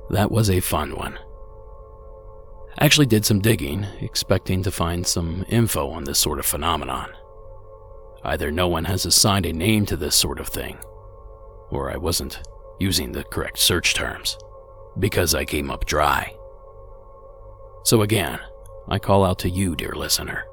That 0.09 0.31
was 0.31 0.49
a 0.49 0.59
fun 0.59 0.95
one. 0.95 1.17
I 2.77 2.85
actually 2.85 3.05
did 3.05 3.25
some 3.25 3.39
digging, 3.39 3.85
expecting 4.01 4.63
to 4.63 4.71
find 4.71 5.05
some 5.05 5.45
info 5.47 5.91
on 5.91 6.03
this 6.03 6.19
sort 6.19 6.39
of 6.39 6.45
phenomenon. 6.45 7.11
Either 8.23 8.51
no 8.51 8.67
one 8.67 8.85
has 8.85 9.05
assigned 9.05 9.45
a 9.45 9.53
name 9.53 9.85
to 9.85 9.95
this 9.95 10.15
sort 10.15 10.39
of 10.39 10.47
thing, 10.47 10.77
or 11.69 11.91
I 11.91 11.97
wasn't 11.97 12.41
using 12.79 13.11
the 13.11 13.23
correct 13.25 13.59
search 13.59 13.93
terms, 13.93 14.37
because 14.97 15.35
I 15.35 15.45
came 15.45 15.69
up 15.69 15.85
dry. 15.85 16.35
So 17.83 18.01
again, 18.01 18.39
I 18.87 18.97
call 18.97 19.23
out 19.23 19.39
to 19.39 19.49
you, 19.49 19.75
dear 19.75 19.93
listener. 19.93 20.45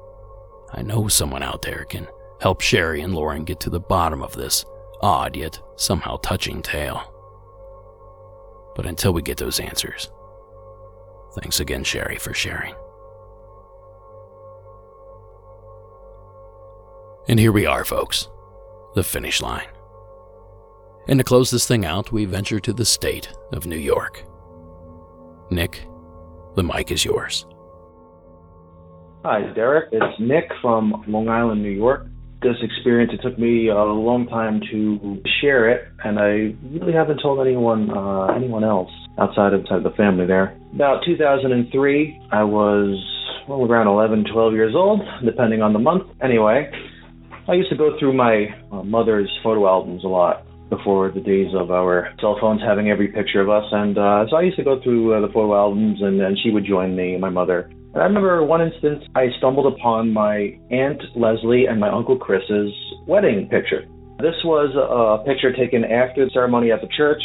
I 0.73 0.83
know 0.83 1.07
someone 1.07 1.43
out 1.43 1.63
there 1.63 1.85
can 1.85 2.07
help 2.39 2.61
Sherry 2.61 3.01
and 3.01 3.15
Lauren 3.15 3.45
get 3.45 3.59
to 3.61 3.69
the 3.69 3.79
bottom 3.79 4.21
of 4.21 4.35
this 4.35 4.63
odd 5.01 5.35
yet 5.35 5.59
somehow 5.75 6.17
touching 6.17 6.61
tale. 6.61 7.01
But 8.75 8.85
until 8.85 9.13
we 9.13 9.21
get 9.21 9.37
those 9.37 9.59
answers, 9.59 10.09
Thanks 11.35 11.59
again, 11.59 11.83
Sherry, 11.83 12.17
for 12.17 12.33
sharing. 12.33 12.75
And 17.27 17.39
here 17.39 17.51
we 17.51 17.65
are, 17.65 17.85
folks, 17.85 18.27
the 18.95 19.03
finish 19.03 19.41
line. 19.41 19.67
And 21.07 21.19
to 21.19 21.23
close 21.23 21.49
this 21.49 21.67
thing 21.67 21.85
out, 21.85 22.11
we 22.11 22.25
venture 22.25 22.59
to 22.59 22.73
the 22.73 22.85
state 22.85 23.31
of 23.53 23.65
New 23.65 23.77
York. 23.77 24.23
Nick, 25.49 25.87
the 26.55 26.63
mic 26.63 26.91
is 26.91 27.05
yours. 27.05 27.45
Hi, 29.23 29.43
Derek. 29.53 29.89
It's 29.91 30.19
Nick 30.19 30.51
from 30.61 31.03
Long 31.07 31.29
Island, 31.29 31.61
New 31.61 31.69
York. 31.69 32.07
This 32.41 32.55
experience, 32.63 33.11
it 33.13 33.21
took 33.21 33.37
me 33.37 33.69
a 33.69 33.75
long 33.75 34.25
time 34.27 34.61
to 34.71 35.21
share 35.41 35.69
it, 35.69 35.87
and 36.03 36.17
I 36.17 36.57
really 36.73 36.93
haven't 36.93 37.19
told 37.21 37.45
anyone 37.45 37.91
uh, 37.91 38.33
anyone 38.35 38.63
else 38.63 38.89
outside 39.19 39.53
of, 39.53 39.61
outside 39.61 39.77
of 39.77 39.83
the 39.83 39.95
family 39.95 40.25
there. 40.25 40.57
About 40.73 41.03
2003, 41.05 42.21
I 42.31 42.43
was 42.43 42.97
well, 43.47 43.63
around 43.63 43.87
11, 43.87 44.25
12 44.31 44.53
years 44.53 44.73
old, 44.75 45.01
depending 45.25 45.61
on 45.61 45.73
the 45.73 45.79
month. 45.79 46.03
Anyway, 46.23 46.71
I 47.47 47.53
used 47.53 47.69
to 47.69 47.77
go 47.77 47.97
through 47.99 48.13
my 48.13 48.47
uh, 48.71 48.83
mother's 48.83 49.29
photo 49.43 49.67
albums 49.67 50.03
a 50.03 50.07
lot 50.07 50.45
before 50.69 51.11
the 51.11 51.19
days 51.19 51.53
of 51.53 51.69
our 51.69 52.13
cell 52.21 52.37
phones 52.39 52.61
having 52.61 52.89
every 52.89 53.09
picture 53.09 53.41
of 53.41 53.49
us. 53.49 53.65
And 53.71 53.97
uh, 53.97 54.25
so 54.29 54.37
I 54.37 54.41
used 54.41 54.57
to 54.57 54.63
go 54.63 54.81
through 54.81 55.13
uh, 55.13 55.21
the 55.21 55.33
photo 55.33 55.55
albums, 55.55 55.99
and, 56.01 56.21
and 56.21 56.37
she 56.41 56.49
would 56.49 56.65
join 56.65 56.95
me, 56.95 57.17
my 57.17 57.29
mother. 57.29 57.69
And 57.93 58.01
I 58.01 58.05
remember 58.05 58.43
one 58.43 58.61
instance 58.61 59.03
I 59.15 59.27
stumbled 59.37 59.71
upon 59.73 60.13
my 60.13 60.57
Aunt 60.71 61.01
Leslie 61.15 61.65
and 61.65 61.79
my 61.79 61.89
Uncle 61.89 62.17
Chris's 62.17 62.71
wedding 63.05 63.49
picture. 63.49 63.85
This 64.19 64.35
was 64.45 64.71
a 64.77 65.25
picture 65.27 65.51
taken 65.51 65.83
after 65.83 66.23
the 66.23 66.31
ceremony 66.31 66.71
at 66.71 66.79
the 66.79 66.87
church. 66.95 67.21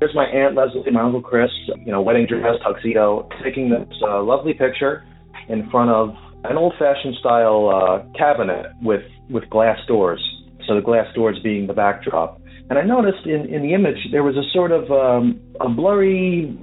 Here's 0.00 0.14
my 0.14 0.26
Aunt 0.26 0.54
Leslie, 0.54 0.82
and 0.84 0.94
my 0.94 1.00
Uncle 1.00 1.22
Chris, 1.22 1.50
you 1.86 1.92
know, 1.92 2.02
wedding 2.02 2.26
dress, 2.26 2.56
tuxedo, 2.62 3.28
taking 3.42 3.70
this 3.70 3.88
uh, 4.02 4.22
lovely 4.22 4.52
picture 4.52 5.06
in 5.48 5.70
front 5.70 5.90
of 5.90 6.10
an 6.44 6.56
old-fashioned 6.56 7.14
style 7.20 7.70
uh, 7.70 8.18
cabinet 8.18 8.66
with 8.82 9.02
with 9.30 9.48
glass 9.48 9.78
doors. 9.86 10.20
So 10.66 10.74
the 10.74 10.82
glass 10.82 11.06
doors 11.14 11.38
being 11.42 11.66
the 11.66 11.72
backdrop. 11.72 12.40
And 12.68 12.78
I 12.78 12.82
noticed 12.82 13.24
in, 13.26 13.52
in 13.52 13.62
the 13.62 13.74
image 13.74 13.98
there 14.10 14.22
was 14.22 14.36
a 14.36 14.42
sort 14.52 14.72
of 14.72 14.90
um, 14.90 15.40
a 15.60 15.68
blurry 15.68 16.58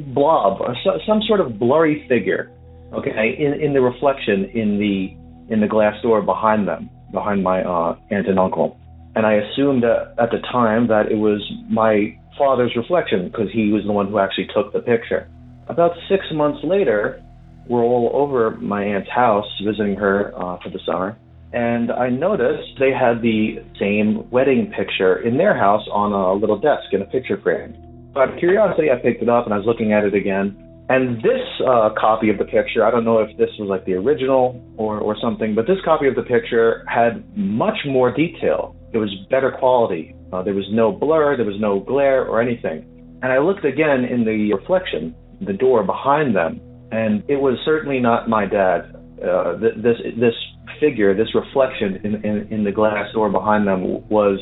blob, 0.00 0.58
so, 0.84 0.98
some 1.06 1.20
sort 1.26 1.40
of 1.40 1.58
blurry 1.58 2.06
figure, 2.08 2.50
okay, 2.92 3.36
in, 3.38 3.60
in 3.60 3.72
the 3.72 3.80
reflection 3.80 4.44
in 4.54 4.78
the 4.78 5.16
in 5.52 5.60
the 5.60 5.66
glass 5.66 6.00
door 6.02 6.22
behind 6.22 6.68
them, 6.68 6.88
behind 7.12 7.42
my 7.42 7.62
uh, 7.62 7.96
aunt 8.10 8.28
and 8.28 8.38
uncle. 8.38 8.78
And 9.16 9.26
I 9.26 9.34
assumed 9.34 9.82
that 9.82 10.14
at 10.18 10.30
the 10.30 10.38
time 10.52 10.86
that 10.88 11.10
it 11.10 11.16
was 11.16 11.42
my 11.68 12.16
father's 12.38 12.72
reflection 12.76 13.28
because 13.28 13.48
he 13.52 13.72
was 13.72 13.82
the 13.84 13.92
one 13.92 14.08
who 14.08 14.18
actually 14.18 14.46
took 14.54 14.72
the 14.72 14.80
picture. 14.80 15.28
About 15.68 15.92
six 16.08 16.24
months 16.32 16.60
later, 16.62 17.22
we're 17.68 17.82
all 17.82 18.10
over 18.14 18.52
my 18.58 18.84
aunt's 18.84 19.10
house 19.10 19.46
visiting 19.64 19.96
her 19.96 20.32
uh, 20.36 20.58
for 20.62 20.70
the 20.70 20.80
summer, 20.86 21.18
and 21.52 21.90
I 21.90 22.08
noticed 22.08 22.78
they 22.78 22.92
had 22.92 23.22
the 23.22 23.58
same 23.78 24.30
wedding 24.30 24.72
picture 24.76 25.22
in 25.22 25.36
their 25.36 25.56
house 25.56 25.86
on 25.92 26.12
a 26.12 26.32
little 26.32 26.58
desk 26.58 26.92
in 26.92 27.02
a 27.02 27.06
picture 27.06 27.40
frame. 27.40 27.74
Out 28.16 28.32
of 28.32 28.38
curiosity, 28.38 28.88
I 28.90 28.96
picked 28.96 29.22
it 29.22 29.28
up 29.28 29.44
and 29.44 29.54
I 29.54 29.56
was 29.56 29.66
looking 29.66 29.92
at 29.92 30.04
it 30.04 30.14
again. 30.14 30.56
And 30.88 31.18
this 31.18 31.46
uh, 31.64 31.90
copy 31.96 32.30
of 32.30 32.38
the 32.38 32.44
picture, 32.44 32.84
I 32.84 32.90
don't 32.90 33.04
know 33.04 33.18
if 33.18 33.36
this 33.38 33.50
was 33.60 33.68
like 33.68 33.84
the 33.84 33.94
original 33.94 34.60
or, 34.76 34.98
or 34.98 35.16
something, 35.22 35.54
but 35.54 35.68
this 35.68 35.78
copy 35.84 36.08
of 36.08 36.16
the 36.16 36.22
picture 36.22 36.84
had 36.88 37.22
much 37.38 37.78
more 37.86 38.12
detail. 38.12 38.74
It 38.92 38.98
was 38.98 39.08
better 39.30 39.52
quality. 39.56 40.16
Uh, 40.32 40.42
there 40.42 40.54
was 40.54 40.66
no 40.72 40.90
blur, 40.90 41.36
there 41.36 41.46
was 41.46 41.60
no 41.60 41.78
glare 41.78 42.24
or 42.26 42.42
anything. 42.42 42.84
And 43.22 43.32
I 43.32 43.38
looked 43.38 43.64
again 43.64 44.04
in 44.04 44.24
the 44.24 44.52
reflection, 44.52 45.14
the 45.40 45.52
door 45.52 45.84
behind 45.84 46.34
them, 46.34 46.60
and 46.90 47.22
it 47.28 47.36
was 47.36 47.56
certainly 47.64 48.00
not 48.00 48.28
my 48.28 48.46
dad. 48.46 48.96
Uh, 49.22 49.58
th- 49.60 49.74
this 49.76 49.96
this 50.18 50.34
figure, 50.80 51.14
this 51.14 51.32
reflection 51.34 52.00
in, 52.02 52.14
in, 52.24 52.48
in 52.50 52.64
the 52.64 52.72
glass 52.72 53.12
door 53.12 53.30
behind 53.30 53.68
them 53.68 53.82
was 54.08 54.40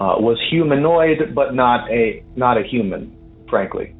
uh, 0.00 0.16
was 0.18 0.38
humanoid, 0.50 1.34
but 1.34 1.54
not 1.54 1.90
a 1.90 2.24
not 2.34 2.56
a 2.56 2.62
human, 2.62 3.14
frankly. 3.50 3.94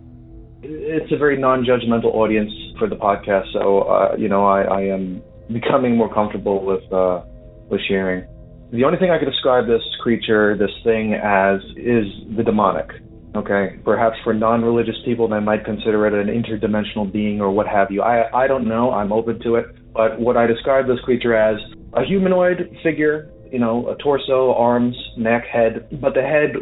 It's 0.62 1.12
a 1.12 1.16
very 1.16 1.38
non-judgmental 1.38 2.12
audience 2.14 2.50
for 2.78 2.88
the 2.88 2.96
podcast, 2.96 3.52
so 3.52 3.82
uh, 3.82 4.16
you 4.16 4.28
know 4.28 4.46
I, 4.46 4.62
I 4.62 4.80
am 4.82 5.22
becoming 5.52 5.96
more 5.96 6.12
comfortable 6.12 6.64
with 6.64 6.90
uh, 6.90 7.22
with 7.70 7.80
sharing. 7.86 8.26
The 8.72 8.84
only 8.84 8.98
thing 8.98 9.10
I 9.10 9.18
could 9.18 9.30
describe 9.30 9.66
this 9.66 9.82
creature, 10.00 10.56
this 10.56 10.70
thing, 10.84 11.14
as 11.14 11.60
is 11.76 12.06
the 12.36 12.44
demonic. 12.44 12.88
Okay, 13.36 13.76
perhaps 13.84 14.16
for 14.24 14.32
non-religious 14.32 14.96
people, 15.04 15.28
they 15.28 15.38
might 15.38 15.64
consider 15.64 16.06
it 16.06 16.14
an 16.14 16.28
interdimensional 16.34 17.12
being 17.12 17.40
or 17.40 17.50
what 17.50 17.66
have 17.68 17.90
you. 17.90 18.02
I 18.02 18.44
I 18.44 18.46
don't 18.46 18.66
know. 18.66 18.90
I'm 18.92 19.12
open 19.12 19.38
to 19.42 19.56
it. 19.56 19.66
But 19.92 20.18
what 20.18 20.38
I 20.38 20.46
describe 20.46 20.86
this 20.86 21.00
creature 21.04 21.36
as 21.36 21.60
a 21.92 22.04
humanoid 22.04 22.74
figure, 22.82 23.30
you 23.50 23.58
know, 23.58 23.88
a 23.88 23.96
torso, 23.96 24.54
arms, 24.54 24.96
neck, 25.16 25.44
head, 25.44 25.88
but 26.00 26.14
the 26.14 26.22
head 26.22 26.52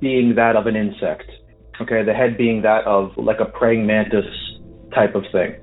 being 0.00 0.34
that 0.36 0.56
of 0.56 0.66
an 0.66 0.76
insect. 0.76 1.30
Okay, 1.80 2.04
the 2.04 2.12
head 2.14 2.36
being 2.36 2.62
that 2.62 2.84
of 2.86 3.12
like 3.16 3.40
a 3.40 3.46
praying 3.46 3.86
mantis 3.86 4.24
type 4.94 5.14
of 5.14 5.24
thing. 5.32 5.54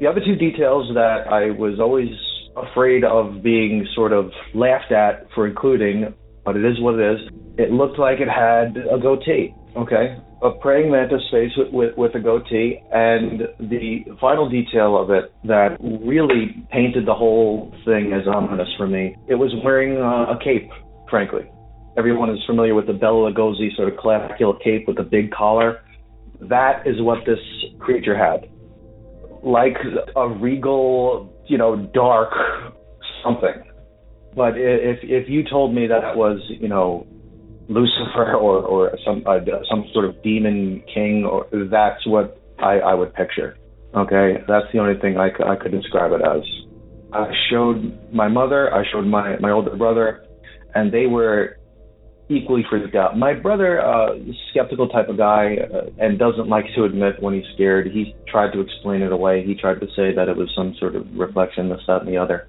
The 0.00 0.06
other 0.06 0.20
two 0.24 0.36
details 0.36 0.90
that 0.94 1.26
I 1.28 1.50
was 1.50 1.80
always 1.80 2.08
afraid 2.56 3.04
of 3.04 3.42
being 3.42 3.86
sort 3.94 4.12
of 4.12 4.30
laughed 4.54 4.92
at 4.92 5.26
for 5.34 5.46
including, 5.46 6.14
but 6.44 6.56
it 6.56 6.64
is 6.64 6.80
what 6.80 6.98
it 6.98 7.14
is. 7.14 7.30
It 7.58 7.72
looked 7.72 7.98
like 7.98 8.20
it 8.20 8.28
had 8.28 8.76
a 8.76 8.98
goatee. 8.98 9.54
Okay, 9.78 10.16
a 10.42 10.50
praying 10.50 10.90
mantis 10.90 11.22
face 11.30 11.52
with, 11.72 11.96
with, 11.96 12.12
a 12.16 12.18
goatee, 12.18 12.82
and 12.90 13.42
the 13.60 14.00
final 14.20 14.48
detail 14.50 15.00
of 15.00 15.10
it 15.10 15.32
that 15.44 15.76
really 15.80 16.66
painted 16.72 17.06
the 17.06 17.14
whole 17.14 17.72
thing 17.84 18.12
as 18.12 18.26
ominous 18.26 18.68
for 18.76 18.88
me. 18.88 19.14
It 19.28 19.36
was 19.36 19.54
wearing 19.62 19.98
uh, 19.98 20.32
a 20.32 20.38
cape, 20.42 20.68
frankly. 21.08 21.48
Everyone 21.96 22.28
is 22.28 22.40
familiar 22.44 22.74
with 22.74 22.88
the 22.88 22.92
Bela 22.92 23.30
Lugosi 23.30 23.74
sort 23.76 23.92
of 23.92 23.96
classical 23.98 24.58
cape 24.64 24.88
with 24.88 24.96
the 24.96 25.04
big 25.04 25.30
collar. 25.30 25.80
That 26.40 26.84
is 26.84 26.96
what 26.98 27.18
this 27.24 27.38
creature 27.78 28.18
had, 28.18 28.50
like 29.44 29.76
a 30.16 30.28
regal, 30.28 31.32
you 31.46 31.56
know, 31.56 31.76
dark 31.94 32.32
something. 33.22 33.62
But 34.34 34.54
if 34.56 34.98
if 35.02 35.28
you 35.28 35.44
told 35.48 35.72
me 35.72 35.86
that 35.86 36.16
was, 36.16 36.40
you 36.48 36.68
know, 36.68 37.06
Lucifer 37.68 38.34
or 38.34 38.62
or 38.62 38.98
some 39.04 39.22
uh, 39.26 39.38
some 39.68 39.84
sort 39.92 40.06
of 40.06 40.22
demon 40.22 40.82
king, 40.92 41.24
or 41.24 41.46
that's 41.70 42.06
what 42.06 42.40
I, 42.58 42.78
I 42.78 42.94
would 42.94 43.12
picture. 43.14 43.56
Okay, 43.94 44.42
that's 44.48 44.66
the 44.72 44.78
only 44.78 44.98
thing 45.00 45.16
I, 45.18 45.28
I 45.46 45.56
could 45.56 45.72
describe 45.72 46.12
it 46.12 46.22
as. 46.22 46.42
I 47.12 47.30
showed 47.50 48.12
my 48.12 48.28
mother, 48.28 48.74
I 48.74 48.84
showed 48.90 49.06
my 49.06 49.36
my 49.38 49.50
older 49.50 49.76
brother, 49.76 50.24
and 50.74 50.92
they 50.92 51.06
were 51.06 51.58
equally 52.30 52.64
freaked 52.68 52.94
out. 52.94 53.18
My 53.18 53.32
brother, 53.32 53.80
uh, 53.80 54.14
skeptical 54.50 54.88
type 54.88 55.08
of 55.08 55.16
guy, 55.16 55.56
uh, 55.56 55.90
and 55.98 56.18
doesn't 56.18 56.48
like 56.48 56.66
to 56.76 56.84
admit 56.84 57.22
when 57.22 57.34
he's 57.34 57.46
scared. 57.54 57.86
He 57.86 58.14
tried 58.28 58.52
to 58.52 58.60
explain 58.60 59.02
it 59.02 59.12
away. 59.12 59.44
He 59.46 59.54
tried 59.54 59.80
to 59.80 59.86
say 59.96 60.14
that 60.14 60.28
it 60.28 60.36
was 60.36 60.50
some 60.54 60.74
sort 60.78 60.94
of 60.96 61.06
reflection, 61.14 61.70
this, 61.70 61.80
that, 61.86 62.02
and 62.02 62.08
the 62.08 62.18
other 62.18 62.48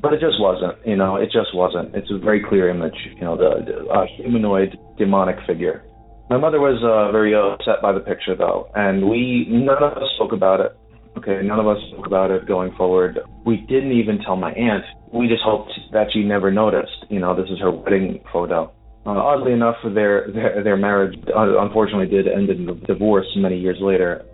but 0.00 0.12
it 0.12 0.20
just 0.20 0.40
wasn't. 0.40 0.76
You 0.86 0.96
know, 0.96 1.16
it 1.16 1.26
just 1.26 1.54
wasn't. 1.54 1.94
It's 1.94 2.10
a 2.10 2.18
very 2.18 2.42
clear 2.46 2.68
image. 2.68 2.96
You 3.16 3.22
know, 3.22 3.36
the, 3.36 3.64
the 3.64 3.88
uh, 3.88 4.06
humanoid 4.16 4.76
demonic 4.98 5.36
figure. 5.46 5.84
My 6.28 6.38
mother 6.38 6.58
was 6.58 6.82
uh, 6.82 7.12
very 7.12 7.34
upset 7.34 7.80
by 7.80 7.92
the 7.92 8.00
picture, 8.00 8.34
though, 8.34 8.68
and 8.74 9.08
we 9.08 9.46
none 9.48 9.82
of 9.82 9.96
us 9.96 10.10
spoke 10.16 10.32
about 10.32 10.60
it. 10.60 10.76
Okay, 11.16 11.40
none 11.42 11.58
of 11.58 11.66
us 11.66 11.78
spoke 11.92 12.06
about 12.06 12.30
it 12.30 12.46
going 12.46 12.74
forward. 12.76 13.18
We 13.46 13.58
didn't 13.68 13.92
even 13.92 14.18
tell 14.18 14.36
my 14.36 14.52
aunt. 14.52 14.84
We 15.12 15.28
just 15.28 15.42
hoped 15.42 15.72
that 15.92 16.08
she 16.12 16.22
never 16.24 16.50
noticed. 16.50 17.06
You 17.08 17.20
know, 17.20 17.34
this 17.34 17.48
is 17.50 17.58
her 17.60 17.70
wedding 17.70 18.20
photo. 18.32 18.72
Uh, 19.06 19.10
oddly 19.10 19.52
enough, 19.52 19.76
their, 19.94 20.26
their 20.32 20.64
their 20.64 20.76
marriage 20.76 21.16
uh, 21.34 21.60
unfortunately 21.60 22.08
did 22.08 22.26
end 22.26 22.50
in 22.50 22.66
divorce 22.86 23.26
many 23.36 23.58
years 23.58 23.78
later. 23.80 24.26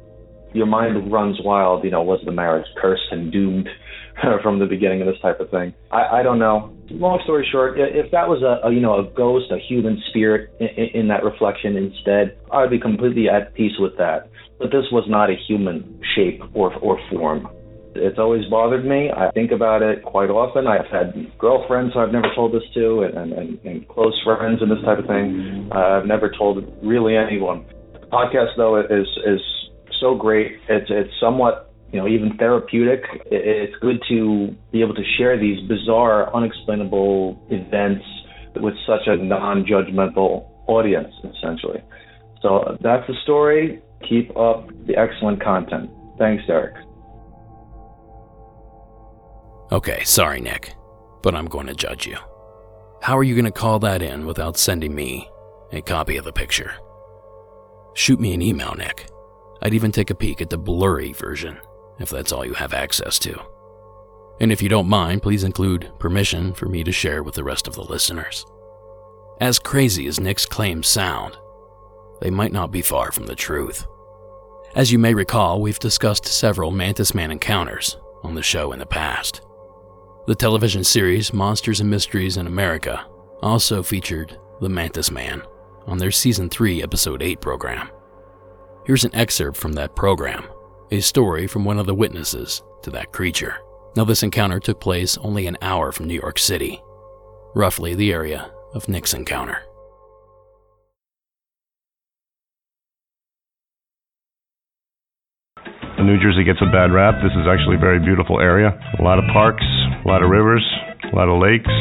Your 0.54 0.66
mind 0.66 1.12
runs 1.12 1.36
wild. 1.44 1.84
You 1.84 1.90
know, 1.90 2.02
was 2.02 2.20
the 2.24 2.32
marriage 2.32 2.66
cursed 2.80 3.02
and 3.10 3.30
doomed? 3.30 3.68
from 4.42 4.58
the 4.58 4.66
beginning 4.66 5.00
of 5.00 5.06
this 5.06 5.20
type 5.20 5.40
of 5.40 5.50
thing. 5.50 5.74
I, 5.90 6.20
I 6.20 6.22
don't 6.22 6.38
know. 6.38 6.72
Long 6.90 7.20
story 7.24 7.46
short, 7.50 7.78
if 7.78 8.10
that 8.12 8.28
was 8.28 8.42
a, 8.42 8.66
a 8.66 8.72
you 8.72 8.80
know 8.80 9.00
a 9.00 9.10
ghost, 9.14 9.46
a 9.50 9.58
human 9.58 10.00
spirit 10.10 10.50
in, 10.60 11.00
in 11.02 11.08
that 11.08 11.24
reflection 11.24 11.76
instead, 11.76 12.36
I 12.52 12.62
would 12.62 12.70
be 12.70 12.80
completely 12.80 13.28
at 13.28 13.54
peace 13.54 13.72
with 13.78 13.96
that. 13.98 14.28
But 14.58 14.70
this 14.70 14.84
was 14.92 15.04
not 15.08 15.30
a 15.30 15.34
human 15.48 16.00
shape 16.14 16.42
or 16.54 16.74
or 16.74 16.98
form. 17.10 17.48
It's 17.94 18.18
always 18.18 18.44
bothered 18.48 18.86
me. 18.86 19.10
I 19.14 19.30
think 19.32 19.50
about 19.50 19.82
it 19.82 20.02
quite 20.02 20.30
often. 20.30 20.66
I've 20.66 20.86
had 20.90 21.12
girlfriends 21.38 21.92
I've 21.96 22.12
never 22.12 22.28
told 22.34 22.54
this 22.54 22.62
to, 22.72 23.02
and, 23.02 23.32
and, 23.34 23.58
and 23.66 23.86
close 23.88 24.18
friends 24.24 24.62
and 24.62 24.70
this 24.70 24.82
type 24.82 24.98
of 24.98 25.06
thing. 25.06 25.68
Uh, 25.70 26.00
I've 26.00 26.06
never 26.06 26.30
told 26.30 26.64
really 26.82 27.16
anyone. 27.16 27.66
The 27.92 28.06
podcast, 28.06 28.56
though, 28.56 28.80
is 28.80 29.06
is 29.26 29.40
so 30.00 30.14
great. 30.14 30.52
It's 30.68 30.90
it's 30.90 31.12
somewhat 31.20 31.71
you 31.93 31.99
know, 32.01 32.09
even 32.09 32.36
therapeutic. 32.38 33.03
It's 33.26 33.76
good 33.80 34.03
to 34.09 34.57
be 34.72 34.80
able 34.80 34.95
to 34.95 35.05
share 35.18 35.38
these 35.38 35.61
bizarre, 35.68 36.34
unexplainable 36.34 37.47
events 37.51 38.05
with 38.57 38.74
such 38.86 39.07
a 39.07 39.16
non-judgmental 39.16 40.49
audience, 40.66 41.12
essentially. 41.36 41.82
So 42.40 42.78
that's 42.80 43.07
the 43.07 43.14
story. 43.22 43.82
Keep 44.09 44.36
up 44.36 44.68
the 44.86 44.97
excellent 44.97 45.43
content. 45.43 45.90
Thanks, 46.18 46.45
Derek. 46.47 46.74
Okay, 49.70 50.03
sorry, 50.05 50.40
Nick, 50.40 50.74
but 51.22 51.34
I'm 51.34 51.47
going 51.47 51.66
to 51.66 51.74
judge 51.74 52.07
you. 52.07 52.16
How 53.03 53.18
are 53.18 53.22
you 53.22 53.34
going 53.34 53.45
to 53.45 53.51
call 53.51 53.78
that 53.80 54.03
in 54.03 54.26
without 54.26 54.57
sending 54.57 54.95
me 54.95 55.28
a 55.72 55.82
copy 55.82 56.16
of 56.16 56.24
the 56.24 56.32
picture? 56.32 56.72
Shoot 57.95 58.20
me 58.20 58.32
an 58.32 58.43
email, 58.43 58.74
Nick. 58.74 59.09
I'd 59.62 59.74
even 59.74 59.93
take 59.93 60.11
a 60.11 60.14
peek 60.14 60.40
at 60.40 60.51
the 60.51 60.59
blurry 60.59 61.12
version 61.12 61.59
if 61.99 62.11
that's 62.11 62.32
all 62.32 62.45
you 62.45 62.55
have 62.55 62.72
access 62.72 63.18
to. 63.20 63.40
And 64.40 64.51
if 64.51 64.61
you 64.62 64.68
don't 64.68 64.88
mind, 64.88 65.22
please 65.22 65.45
include 65.45 65.90
permission 65.99 66.53
for 66.53 66.66
me 66.66 66.82
to 66.84 66.93
share 66.93 67.22
with 67.22 67.34
the 67.34 67.45
rest 67.45 67.68
of 67.68 67.74
the 67.74 67.84
listeners. 67.84 68.45
As 69.40 69.59
crazy 69.59 70.07
as 70.07 70.20
Nick's 70.20 70.47
claims 70.47 70.88
sound, 70.88 71.36
they 72.20 72.30
might 72.30 72.53
not 72.53 72.70
be 72.70 72.82
far 72.82 73.12
from 73.12 73.26
the 73.26 73.34
truth. 73.34 73.86
As 74.74 74.90
you 74.90 74.99
may 74.99 75.12
recall, 75.12 75.61
we've 75.61 75.78
discussed 75.78 76.26
several 76.26 76.70
Mantis 76.70 77.14
Man 77.14 77.30
encounters 77.30 77.99
on 78.22 78.34
the 78.34 78.43
show 78.43 78.72
in 78.72 78.78
the 78.78 78.86
past. 78.86 79.43
The 80.26 80.34
television 80.34 80.84
series 80.84 81.32
Monsters 81.32 81.80
and 81.80 81.90
Mysteries 81.90 82.36
in 82.36 82.47
America 82.47 83.05
also 83.43 83.82
featured 83.82 84.38
the 84.61 84.68
Mantis 84.68 85.11
Man 85.11 85.43
on 85.86 85.99
their 85.99 86.12
Season 86.12 86.49
3, 86.49 86.82
Episode 86.82 87.22
8 87.22 87.40
program. 87.40 87.90
Here's 88.86 89.05
an 89.05 89.14
excerpt 89.14 89.57
from 89.57 89.72
that 89.72 89.97
program, 89.97 90.45
a 90.93 91.01
story 91.01 91.47
from 91.47 91.64
one 91.64 91.78
of 91.78 91.86
the 91.86 91.95
witnesses 91.95 92.62
to 92.82 92.90
that 92.90 93.12
creature. 93.12 93.57
Now, 93.97 94.05
this 94.05 94.22
encounter 94.22 94.61
took 94.61 94.78
place 94.78 95.16
only 95.24 95.47
an 95.47 95.57
hour 95.62 95.90
from 95.90 96.07
New 96.07 96.20
York 96.20 96.38
City, 96.38 96.82
roughly 97.55 97.95
the 97.95 98.12
area 98.12 98.53
of 98.74 98.90
Nick's 98.90 99.14
encounter. 99.14 99.57
New 105.97 106.20
Jersey 106.20 106.45
gets 106.45 106.61
a 106.61 106.68
bad 106.68 106.93
rap. 106.93 107.14
This 107.22 107.32
is 107.40 107.49
actually 107.49 107.76
a 107.76 107.80
very 107.80 107.99
beautiful 107.99 108.40
area. 108.40 108.76
A 108.99 109.03
lot 109.03 109.16
of 109.16 109.24
parks, 109.32 109.64
a 109.64 110.07
lot 110.07 110.22
of 110.22 110.28
rivers, 110.28 110.66
a 111.09 111.16
lot 111.16 111.32
of 111.32 111.40
lakes. 111.40 111.72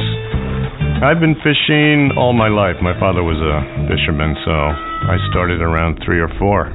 I've 1.04 1.20
been 1.20 1.36
fishing 1.44 2.16
all 2.16 2.32
my 2.32 2.48
life. 2.48 2.80
My 2.82 2.98
father 2.98 3.24
was 3.24 3.36
a 3.36 3.92
fisherman, 3.92 4.38
so 4.46 4.54
I 4.56 5.18
started 5.32 5.60
around 5.60 6.00
three 6.06 6.22
or 6.22 6.30
four. 6.40 6.72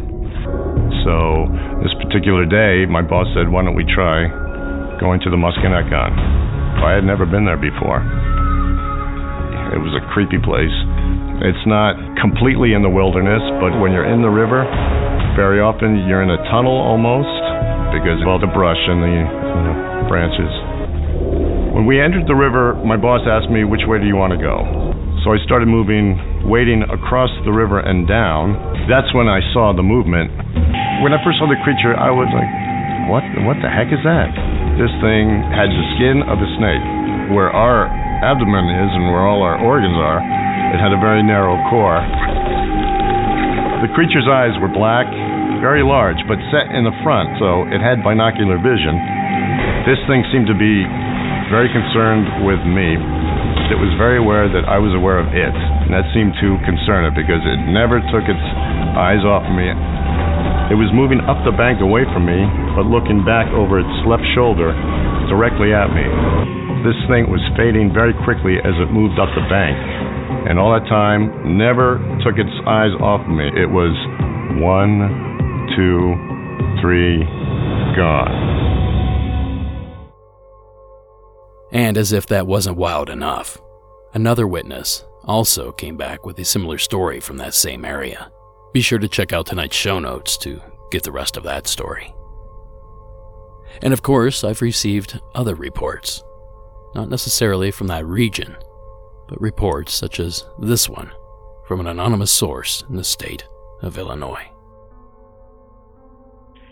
So 1.07 1.47
this 1.87 1.95
particular 2.03 2.43
day, 2.43 2.83
my 2.91 2.99
boss 2.99 3.31
said, 3.31 3.47
Why 3.47 3.63
don't 3.63 3.79
we 3.79 3.87
try 3.87 4.27
going 4.99 5.23
to 5.23 5.31
the 5.31 5.39
Musconetcong? 5.39 6.83
I 6.83 6.99
had 6.99 7.07
never 7.07 7.23
been 7.23 7.47
there 7.47 7.55
before. 7.55 8.03
It 9.71 9.79
was 9.79 9.95
a 9.95 10.03
creepy 10.11 10.43
place. 10.43 10.75
It's 11.47 11.63
not 11.63 11.95
completely 12.19 12.75
in 12.75 12.83
the 12.83 12.91
wilderness, 12.91 13.39
but 13.63 13.79
when 13.79 13.95
you're 13.95 14.11
in 14.11 14.19
the 14.19 14.35
river, 14.35 14.67
very 15.39 15.63
often 15.63 16.11
you're 16.11 16.27
in 16.27 16.33
a 16.35 16.43
tunnel 16.51 16.75
almost 16.75 17.31
because 17.95 18.19
of 18.19 18.27
all 18.27 18.43
the 18.43 18.51
brush 18.51 18.81
and 18.91 18.99
the 18.99 19.13
you 19.15 19.63
know, 19.63 20.11
branches. 20.11 20.51
When 21.71 21.87
we 21.87 22.03
entered 22.03 22.27
the 22.27 22.35
river, 22.35 22.75
my 22.83 22.99
boss 22.99 23.23
asked 23.31 23.53
me, 23.53 23.63
which 23.63 23.87
way 23.87 24.03
do 24.03 24.11
you 24.11 24.19
want 24.19 24.35
to 24.35 24.43
go? 24.43 25.06
So 25.27 25.35
I 25.35 25.43
started 25.43 25.67
moving, 25.67 26.15
wading 26.47 26.87
across 26.87 27.35
the 27.43 27.51
river 27.51 27.83
and 27.83 28.07
down. 28.07 28.55
That's 28.87 29.11
when 29.11 29.27
I 29.27 29.43
saw 29.51 29.75
the 29.75 29.83
movement. 29.83 30.31
When 31.03 31.11
I 31.11 31.19
first 31.27 31.43
saw 31.43 31.51
the 31.51 31.59
creature, 31.67 31.99
I 31.99 32.15
was 32.15 32.31
like, 32.31 32.47
what, 33.11 33.27
what 33.43 33.59
the 33.59 33.67
heck 33.67 33.91
is 33.91 33.99
that? 34.07 34.31
This 34.79 34.95
thing 35.03 35.27
had 35.51 35.67
the 35.67 35.85
skin 35.99 36.23
of 36.31 36.39
a 36.39 36.47
snake. 36.63 37.35
Where 37.35 37.51
our 37.51 37.91
abdomen 38.23 38.71
is 38.71 38.91
and 38.95 39.11
where 39.11 39.27
all 39.27 39.43
our 39.43 39.59
organs 39.59 39.99
are, 39.99 40.23
it 40.71 40.79
had 40.79 40.95
a 40.95 41.01
very 41.03 41.27
narrow 41.27 41.59
core. 41.75 41.99
The 43.83 43.91
creature's 43.99 44.31
eyes 44.31 44.55
were 44.63 44.71
black, 44.71 45.11
very 45.59 45.83
large, 45.83 46.23
but 46.31 46.39
set 46.55 46.71
in 46.71 46.87
the 46.87 46.95
front, 47.03 47.35
so 47.43 47.67
it 47.67 47.83
had 47.83 48.07
binocular 48.07 48.63
vision. 48.63 48.95
This 49.91 49.99
thing 50.07 50.23
seemed 50.31 50.47
to 50.47 50.55
be 50.55 50.87
very 51.51 51.71
concerned 51.71 52.47
with 52.47 52.61
me. 52.67 52.99
It 53.71 53.79
was 53.79 53.91
very 53.99 54.19
aware 54.19 54.47
that 54.47 54.67
I 54.67 54.79
was 54.79 54.95
aware 54.95 55.19
of 55.19 55.31
it, 55.35 55.55
and 55.87 55.91
that 55.91 56.07
seemed 56.15 56.35
to 56.39 56.57
concern 56.63 57.07
it 57.07 57.15
because 57.15 57.43
it 57.43 57.59
never 57.71 57.99
took 58.15 58.27
its 58.27 58.45
eyes 58.95 59.23
off 59.27 59.47
me. 59.51 59.67
It 60.71 60.79
was 60.79 60.91
moving 60.95 61.23
up 61.27 61.43
the 61.47 61.55
bank 61.55 61.79
away 61.83 62.07
from 62.11 62.27
me, 62.27 62.39
but 62.75 62.91
looking 62.91 63.23
back 63.23 63.47
over 63.55 63.79
its 63.79 63.97
left 64.07 64.27
shoulder 64.35 64.75
directly 65.31 65.75
at 65.75 65.91
me. 65.91 66.07
This 66.83 66.99
thing 67.11 67.31
was 67.31 67.43
fading 67.55 67.91
very 67.95 68.15
quickly 68.27 68.59
as 68.63 68.75
it 68.79 68.91
moved 68.91 69.19
up 69.19 69.31
the 69.35 69.47
bank 69.51 69.79
and 70.49 70.59
all 70.59 70.73
that 70.79 70.89
time 70.89 71.59
never 71.59 71.99
took 72.23 72.39
its 72.39 72.55
eyes 72.67 72.95
off 73.03 73.27
me. 73.27 73.47
It 73.47 73.67
was 73.67 73.95
one, 74.63 75.75
two, 75.75 76.15
three, 76.81 77.19
gone. 77.99 78.66
And 81.73 81.97
as 81.97 82.13
if 82.13 82.27
that 82.27 82.47
wasn't 82.47 82.77
wild 82.77 83.11
enough, 83.11 83.61
another 84.15 84.47
witness 84.47 85.05
also 85.25 85.73
came 85.73 85.97
back 85.97 86.25
with 86.25 86.39
a 86.39 86.45
similar 86.45 86.79
story 86.79 87.21
from 87.21 87.37
that 87.39 87.55
same 87.55 87.85
area. 87.85 88.31
Be 88.73 88.81
sure 88.81 88.99
to 88.99 89.09
check 89.09 89.33
out 89.33 89.47
tonight's 89.47 89.77
show 89.77 89.99
notes 89.99 90.37
to 90.39 90.61
get 90.91 91.03
the 91.03 91.13
rest 91.13 91.37
of 91.37 91.43
that 91.45 91.67
story. 91.67 92.15
And 93.83 93.93
of 93.93 94.03
course, 94.03 94.45
I've 94.45 94.63
received 94.63 95.21
other 95.35 95.55
reports, 95.55 96.23
not 96.95 97.09
necessarily 97.09 97.71
from 97.71 97.89
that 97.89 98.07
region, 98.07 98.57
but 99.29 99.41
reports 99.41 99.93
such 99.93 100.21
as 100.21 100.47
this 100.59 100.89
one 100.89 101.11
from 101.67 101.81
an 101.81 101.89
anonymous 101.89 102.31
source 102.31 102.85
in 102.89 102.97
the 102.97 103.05
state 103.05 103.47
of 103.83 103.99
Illinois. 103.99 104.49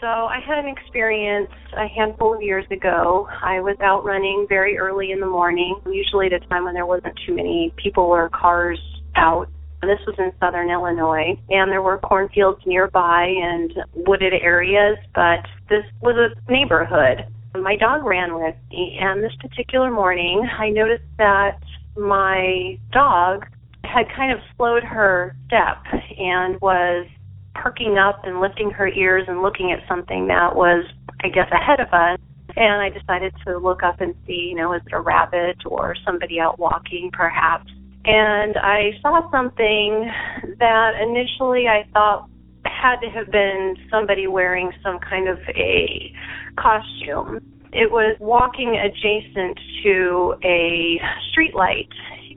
So 0.05 0.11
I 0.11 0.39
had 0.47 0.59
an 0.59 0.69
experience 0.69 1.49
a 1.75 1.89
handful 1.89 2.35
of 2.35 2.43
years 2.43 2.67
ago. 2.71 3.27
I 3.43 3.61
was 3.61 3.79
out 3.83 4.05
running 4.05 4.45
very 4.51 4.77
early 4.77 5.13
in 5.13 5.19
the 5.19 5.27
morning, 5.27 5.81
usually 5.91 6.27
at 6.27 6.35
a 6.35 6.41
time 6.41 6.67
when 6.67 6.75
there 6.75 6.85
wasn't 6.85 7.19
too 7.27 7.35
many 7.35 7.73
people 7.83 8.05
or 8.05 8.29
cars 8.29 8.79
out. 9.17 9.49
This 9.81 9.99
was 10.07 10.15
in 10.19 10.31
southern 10.39 10.69
Illinois, 10.69 11.41
and 11.49 11.73
there 11.73 11.81
were 11.81 11.97
cornfields 11.97 12.61
nearby 12.67 13.33
and 13.35 13.73
wooded 13.95 14.35
areas, 14.35 14.99
but 15.15 15.41
this 15.71 15.85
was 16.03 16.17
a 16.19 16.53
neighborhood. 16.53 17.25
My 17.55 17.77
dog 17.77 18.05
ran 18.05 18.35
with 18.35 18.57
me, 18.71 18.99
and 19.01 19.25
this 19.25 19.33
particular 19.41 19.91
morning, 19.91 20.47
I 20.59 20.69
noticed 20.69 21.09
that 21.17 21.63
my 21.97 22.79
dog 22.93 23.47
had 23.85 24.05
kind 24.15 24.33
of 24.33 24.39
slowed 24.59 24.83
her 24.83 25.35
step 25.47 25.83
and 26.19 26.61
was 26.61 27.07
perking 27.55 27.99
up 27.99 28.25
and 28.25 28.41
lifting 28.41 28.71
her 28.71 28.89
ears 28.89 29.25
and 29.29 29.43
looking 29.43 29.73
at 29.73 29.87
something 29.89 30.27
that 30.29 30.55
was, 30.55 30.85
I 31.23 31.29
guess, 31.29 31.49
ahead 31.53 31.81
of 31.81 31.89
us. 31.93 32.19
And 32.57 32.83
I 32.83 32.91
decided 32.91 33.35
to 33.47 33.59
look 33.59 33.83
up 33.83 34.01
and 34.01 34.15
see, 34.27 34.49
you 34.51 34.55
know, 34.55 34.73
is 34.75 34.83
it 34.87 34.93
a 34.93 35.01
rabbit 35.01 35.57
or 35.67 35.97
somebody 36.05 36.39
out 36.39 36.59
walking 36.59 37.11
perhaps? 37.13 37.71
And 38.05 38.57
I 38.59 38.93
saw 39.01 39.29
something 39.31 40.11
that 40.59 40.93
initially 41.01 41.67
I 41.69 41.87
thought 41.93 42.29
had 42.67 43.01
to 43.01 43.09
have 43.09 43.31
been 43.31 43.77
somebody 43.91 44.27
wearing 44.27 44.73
some 44.83 44.99
kind 44.99 45.29
of 45.29 45.39
a 45.49 46.13
costume. 46.59 47.41
It 47.73 47.91
was 47.91 48.17
walking 48.21 48.77
adjacent 48.77 49.59
to 49.83 50.35
a 50.45 51.01
street 51.31 51.55
light. 51.55 51.89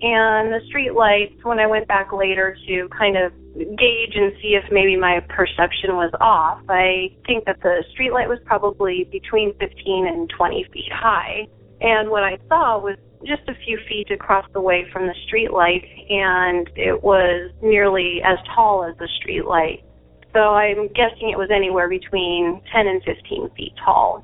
And 0.02 0.54
the 0.54 0.62
street 0.68 0.94
lights, 0.94 1.34
when 1.44 1.60
I 1.60 1.66
went 1.66 1.88
back 1.88 2.14
later 2.14 2.56
to 2.68 2.90
kind 2.98 3.18
of 3.18 3.32
gauge 3.56 4.14
and 4.16 4.32
see 4.42 4.54
if 4.54 4.64
maybe 4.72 4.96
my 4.96 5.22
perception 5.30 5.96
was 5.96 6.12
off, 6.22 6.62
I 6.70 7.16
think 7.26 7.46
that 7.46 7.62
the 7.62 7.84
street 7.94 8.14
light 8.14 8.30
was 8.30 8.38
probably 8.46 9.10
between 9.12 9.58
15 9.58 10.08
and 10.08 10.30
20 10.30 10.68
feet 10.72 10.92
high. 10.94 11.48
And 11.82 12.10
what 12.10 12.24
I 12.24 12.38
saw 12.48 12.80
was 12.80 12.98
just 13.26 13.42
a 13.48 13.56
few 13.66 13.80
feet 13.90 14.12
across 14.12 14.46
the 14.54 14.62
way 14.62 14.86
from 14.94 15.08
the 15.08 15.16
street 15.26 15.52
light, 15.52 15.84
and 16.10 16.70
it 16.76 17.02
was 17.04 17.52
nearly 17.64 18.22
as 18.24 18.38
tall 18.54 18.84
as 18.84 18.96
the 18.98 19.08
street 19.20 19.46
light. 19.46 19.84
So 20.34 20.54
I'm 20.54 20.88
guessing 20.90 21.30
it 21.32 21.38
was 21.38 21.50
anywhere 21.52 21.90
between 21.90 22.62
10 22.72 22.88
and 22.88 23.02
15 23.04 23.50
feet 23.58 23.74
tall. 23.84 24.24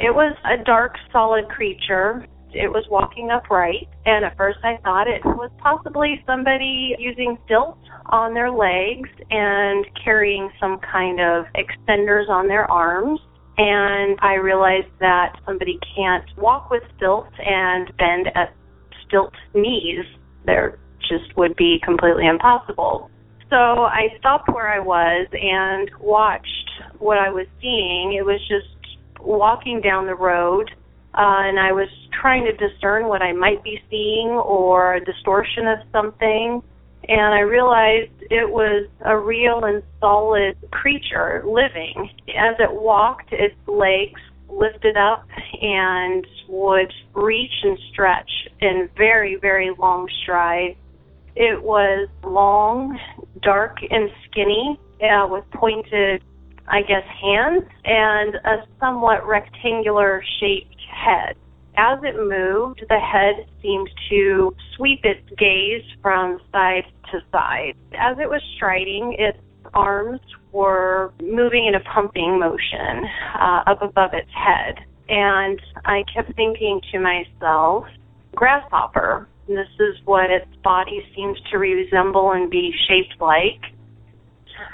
It 0.00 0.14
was 0.14 0.36
a 0.44 0.62
dark, 0.64 0.96
solid 1.12 1.48
creature. 1.48 2.26
It 2.52 2.72
was 2.72 2.84
walking 2.90 3.30
upright, 3.30 3.88
and 4.06 4.24
at 4.24 4.36
first 4.36 4.58
I 4.62 4.78
thought 4.82 5.08
it 5.08 5.24
was 5.24 5.50
possibly 5.58 6.22
somebody 6.26 6.94
using 6.98 7.36
stilts 7.44 7.86
on 8.06 8.34
their 8.34 8.50
legs 8.50 9.10
and 9.30 9.84
carrying 10.02 10.50
some 10.60 10.78
kind 10.78 11.20
of 11.20 11.46
extenders 11.54 12.28
on 12.28 12.48
their 12.48 12.70
arms. 12.70 13.20
And 13.58 14.18
I 14.20 14.34
realized 14.34 14.92
that 15.00 15.38
somebody 15.44 15.78
can't 15.94 16.24
walk 16.36 16.70
with 16.70 16.82
stilts 16.96 17.34
and 17.38 17.94
bend 17.96 18.28
at 18.34 18.54
stilt 19.06 19.34
knees. 19.54 20.04
There 20.44 20.78
just 21.00 21.36
would 21.36 21.56
be 21.56 21.78
completely 21.84 22.26
impossible. 22.26 23.10
So 23.50 23.56
I 23.56 24.08
stopped 24.18 24.48
where 24.48 24.68
I 24.68 24.80
was 24.80 25.26
and 25.32 25.90
watched 26.00 26.70
what 26.98 27.18
I 27.18 27.30
was 27.30 27.46
seeing. 27.60 28.14
It 28.18 28.24
was 28.24 28.40
just 28.48 28.66
walking 29.20 29.80
down 29.80 30.06
the 30.06 30.14
road 30.14 30.70
uh, 31.16 31.48
and 31.48 31.58
I 31.58 31.72
was 31.72 31.88
trying 32.20 32.44
to 32.44 32.52
discern 32.52 33.08
what 33.08 33.22
I 33.22 33.32
might 33.32 33.64
be 33.64 33.80
seeing 33.90 34.28
or 34.28 34.94
a 34.94 35.04
distortion 35.04 35.66
of 35.66 35.78
something. 35.90 36.62
And 37.08 37.34
I 37.34 37.40
realized 37.40 38.10
it 38.20 38.50
was 38.50 38.86
a 39.04 39.16
real 39.16 39.64
and 39.64 39.82
solid 40.00 40.56
creature 40.72 41.42
living. 41.46 42.10
As 42.36 42.56
it 42.58 42.72
walked, 42.72 43.32
its 43.32 43.54
legs 43.66 44.20
lifted 44.48 44.96
up 44.96 45.26
and 45.62 46.26
would 46.48 46.92
reach 47.14 47.52
and 47.62 47.78
stretch 47.92 48.30
in 48.60 48.88
very, 48.96 49.36
very 49.36 49.70
long 49.78 50.08
strides. 50.22 50.76
It 51.34 51.62
was 51.62 52.08
long, 52.24 52.98
dark, 53.40 53.78
and 53.88 54.10
skinny 54.28 54.78
uh, 55.02 55.26
with 55.28 55.44
pointed 55.52 56.22
I 56.68 56.82
guess, 56.82 57.04
hands 57.22 57.64
and 57.84 58.34
a 58.44 58.66
somewhat 58.80 59.26
rectangular 59.26 60.22
shaped 60.40 60.75
head. 60.96 61.36
As 61.76 61.98
it 62.02 62.16
moved, 62.16 62.82
the 62.88 62.98
head 62.98 63.46
seemed 63.60 63.90
to 64.08 64.54
sweep 64.74 65.00
its 65.04 65.28
gaze 65.36 65.84
from 66.00 66.40
side 66.50 66.84
to 67.12 67.20
side. 67.30 67.74
As 67.98 68.16
it 68.18 68.28
was 68.28 68.40
striding, 68.56 69.14
its 69.18 69.38
arms 69.74 70.20
were 70.52 71.12
moving 71.20 71.66
in 71.66 71.74
a 71.74 71.80
pumping 71.80 72.38
motion 72.38 73.04
uh, 73.38 73.62
up 73.66 73.82
above 73.82 74.14
its 74.14 74.30
head. 74.32 74.76
And 75.08 75.60
I 75.84 76.02
kept 76.12 76.34
thinking 76.34 76.80
to 76.92 76.98
myself, 76.98 77.84
grasshopper. 78.34 79.28
This 79.46 79.68
is 79.78 79.96
what 80.06 80.30
its 80.30 80.48
body 80.64 81.06
seems 81.14 81.38
to 81.52 81.58
resemble 81.58 82.32
and 82.32 82.50
be 82.50 82.72
shaped 82.88 83.20
like. 83.20 83.60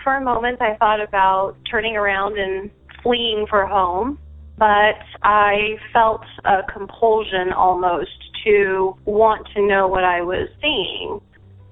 For 0.04 0.14
a 0.14 0.20
moment, 0.22 0.62
I 0.62 0.76
thought 0.76 1.00
about 1.00 1.56
turning 1.70 1.96
around 1.96 2.38
and 2.38 2.70
fleeing 3.02 3.46
for 3.50 3.66
home, 3.66 4.18
but 4.62 5.02
I 5.24 5.74
felt 5.92 6.22
a 6.44 6.62
compulsion 6.72 7.52
almost 7.52 8.12
to 8.44 8.96
want 9.06 9.44
to 9.56 9.66
know 9.66 9.88
what 9.88 10.04
I 10.04 10.22
was 10.22 10.48
seeing. 10.60 11.20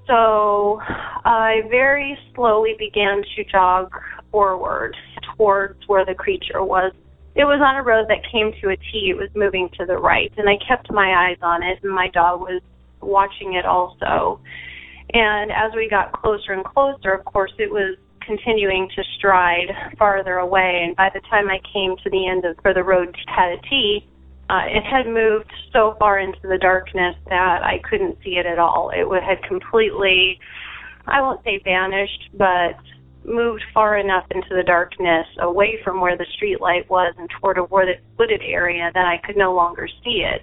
So 0.09 0.80
I 1.24 1.61
very 1.70 2.18
slowly 2.34 2.74
began 2.76 3.22
to 3.36 3.45
jog 3.45 3.93
forward 4.32 4.97
towards 5.36 5.78
where 5.86 6.05
the 6.05 6.14
creature 6.14 6.64
was. 6.64 6.93
It 7.36 7.45
was 7.45 7.61
on 7.64 7.76
a 7.76 7.84
road 7.84 8.07
that 8.09 8.28
came 8.28 8.51
to 8.61 8.70
a 8.70 8.76
T. 8.76 9.11
It 9.11 9.16
was 9.16 9.30
moving 9.36 9.68
to 9.78 9.86
the 9.86 9.97
right, 9.97 10.32
and 10.36 10.49
I 10.49 10.57
kept 10.66 10.91
my 10.91 11.28
eyes 11.28 11.38
on 11.43 11.62
it, 11.62 11.78
and 11.84 11.93
my 11.93 12.09
dog 12.09 12.41
was 12.41 12.61
watching 13.01 13.55
it 13.55 13.66
also. 13.66 14.41
And 15.14 15.53
as 15.53 15.70
we 15.76 15.88
got 15.88 16.11
closer 16.11 16.55
and 16.55 16.64
closer, 16.64 17.12
of 17.12 17.24
course, 17.24 17.53
it 17.57 17.70
was 17.70 17.97
continuing 18.24 18.88
to 18.96 19.02
stride 19.16 19.68
farther 19.98 20.36
away. 20.36 20.82
And 20.84 20.96
by 20.96 21.10
the 21.12 21.20
time 21.28 21.48
I 21.48 21.60
came 21.72 21.96
to 22.02 22.10
the 22.10 22.26
end 22.26 22.44
of 22.44 22.56
where 22.62 22.74
the 22.74 22.84
road 22.84 23.16
had 23.26 23.52
a 23.52 23.60
T, 23.68 24.06
uh, 24.48 24.66
it 24.66 24.82
had 24.82 25.06
moved 25.06 25.52
so 25.72 25.94
far 25.98 26.18
into 26.18 26.40
the 26.42 26.58
darkness 26.58 27.14
that 27.28 27.62
I 27.62 27.80
couldn't 27.88 28.18
see 28.24 28.36
it 28.36 28.46
at 28.46 28.58
all. 28.58 28.90
It 28.92 29.06
had 29.22 29.42
completely, 29.44 30.40
I 31.06 31.20
won't 31.20 31.44
say 31.44 31.60
vanished, 31.62 32.30
but 32.34 32.74
moved 33.24 33.62
far 33.72 33.96
enough 33.98 34.24
into 34.30 34.48
the 34.50 34.62
darkness 34.62 35.26
away 35.40 35.78
from 35.84 36.00
where 36.00 36.16
the 36.16 36.26
street 36.34 36.60
light 36.60 36.88
was 36.90 37.14
and 37.18 37.28
toward 37.38 37.58
a 37.58 37.64
wooded 37.64 38.42
area 38.42 38.90
that 38.94 39.06
I 39.06 39.18
could 39.24 39.36
no 39.36 39.54
longer 39.54 39.86
see 40.02 40.24
it. 40.26 40.42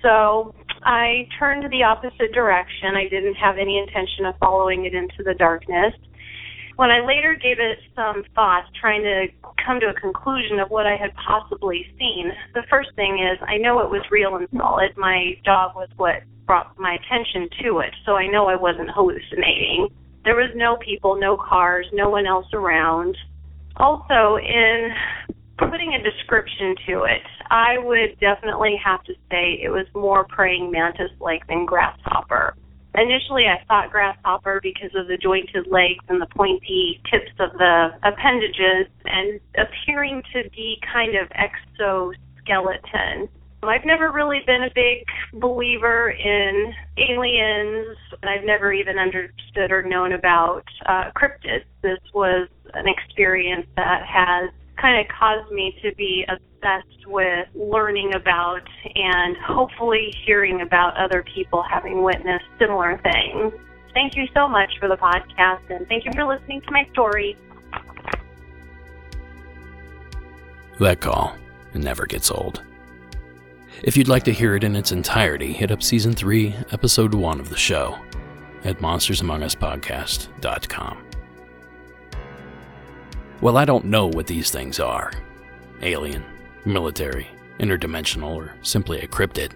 So 0.00 0.54
I 0.82 1.28
turned 1.38 1.70
the 1.70 1.82
opposite 1.82 2.32
direction. 2.32 2.96
I 2.96 3.08
didn't 3.08 3.34
have 3.34 3.58
any 3.58 3.78
intention 3.78 4.24
of 4.24 4.34
following 4.38 4.84
it 4.84 4.94
into 4.94 5.22
the 5.24 5.34
darkness. 5.34 5.94
When 6.76 6.90
I 6.90 7.04
later 7.04 7.34
gave 7.34 7.58
it 7.60 7.78
some 7.94 8.24
thought, 8.34 8.64
trying 8.80 9.02
to 9.02 9.26
come 9.64 9.78
to 9.80 9.86
a 9.86 10.00
conclusion 10.00 10.58
of 10.58 10.70
what 10.70 10.86
I 10.86 10.96
had 10.96 11.10
possibly 11.14 11.86
seen, 11.98 12.32
the 12.54 12.62
first 12.70 12.90
thing 12.96 13.18
is 13.18 13.38
I 13.46 13.58
know 13.58 13.80
it 13.80 13.90
was 13.90 14.02
real 14.10 14.36
and 14.36 14.48
solid. 14.56 14.96
My 14.96 15.34
dog 15.44 15.76
was 15.76 15.88
what 15.96 16.22
brought 16.46 16.76
my 16.78 16.94
attention 16.94 17.48
to 17.62 17.78
it, 17.80 17.94
so 18.04 18.16
I 18.16 18.26
know 18.26 18.46
I 18.46 18.56
wasn't 18.56 18.90
hallucinating. 18.90 19.88
There 20.24 20.36
was 20.36 20.50
no 20.54 20.76
people, 20.76 21.18
no 21.18 21.36
cars, 21.36 21.86
no 21.92 22.08
one 22.08 22.26
else 22.26 22.46
around. 22.52 23.16
Also, 23.76 24.36
in 24.36 24.90
putting 25.58 25.94
a 25.94 26.02
description 26.02 26.74
to 26.88 27.04
it, 27.04 27.22
I 27.50 27.78
would 27.78 28.18
definitely 28.20 28.80
have 28.84 29.02
to 29.04 29.14
say 29.30 29.60
it 29.62 29.70
was 29.70 29.86
more 29.94 30.24
praying 30.24 30.70
mantis 30.70 31.10
like 31.20 31.46
than 31.48 31.66
grasshopper. 31.66 32.56
Initially, 32.94 33.46
I 33.46 33.64
thought 33.66 33.90
grasshopper 33.90 34.60
because 34.62 34.90
of 34.94 35.08
the 35.08 35.16
jointed 35.16 35.66
legs 35.66 36.04
and 36.08 36.20
the 36.20 36.26
pointy 36.26 37.00
tips 37.10 37.32
of 37.38 37.52
the 37.58 37.88
appendages 38.02 38.86
and 39.06 39.40
appearing 39.56 40.22
to 40.34 40.48
be 40.50 40.78
kind 40.92 41.16
of 41.16 41.28
exoskeleton. 41.32 43.28
I've 43.64 43.84
never 43.84 44.10
really 44.10 44.40
been 44.44 44.64
a 44.64 44.70
big 44.74 45.06
believer 45.40 46.10
in 46.10 46.74
aliens. 46.98 47.96
And 48.20 48.28
I've 48.28 48.44
never 48.44 48.72
even 48.72 48.98
understood 48.98 49.70
or 49.70 49.82
known 49.84 50.12
about 50.12 50.64
uh, 50.86 51.12
cryptids. 51.16 51.64
This 51.80 52.00
was 52.12 52.48
an 52.74 52.86
experience 52.88 53.66
that 53.76 54.04
has 54.06 54.50
kind 54.80 55.00
of 55.00 55.06
caused 55.16 55.50
me 55.52 55.78
to 55.82 55.94
be 55.94 56.26
obsessed 56.62 57.06
with 57.06 57.48
learning 57.54 58.14
about 58.14 58.62
and 58.94 59.36
hopefully 59.38 60.14
hearing 60.24 60.60
about 60.62 60.96
other 60.96 61.24
people 61.34 61.62
having 61.62 62.02
witnessed 62.02 62.44
similar 62.58 62.98
things. 63.02 63.52
Thank 63.94 64.16
you 64.16 64.26
so 64.34 64.48
much 64.48 64.70
for 64.78 64.88
the 64.88 64.96
podcast 64.96 65.70
and 65.70 65.86
thank 65.88 66.04
you 66.04 66.12
for 66.14 66.24
listening 66.24 66.60
to 66.62 66.70
my 66.70 66.86
story. 66.92 67.36
That 70.80 71.00
call 71.00 71.36
never 71.74 72.06
gets 72.06 72.30
old. 72.30 72.62
If 73.82 73.96
you'd 73.96 74.08
like 74.08 74.24
to 74.24 74.32
hear 74.32 74.54
it 74.54 74.64
in 74.64 74.76
its 74.76 74.92
entirety, 74.92 75.52
hit 75.52 75.70
up 75.70 75.82
Season 75.82 76.12
3, 76.12 76.54
Episode 76.72 77.14
1 77.14 77.40
of 77.40 77.48
the 77.48 77.56
show 77.56 77.98
at 78.64 78.78
monstersamonguspodcast.com. 78.78 81.06
Well, 83.40 83.56
I 83.56 83.64
don't 83.64 83.86
know 83.86 84.06
what 84.06 84.28
these 84.28 84.50
things 84.50 84.78
are 84.78 85.10
alien, 85.82 86.24
military, 86.64 87.28
interdimensional, 87.58 88.34
or 88.34 88.54
simply 88.62 89.00
a 89.00 89.06
cryptid. 89.06 89.52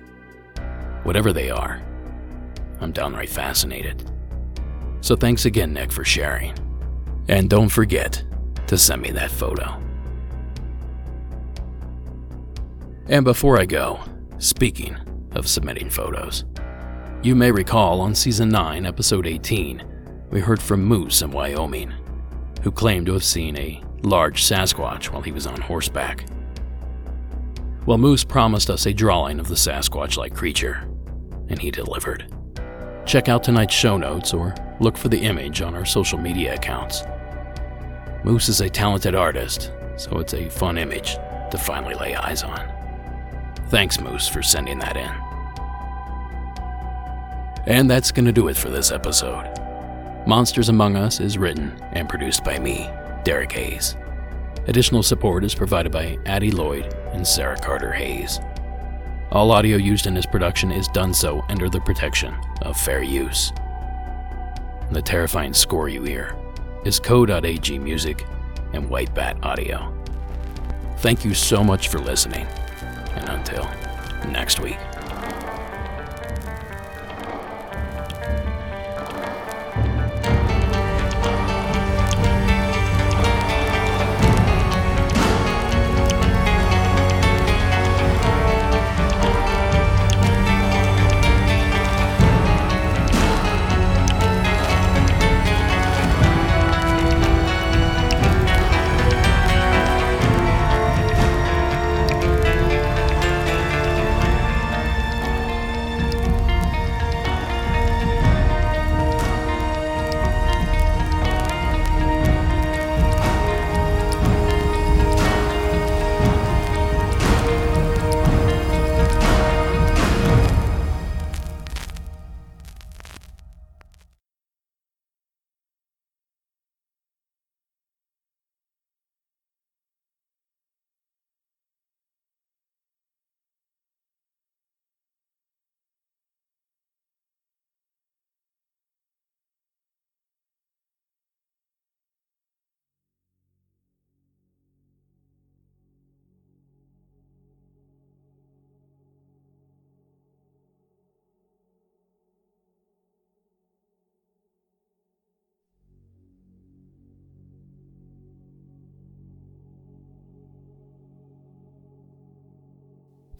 Whatever 1.04 1.32
they 1.32 1.50
are, 1.50 1.82
I'm 2.80 2.92
downright 2.92 3.28
fascinated. 3.28 4.10
So 5.00 5.16
thanks 5.16 5.44
again, 5.44 5.72
Nick, 5.72 5.92
for 5.92 6.04
sharing. 6.04 6.54
And 7.28 7.50
don't 7.50 7.68
forget 7.68 8.22
to 8.66 8.76
send 8.76 9.02
me 9.02 9.10
that 9.12 9.30
photo. 9.30 9.80
And 13.08 13.24
before 13.24 13.58
I 13.58 13.66
go, 13.66 14.00
speaking 14.38 14.96
of 15.32 15.48
submitting 15.48 15.90
photos, 15.90 16.44
you 17.22 17.34
may 17.34 17.50
recall 17.50 18.00
on 18.00 18.14
Season 18.14 18.48
9, 18.48 18.84
Episode 18.84 19.26
18, 19.26 19.82
we 20.30 20.40
heard 20.40 20.60
from 20.60 20.84
Moose 20.84 21.22
in 21.22 21.30
Wyoming 21.30 21.92
who 22.66 22.72
claimed 22.72 23.06
to 23.06 23.12
have 23.12 23.22
seen 23.22 23.56
a 23.56 23.80
large 24.02 24.42
Sasquatch 24.42 25.10
while 25.10 25.22
he 25.22 25.30
was 25.30 25.46
on 25.46 25.60
horseback. 25.60 26.26
Well, 27.86 27.98
Moose 27.98 28.24
promised 28.24 28.68
us 28.68 28.86
a 28.86 28.92
drawing 28.92 29.38
of 29.38 29.46
the 29.46 29.54
Sasquatch 29.54 30.16
like 30.16 30.34
creature, 30.34 30.88
and 31.48 31.56
he 31.56 31.70
delivered. 31.70 32.32
Check 33.06 33.28
out 33.28 33.44
tonight's 33.44 33.74
show 33.74 33.96
notes 33.96 34.34
or 34.34 34.56
look 34.80 34.96
for 34.96 35.08
the 35.08 35.20
image 35.20 35.62
on 35.62 35.76
our 35.76 35.84
social 35.84 36.18
media 36.18 36.54
accounts. 36.54 37.04
Moose 38.24 38.48
is 38.48 38.60
a 38.60 38.68
talented 38.68 39.14
artist, 39.14 39.70
so 39.96 40.18
it's 40.18 40.34
a 40.34 40.50
fun 40.50 40.78
image 40.78 41.14
to 41.52 41.58
finally 41.58 41.94
lay 41.94 42.16
eyes 42.16 42.42
on. 42.42 42.72
Thanks, 43.68 44.00
Moose, 44.00 44.26
for 44.26 44.42
sending 44.42 44.80
that 44.80 44.96
in. 44.96 45.12
And 47.72 47.88
that's 47.88 48.10
going 48.10 48.26
to 48.26 48.32
do 48.32 48.48
it 48.48 48.56
for 48.56 48.68
this 48.68 48.90
episode. 48.90 49.44
Monsters 50.26 50.68
Among 50.68 50.96
Us 50.96 51.20
is 51.20 51.38
written 51.38 51.80
and 51.92 52.08
produced 52.08 52.42
by 52.42 52.58
me, 52.58 52.90
Derek 53.22 53.52
Hayes. 53.52 53.96
Additional 54.68 55.02
support 55.02 55.44
is 55.44 55.54
provided 55.54 55.92
by 55.92 56.18
Addie 56.26 56.50
Lloyd 56.50 56.92
and 57.12 57.24
Sarah 57.24 57.56
Carter 57.56 57.92
Hayes. 57.92 58.40
All 59.30 59.52
audio 59.52 59.76
used 59.76 60.08
in 60.08 60.14
this 60.14 60.26
production 60.26 60.72
is 60.72 60.88
done 60.88 61.14
so 61.14 61.44
under 61.48 61.68
the 61.68 61.80
protection 61.80 62.34
of 62.62 62.76
fair 62.76 63.02
use. 63.02 63.52
The 64.90 65.02
terrifying 65.02 65.54
score 65.54 65.88
you 65.88 66.02
hear 66.02 66.36
is 66.84 66.98
Code.ag 66.98 67.78
Music 67.78 68.24
and 68.72 68.90
White 68.90 69.14
Bat 69.14 69.38
Audio. 69.44 69.92
Thank 70.98 71.24
you 71.24 71.34
so 71.34 71.62
much 71.62 71.88
for 71.88 71.98
listening, 71.98 72.46
and 73.14 73.28
until 73.28 73.68
next 74.30 74.58
week. 74.58 74.78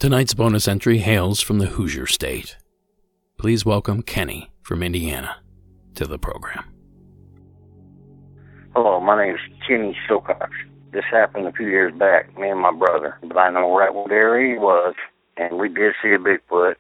Tonight's 0.07 0.35
bonus 0.35 0.69
entry 0.69 0.99
hails 0.99 1.41
from 1.41 1.59
the 1.59 1.67
Hoosier 1.67 2.07
State. 2.07 2.57
Please 3.39 3.67
welcome 3.67 4.03
Kenny 4.03 4.53
from 4.63 4.81
Indiana 4.81 5.39
to 5.97 6.07
the 6.07 6.17
program. 6.17 6.63
Hello, 8.73 9.01
my 9.01 9.21
name 9.21 9.35
is 9.35 9.41
Kenny 9.67 9.97
Silcox. 10.09 10.51
This 10.93 11.03
happened 11.11 11.49
a 11.49 11.53
few 11.53 11.67
years 11.67 11.93
back, 11.93 12.39
me 12.39 12.49
and 12.49 12.61
my 12.61 12.71
brother, 12.71 13.19
but 13.27 13.37
I 13.37 13.51
know 13.51 13.77
right 13.77 13.93
what 13.93 14.13
area 14.13 14.55
he 14.55 14.59
was, 14.61 14.95
and 15.39 15.59
we 15.59 15.69
did 15.69 15.93
see 16.01 16.11
a 16.11 16.19
Bigfoot. 16.19 16.77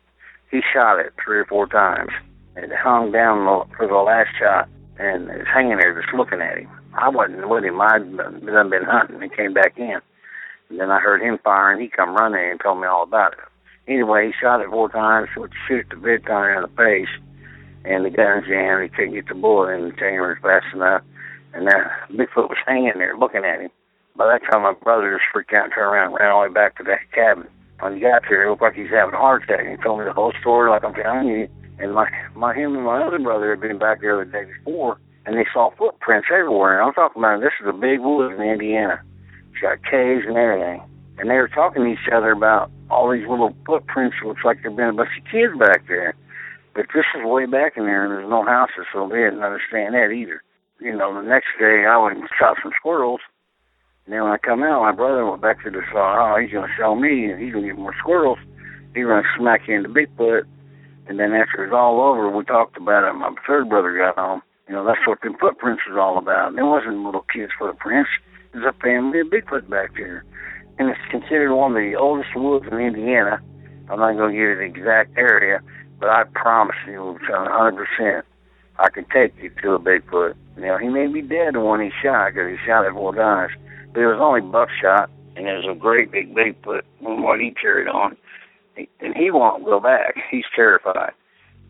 He 0.53 0.61
shot 0.72 1.01
it 1.01 1.12
three 1.24 1.39
or 1.39 1.47
four 1.47 1.66
times. 1.66 2.12
It 2.55 2.70
hung 2.81 3.11
down 3.11 3.45
for 3.77 3.89
the 3.89 3.95
last 3.95 4.29
shot, 4.39 4.68
and 5.01 5.29
it 5.31 5.39
was 5.39 5.49
hanging 5.53 5.79
there 5.79 6.01
just 6.01 6.14
looking 6.14 6.41
at 6.41 6.59
him. 6.59 6.70
I 6.95 7.09
wasn't 7.09 7.49
with 7.49 7.64
him. 7.64 7.81
I'd 7.81 8.16
done 8.16 8.70
been 8.70 8.85
hunting 8.85 9.20
and 9.20 9.35
came 9.35 9.53
back 9.53 9.77
in. 9.77 9.99
And 10.69 10.81
then 10.81 10.91
I 10.91 10.99
heard 10.99 11.23
him 11.23 11.39
firing. 11.43 11.81
He 11.81 11.89
come 11.89 12.17
running 12.17 12.51
and 12.51 12.61
told 12.61 12.81
me 12.81 12.87
all 12.87 13.03
about 13.03 13.35
it. 13.35 13.39
Anyway, 13.89 14.27
he 14.27 14.33
shot 14.41 14.61
it 14.61 14.71
four 14.71 14.89
times, 14.89 15.29
would 15.37 15.53
shoot 15.69 15.87
the 15.91 15.97
big 15.97 16.27
time 16.27 16.57
in 16.57 16.62
the 16.62 16.77
face, 16.77 17.09
and 17.85 18.05
the 18.05 18.11
gun's 18.11 18.47
jammed. 18.47 18.83
He 18.83 18.89
couldn't 18.89 19.14
get 19.14 19.29
the 19.29 19.35
bullet 19.35 19.75
in 19.75 19.89
the 19.89 19.93
chamber 19.93 20.39
fast 20.43 20.67
enough 20.75 21.03
and 21.57 21.67
that 21.67 21.89
Bigfoot 22.12 22.51
was 22.51 22.59
hanging 22.67 22.93
there 22.97 23.17
looking 23.17 23.45
at 23.45 23.61
him. 23.61 23.71
By 24.14 24.27
that 24.27 24.43
time, 24.51 24.62
my 24.62 24.75
brother 24.75 25.17
just 25.17 25.25
freaked 25.33 25.53
out 25.53 25.64
and 25.64 25.73
turned 25.73 25.93
around 25.93 26.14
ran 26.14 26.31
all 26.31 26.43
the 26.43 26.49
way 26.49 26.55
back 26.55 26.77
to 26.77 26.85
that 26.85 27.01
cabin. 27.12 27.49
When 27.81 27.95
he 27.95 28.01
got 28.01 28.23
there, 28.29 28.45
it 28.45 28.51
looked 28.51 28.62
like 28.62 28.75
he 28.75 28.83
was 28.83 28.91
having 28.91 29.14
a 29.14 29.19
heart 29.19 29.45
attack. 29.45 29.67
He 29.67 29.77
told 29.83 29.99
me 29.99 30.05
the 30.05 30.12
whole 30.12 30.33
story 30.41 30.71
like 30.71 30.85
I'm 30.85 30.95
telling 30.95 31.29
you. 31.29 31.49
And 31.79 31.93
my, 31.93 32.09
my 32.35 32.55
him 32.55 32.75
and 32.75 32.85
my 32.85 33.03
other 33.03 33.19
brother 33.19 33.51
had 33.51 33.61
been 33.61 33.79
back 33.79 34.01
there 34.01 34.25
the 34.25 34.31
day 34.31 34.45
before, 34.45 34.99
and 35.27 35.37
they 35.37 35.45
saw 35.53 35.71
footprints 35.77 36.29
everywhere. 36.33 36.79
And 36.79 36.89
I'm 36.89 36.95
talking 36.95 37.21
about 37.21 37.41
this 37.41 37.53
is 37.61 37.69
a 37.69 37.73
big 37.73 38.01
woods 38.01 38.35
in 38.39 38.43
Indiana. 38.43 39.03
Got 39.61 39.83
caves 39.85 40.25
and 40.27 40.37
everything. 40.37 40.83
And 41.19 41.31
they 41.31 41.37
were 41.37 41.49
talking 41.49 41.85
to 41.85 41.89
each 41.91 42.13
other 42.13 42.33
about 42.33 42.71
all 42.91 43.11
these 43.11 43.27
little 43.27 43.55
footprints. 43.65 44.17
It 44.23 44.29
looks 44.29 44.45
like 44.45 44.63
there've 44.63 44.77
been 44.77 44.89
a 44.89 44.93
bunch 44.93 45.17
of 45.19 45.25
kids 45.31 45.57
back 45.59 45.89
there. 45.89 46.15
But 46.75 46.87
this 46.95 47.07
is 47.17 47.25
way 47.25 47.47
back 47.47 47.77
in 47.77 47.85
there, 47.85 48.05
and 48.05 48.13
there's 48.13 48.29
no 48.29 48.45
houses, 48.45 48.85
so 48.93 49.09
they 49.09 49.17
didn't 49.17 49.43
understand 49.43 49.95
that 49.95 50.13
either 50.13 50.43
you 50.81 50.95
know, 50.95 51.15
the 51.15 51.27
next 51.27 51.49
day 51.59 51.85
I 51.89 51.97
went 51.99 52.19
and 52.19 52.29
shot 52.39 52.57
some 52.63 52.73
squirrels. 52.79 53.21
And 54.05 54.15
then 54.15 54.23
when 54.23 54.33
I 54.33 54.39
come 54.39 54.63
out, 54.63 54.83
my 54.83 54.93
brother 54.93 55.27
went 55.27 55.43
back 55.43 55.63
to 55.65 55.71
the 55.71 55.83
saw. 55.93 56.35
Oh, 56.35 56.41
he's 56.41 56.51
to 56.51 56.67
show 56.79 56.95
me, 56.95 57.31
and 57.31 57.43
he's 57.43 57.55
to 57.55 57.63
get 57.63 57.79
more 57.79 57.95
squirrels. 57.99 58.39
He's 58.95 59.05
going 59.05 59.23
to 59.23 59.29
smack 59.39 59.63
you 59.67 59.75
into 59.75 59.89
Bigfoot. 59.89 60.45
And 61.09 61.19
then 61.19 61.33
after 61.33 61.65
it's 61.65 61.75
all 61.75 62.01
over, 62.01 62.31
we 62.31 62.45
talked 62.45 62.77
about 62.77 63.09
it. 63.09 63.13
My 63.15 63.35
third 63.47 63.69
brother 63.69 63.97
got 63.97 64.17
home. 64.17 64.43
You 64.69 64.75
know, 64.75 64.85
that's 64.85 65.07
what 65.07 65.21
the 65.23 65.35
footprints 65.41 65.83
was 65.89 65.99
all 65.99 66.19
about. 66.19 66.59
It 66.59 66.63
wasn't 66.63 67.05
little 67.05 67.25
kids' 67.33 67.53
footprints. 67.59 68.11
There's 68.57 68.75
a 68.75 68.83
family 68.83 69.21
of 69.21 69.27
Bigfoot 69.27 69.69
back 69.69 69.95
there. 69.99 70.25
And 70.79 70.89
it's 70.89 71.11
considered 71.11 71.55
one 71.55 71.73
of 71.73 71.77
the 71.77 71.95
oldest 71.95 72.35
woods 72.35 72.65
in 72.73 72.79
Indiana. 72.79 73.39
I'm 73.91 73.99
not 74.01 74.17
going 74.17 74.33
to 74.33 74.37
give 74.37 74.49
you 74.49 74.57
the 74.57 74.63
exact 74.63 75.19
area, 75.19 75.61
but 76.01 76.09
I 76.09 76.25
promise 76.33 76.77
you, 76.87 77.19
100%, 77.29 78.23
I 78.79 78.89
can 78.89 79.05
take 79.13 79.35
you 79.43 79.51
to 79.61 79.73
a 79.73 79.79
Bigfoot. 79.79 80.35
Know, 80.57 80.79
he 80.79 80.89
may 80.89 81.07
be 81.07 81.21
dead 81.21 81.59
when 81.59 81.83
he 81.83 81.91
shot 82.03 82.33
because 82.33 82.51
he 82.51 82.67
shot 82.67 82.87
it 82.87 82.95
four 82.95 83.15
times, 83.15 83.53
but 83.93 84.01
it 84.01 84.07
was 84.07 84.19
only 84.19 84.41
buckshot, 84.41 85.11
and 85.37 85.47
it 85.47 85.53
was 85.53 85.67
a 85.71 85.79
great 85.79 86.11
big 86.11 86.35
Bigfoot 86.35 86.81
from 87.03 87.23
what 87.23 87.41
he 87.41 87.51
carried 87.51 87.89
on. 87.89 88.17
And 89.01 89.15
he 89.15 89.31
won't 89.31 89.67
go 89.67 89.81
back. 89.81 90.15
He's 90.31 90.45
terrified. 90.55 91.13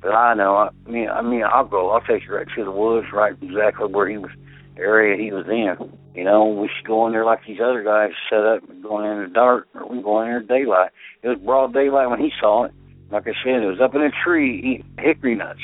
But 0.00 0.12
I 0.14 0.34
know. 0.34 0.54
I 0.54 0.70
mean, 0.88 1.08
I 1.08 1.20
mean, 1.20 1.42
I'll 1.42 1.66
go. 1.66 1.90
I'll 1.90 2.00
take 2.00 2.26
you 2.26 2.36
right 2.36 2.46
to 2.54 2.64
the 2.64 2.70
woods, 2.70 3.08
right 3.12 3.34
exactly 3.42 3.86
where 3.86 4.08
he 4.08 4.18
was, 4.18 4.30
area 4.76 5.20
he 5.20 5.32
was 5.32 5.46
in. 5.48 5.98
You 6.16 6.24
know, 6.24 6.46
we 6.46 6.70
should 6.74 6.86
go 6.86 7.06
in 7.06 7.12
there 7.12 7.26
like 7.26 7.40
these 7.46 7.60
other 7.62 7.84
guys 7.84 8.12
set 8.30 8.40
up, 8.40 8.62
going 8.82 9.04
in 9.04 9.22
the 9.24 9.28
dark, 9.28 9.68
or 9.74 9.86
we 9.86 10.00
go 10.02 10.22
in 10.22 10.28
there 10.28 10.40
daylight. 10.40 10.90
It 11.22 11.28
was 11.28 11.38
broad 11.38 11.74
daylight 11.74 12.08
when 12.08 12.20
he 12.20 12.32
saw 12.40 12.64
it. 12.64 12.72
Like 13.10 13.28
I 13.28 13.34
said, 13.44 13.62
it 13.62 13.66
was 13.66 13.82
up 13.82 13.94
in 13.94 14.00
a 14.00 14.10
tree 14.24 14.58
eating 14.58 14.86
hickory 14.98 15.34
nuts 15.34 15.60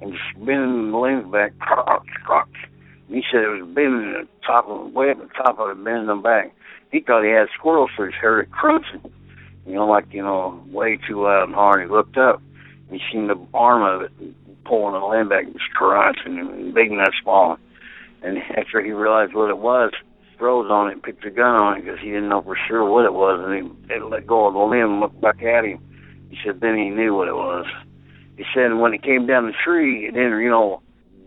and 0.00 0.14
spinning 0.30 0.90
the 0.90 0.96
limbs 0.96 1.30
back, 1.30 1.58
crotch, 1.58 2.08
crotch. 2.24 2.48
And 3.08 3.16
he 3.16 3.22
said 3.30 3.42
it 3.42 3.48
was 3.48 3.68
bending 3.74 4.12
the 4.14 4.26
top 4.46 4.66
of 4.68 4.90
way 4.94 5.10
at 5.10 5.18
the 5.18 5.28
top 5.36 5.58
of 5.58 5.68
it, 5.68 5.84
bending 5.84 6.06
them 6.06 6.22
back. 6.22 6.50
He 6.90 7.00
thought 7.00 7.22
he 7.22 7.30
had 7.30 7.48
squirrels, 7.54 7.90
he 7.94 8.04
heard 8.22 8.40
it 8.40 8.50
crunching. 8.50 9.02
You 9.66 9.74
know, 9.74 9.86
like, 9.86 10.06
you 10.12 10.22
know, 10.22 10.64
way 10.70 10.98
too 11.06 11.22
loud 11.22 11.44
and 11.48 11.54
hard. 11.54 11.82
He 11.82 11.88
looked 11.88 12.16
up 12.16 12.40
and 12.88 12.98
he 12.98 13.06
seen 13.12 13.26
the 13.26 13.38
arm 13.52 13.82
of 13.82 14.10
it 14.10 14.64
pulling 14.64 14.98
the 14.98 15.06
limb 15.06 15.28
back 15.28 15.44
and 15.44 15.60
crunching 15.74 16.38
and 16.38 16.72
big 16.72 16.90
nuts 16.90 17.16
falling. 17.22 17.60
And 18.22 18.38
after 18.56 18.82
he 18.82 18.92
realized 18.92 19.34
what 19.34 19.50
it 19.50 19.58
was, 19.58 19.92
froze 20.38 20.70
on 20.70 20.88
it 20.88 20.92
and 20.92 21.02
picked 21.02 21.24
a 21.24 21.30
gun 21.30 21.54
on 21.54 21.78
it 21.78 21.84
because 21.84 22.00
he 22.00 22.06
didn't 22.06 22.28
know 22.28 22.42
for 22.42 22.56
sure 22.68 22.88
what 22.88 23.04
it 23.04 23.12
was. 23.12 23.40
And 23.44 23.54
he, 23.88 23.94
he 23.94 24.00
let 24.00 24.26
go 24.26 24.46
of 24.46 24.54
the 24.54 24.60
limb 24.60 24.92
and 24.92 25.00
looked 25.00 25.20
back 25.20 25.42
at 25.42 25.64
him. 25.64 25.80
He 26.30 26.38
said 26.44 26.60
then 26.60 26.76
he 26.76 26.90
knew 26.90 27.14
what 27.14 27.28
it 27.28 27.34
was 27.34 27.66
he 28.40 28.46
said 28.54 28.72
when 28.72 28.94
it 28.94 29.02
came 29.02 29.26
down 29.26 29.44
the 29.44 29.52
tree, 29.52 30.06
it 30.06 30.14
didn't, 30.14 30.40
you 30.40 30.48
know, 30.48 30.80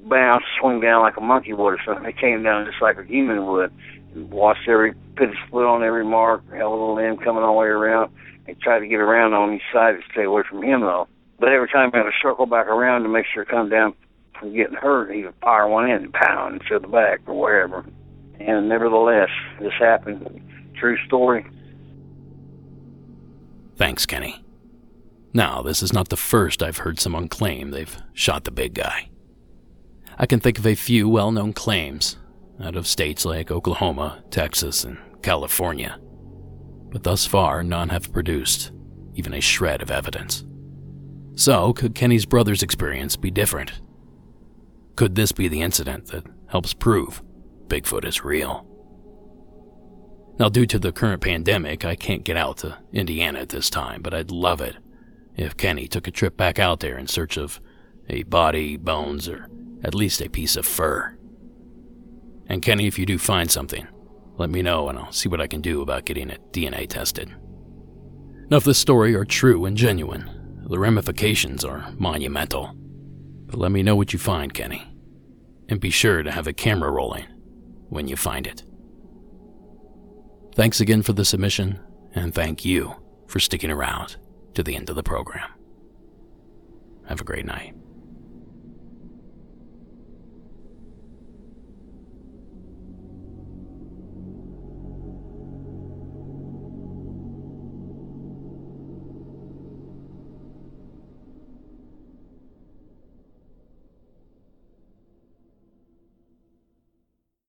bounce, 0.09 0.43
swing 0.59 0.81
down 0.81 1.03
like 1.03 1.15
a 1.15 1.21
monkey 1.21 1.53
would 1.53 1.75
or 1.75 1.79
something. 1.85 2.05
It 2.05 2.17
came 2.17 2.41
down 2.41 2.65
just 2.65 2.81
like 2.81 2.97
a 2.97 3.03
human 3.03 3.45
would. 3.45 3.71
And 4.15 4.31
watched 4.31 4.67
every 4.67 4.93
put 5.15 5.29
his 5.29 5.37
foot 5.51 5.67
on 5.69 5.83
every 5.83 6.03
mark, 6.03 6.41
held 6.51 6.73
a 6.73 6.93
limb 6.93 7.17
coming 7.17 7.43
all 7.43 7.53
the 7.53 7.59
way 7.59 7.67
around. 7.67 8.11
He 8.47 8.55
tried 8.55 8.79
to 8.79 8.87
get 8.87 8.99
around 8.99 9.33
on 9.33 9.53
each 9.53 9.61
side 9.71 9.91
to 9.91 10.01
stay 10.11 10.23
away 10.23 10.41
from 10.49 10.63
him 10.63 10.81
though. 10.81 11.07
But 11.39 11.49
every 11.49 11.67
time 11.67 11.91
he 11.91 11.97
had 11.99 12.05
to 12.05 12.11
circle 12.19 12.47
back 12.47 12.65
around 12.65 13.03
to 13.03 13.09
make 13.09 13.27
sure 13.31 13.43
it 13.43 13.49
come 13.49 13.69
down 13.69 13.93
getting 14.51 14.75
hurt, 14.75 15.13
he 15.13 15.23
would 15.23 15.35
fire 15.41 15.67
one 15.67 15.89
in 15.89 16.03
and 16.03 16.13
pound 16.13 16.61
into 16.61 16.79
the 16.79 16.87
back 16.87 17.21
or 17.25 17.39
wherever. 17.39 17.85
And 18.39 18.67
nevertheless, 18.67 19.29
this 19.59 19.73
happened. 19.79 20.41
True 20.75 20.97
story. 21.05 21.45
Thanks, 23.75 24.05
Kenny. 24.05 24.43
Now, 25.33 25.61
this 25.61 25.81
is 25.81 25.93
not 25.93 26.09
the 26.09 26.17
first 26.17 26.61
I've 26.61 26.77
heard 26.77 26.99
someone 26.99 27.27
claim 27.27 27.71
they've 27.71 27.97
shot 28.13 28.43
the 28.43 28.51
big 28.51 28.73
guy. 28.73 29.09
I 30.17 30.25
can 30.25 30.39
think 30.39 30.59
of 30.59 30.67
a 30.67 30.75
few 30.75 31.09
well 31.09 31.31
known 31.31 31.53
claims 31.53 32.17
out 32.61 32.75
of 32.75 32.85
states 32.85 33.25
like 33.25 33.49
Oklahoma, 33.49 34.23
Texas, 34.29 34.83
and 34.83 34.97
California, 35.23 35.99
but 36.91 37.03
thus 37.03 37.25
far 37.25 37.63
none 37.63 37.89
have 37.89 38.13
produced 38.13 38.71
even 39.15 39.33
a 39.33 39.41
shred 39.41 39.81
of 39.81 39.89
evidence. 39.89 40.43
So, 41.35 41.73
could 41.73 41.95
Kenny's 41.95 42.25
brother's 42.25 42.61
experience 42.61 43.15
be 43.15 43.31
different? 43.31 43.81
Could 44.95 45.15
this 45.15 45.31
be 45.31 45.47
the 45.47 45.61
incident 45.61 46.07
that 46.07 46.25
helps 46.47 46.73
prove 46.73 47.23
Bigfoot 47.67 48.05
is 48.05 48.23
real? 48.23 48.67
Now, 50.39 50.49
due 50.49 50.65
to 50.67 50.79
the 50.79 50.91
current 50.91 51.21
pandemic, 51.21 51.85
I 51.85 51.95
can't 51.95 52.23
get 52.23 52.37
out 52.37 52.57
to 52.57 52.77
Indiana 52.91 53.39
at 53.39 53.49
this 53.49 53.69
time, 53.69 54.01
but 54.01 54.13
I'd 54.13 54.31
love 54.31 54.61
it 54.61 54.75
if 55.35 55.57
Kenny 55.57 55.87
took 55.87 56.07
a 56.07 56.11
trip 56.11 56.37
back 56.37 56.59
out 56.59 56.79
there 56.79 56.97
in 56.97 57.07
search 57.07 57.37
of 57.37 57.59
a 58.09 58.23
body, 58.23 58.77
bones, 58.77 59.27
or 59.27 59.47
at 59.83 59.95
least 59.95 60.21
a 60.21 60.29
piece 60.29 60.55
of 60.55 60.65
fur. 60.65 61.17
And 62.47 62.61
Kenny, 62.61 62.87
if 62.87 62.99
you 62.99 63.05
do 63.05 63.17
find 63.17 63.49
something, 63.49 63.87
let 64.37 64.49
me 64.49 64.61
know 64.61 64.89
and 64.89 64.97
I'll 64.97 65.11
see 65.11 65.29
what 65.29 65.41
I 65.41 65.47
can 65.47 65.61
do 65.61 65.81
about 65.81 66.05
getting 66.05 66.29
it 66.29 66.51
DNA 66.51 66.87
tested. 66.87 67.33
Now, 68.49 68.57
if 68.57 68.63
this 68.63 68.77
story 68.77 69.15
are 69.15 69.25
true 69.25 69.65
and 69.65 69.77
genuine, 69.77 70.63
the 70.67 70.79
ramifications 70.79 71.63
are 71.63 71.91
monumental. 71.97 72.75
But 73.53 73.59
let 73.59 73.71
me 73.71 73.83
know 73.83 73.95
what 73.95 74.13
you 74.13 74.17
find, 74.17 74.51
Kenny. 74.51 74.83
And 75.69 75.79
be 75.79 75.91
sure 75.91 76.23
to 76.23 76.31
have 76.31 76.47
a 76.47 76.53
camera 76.53 76.89
rolling 76.89 77.27
when 77.87 78.07
you 78.07 78.15
find 78.15 78.47
it. 78.47 78.63
Thanks 80.55 80.81
again 80.81 81.03
for 81.03 81.13
the 81.13 81.23
submission, 81.23 81.79
and 82.15 82.33
thank 82.33 82.65
you 82.65 82.95
for 83.27 83.39
sticking 83.39 83.69
around 83.69 84.15
to 84.55 84.63
the 84.63 84.75
end 84.75 84.89
of 84.89 84.95
the 84.95 85.03
program. 85.03 85.51
Have 87.07 87.21
a 87.21 87.23
great 87.23 87.45
night. 87.45 87.75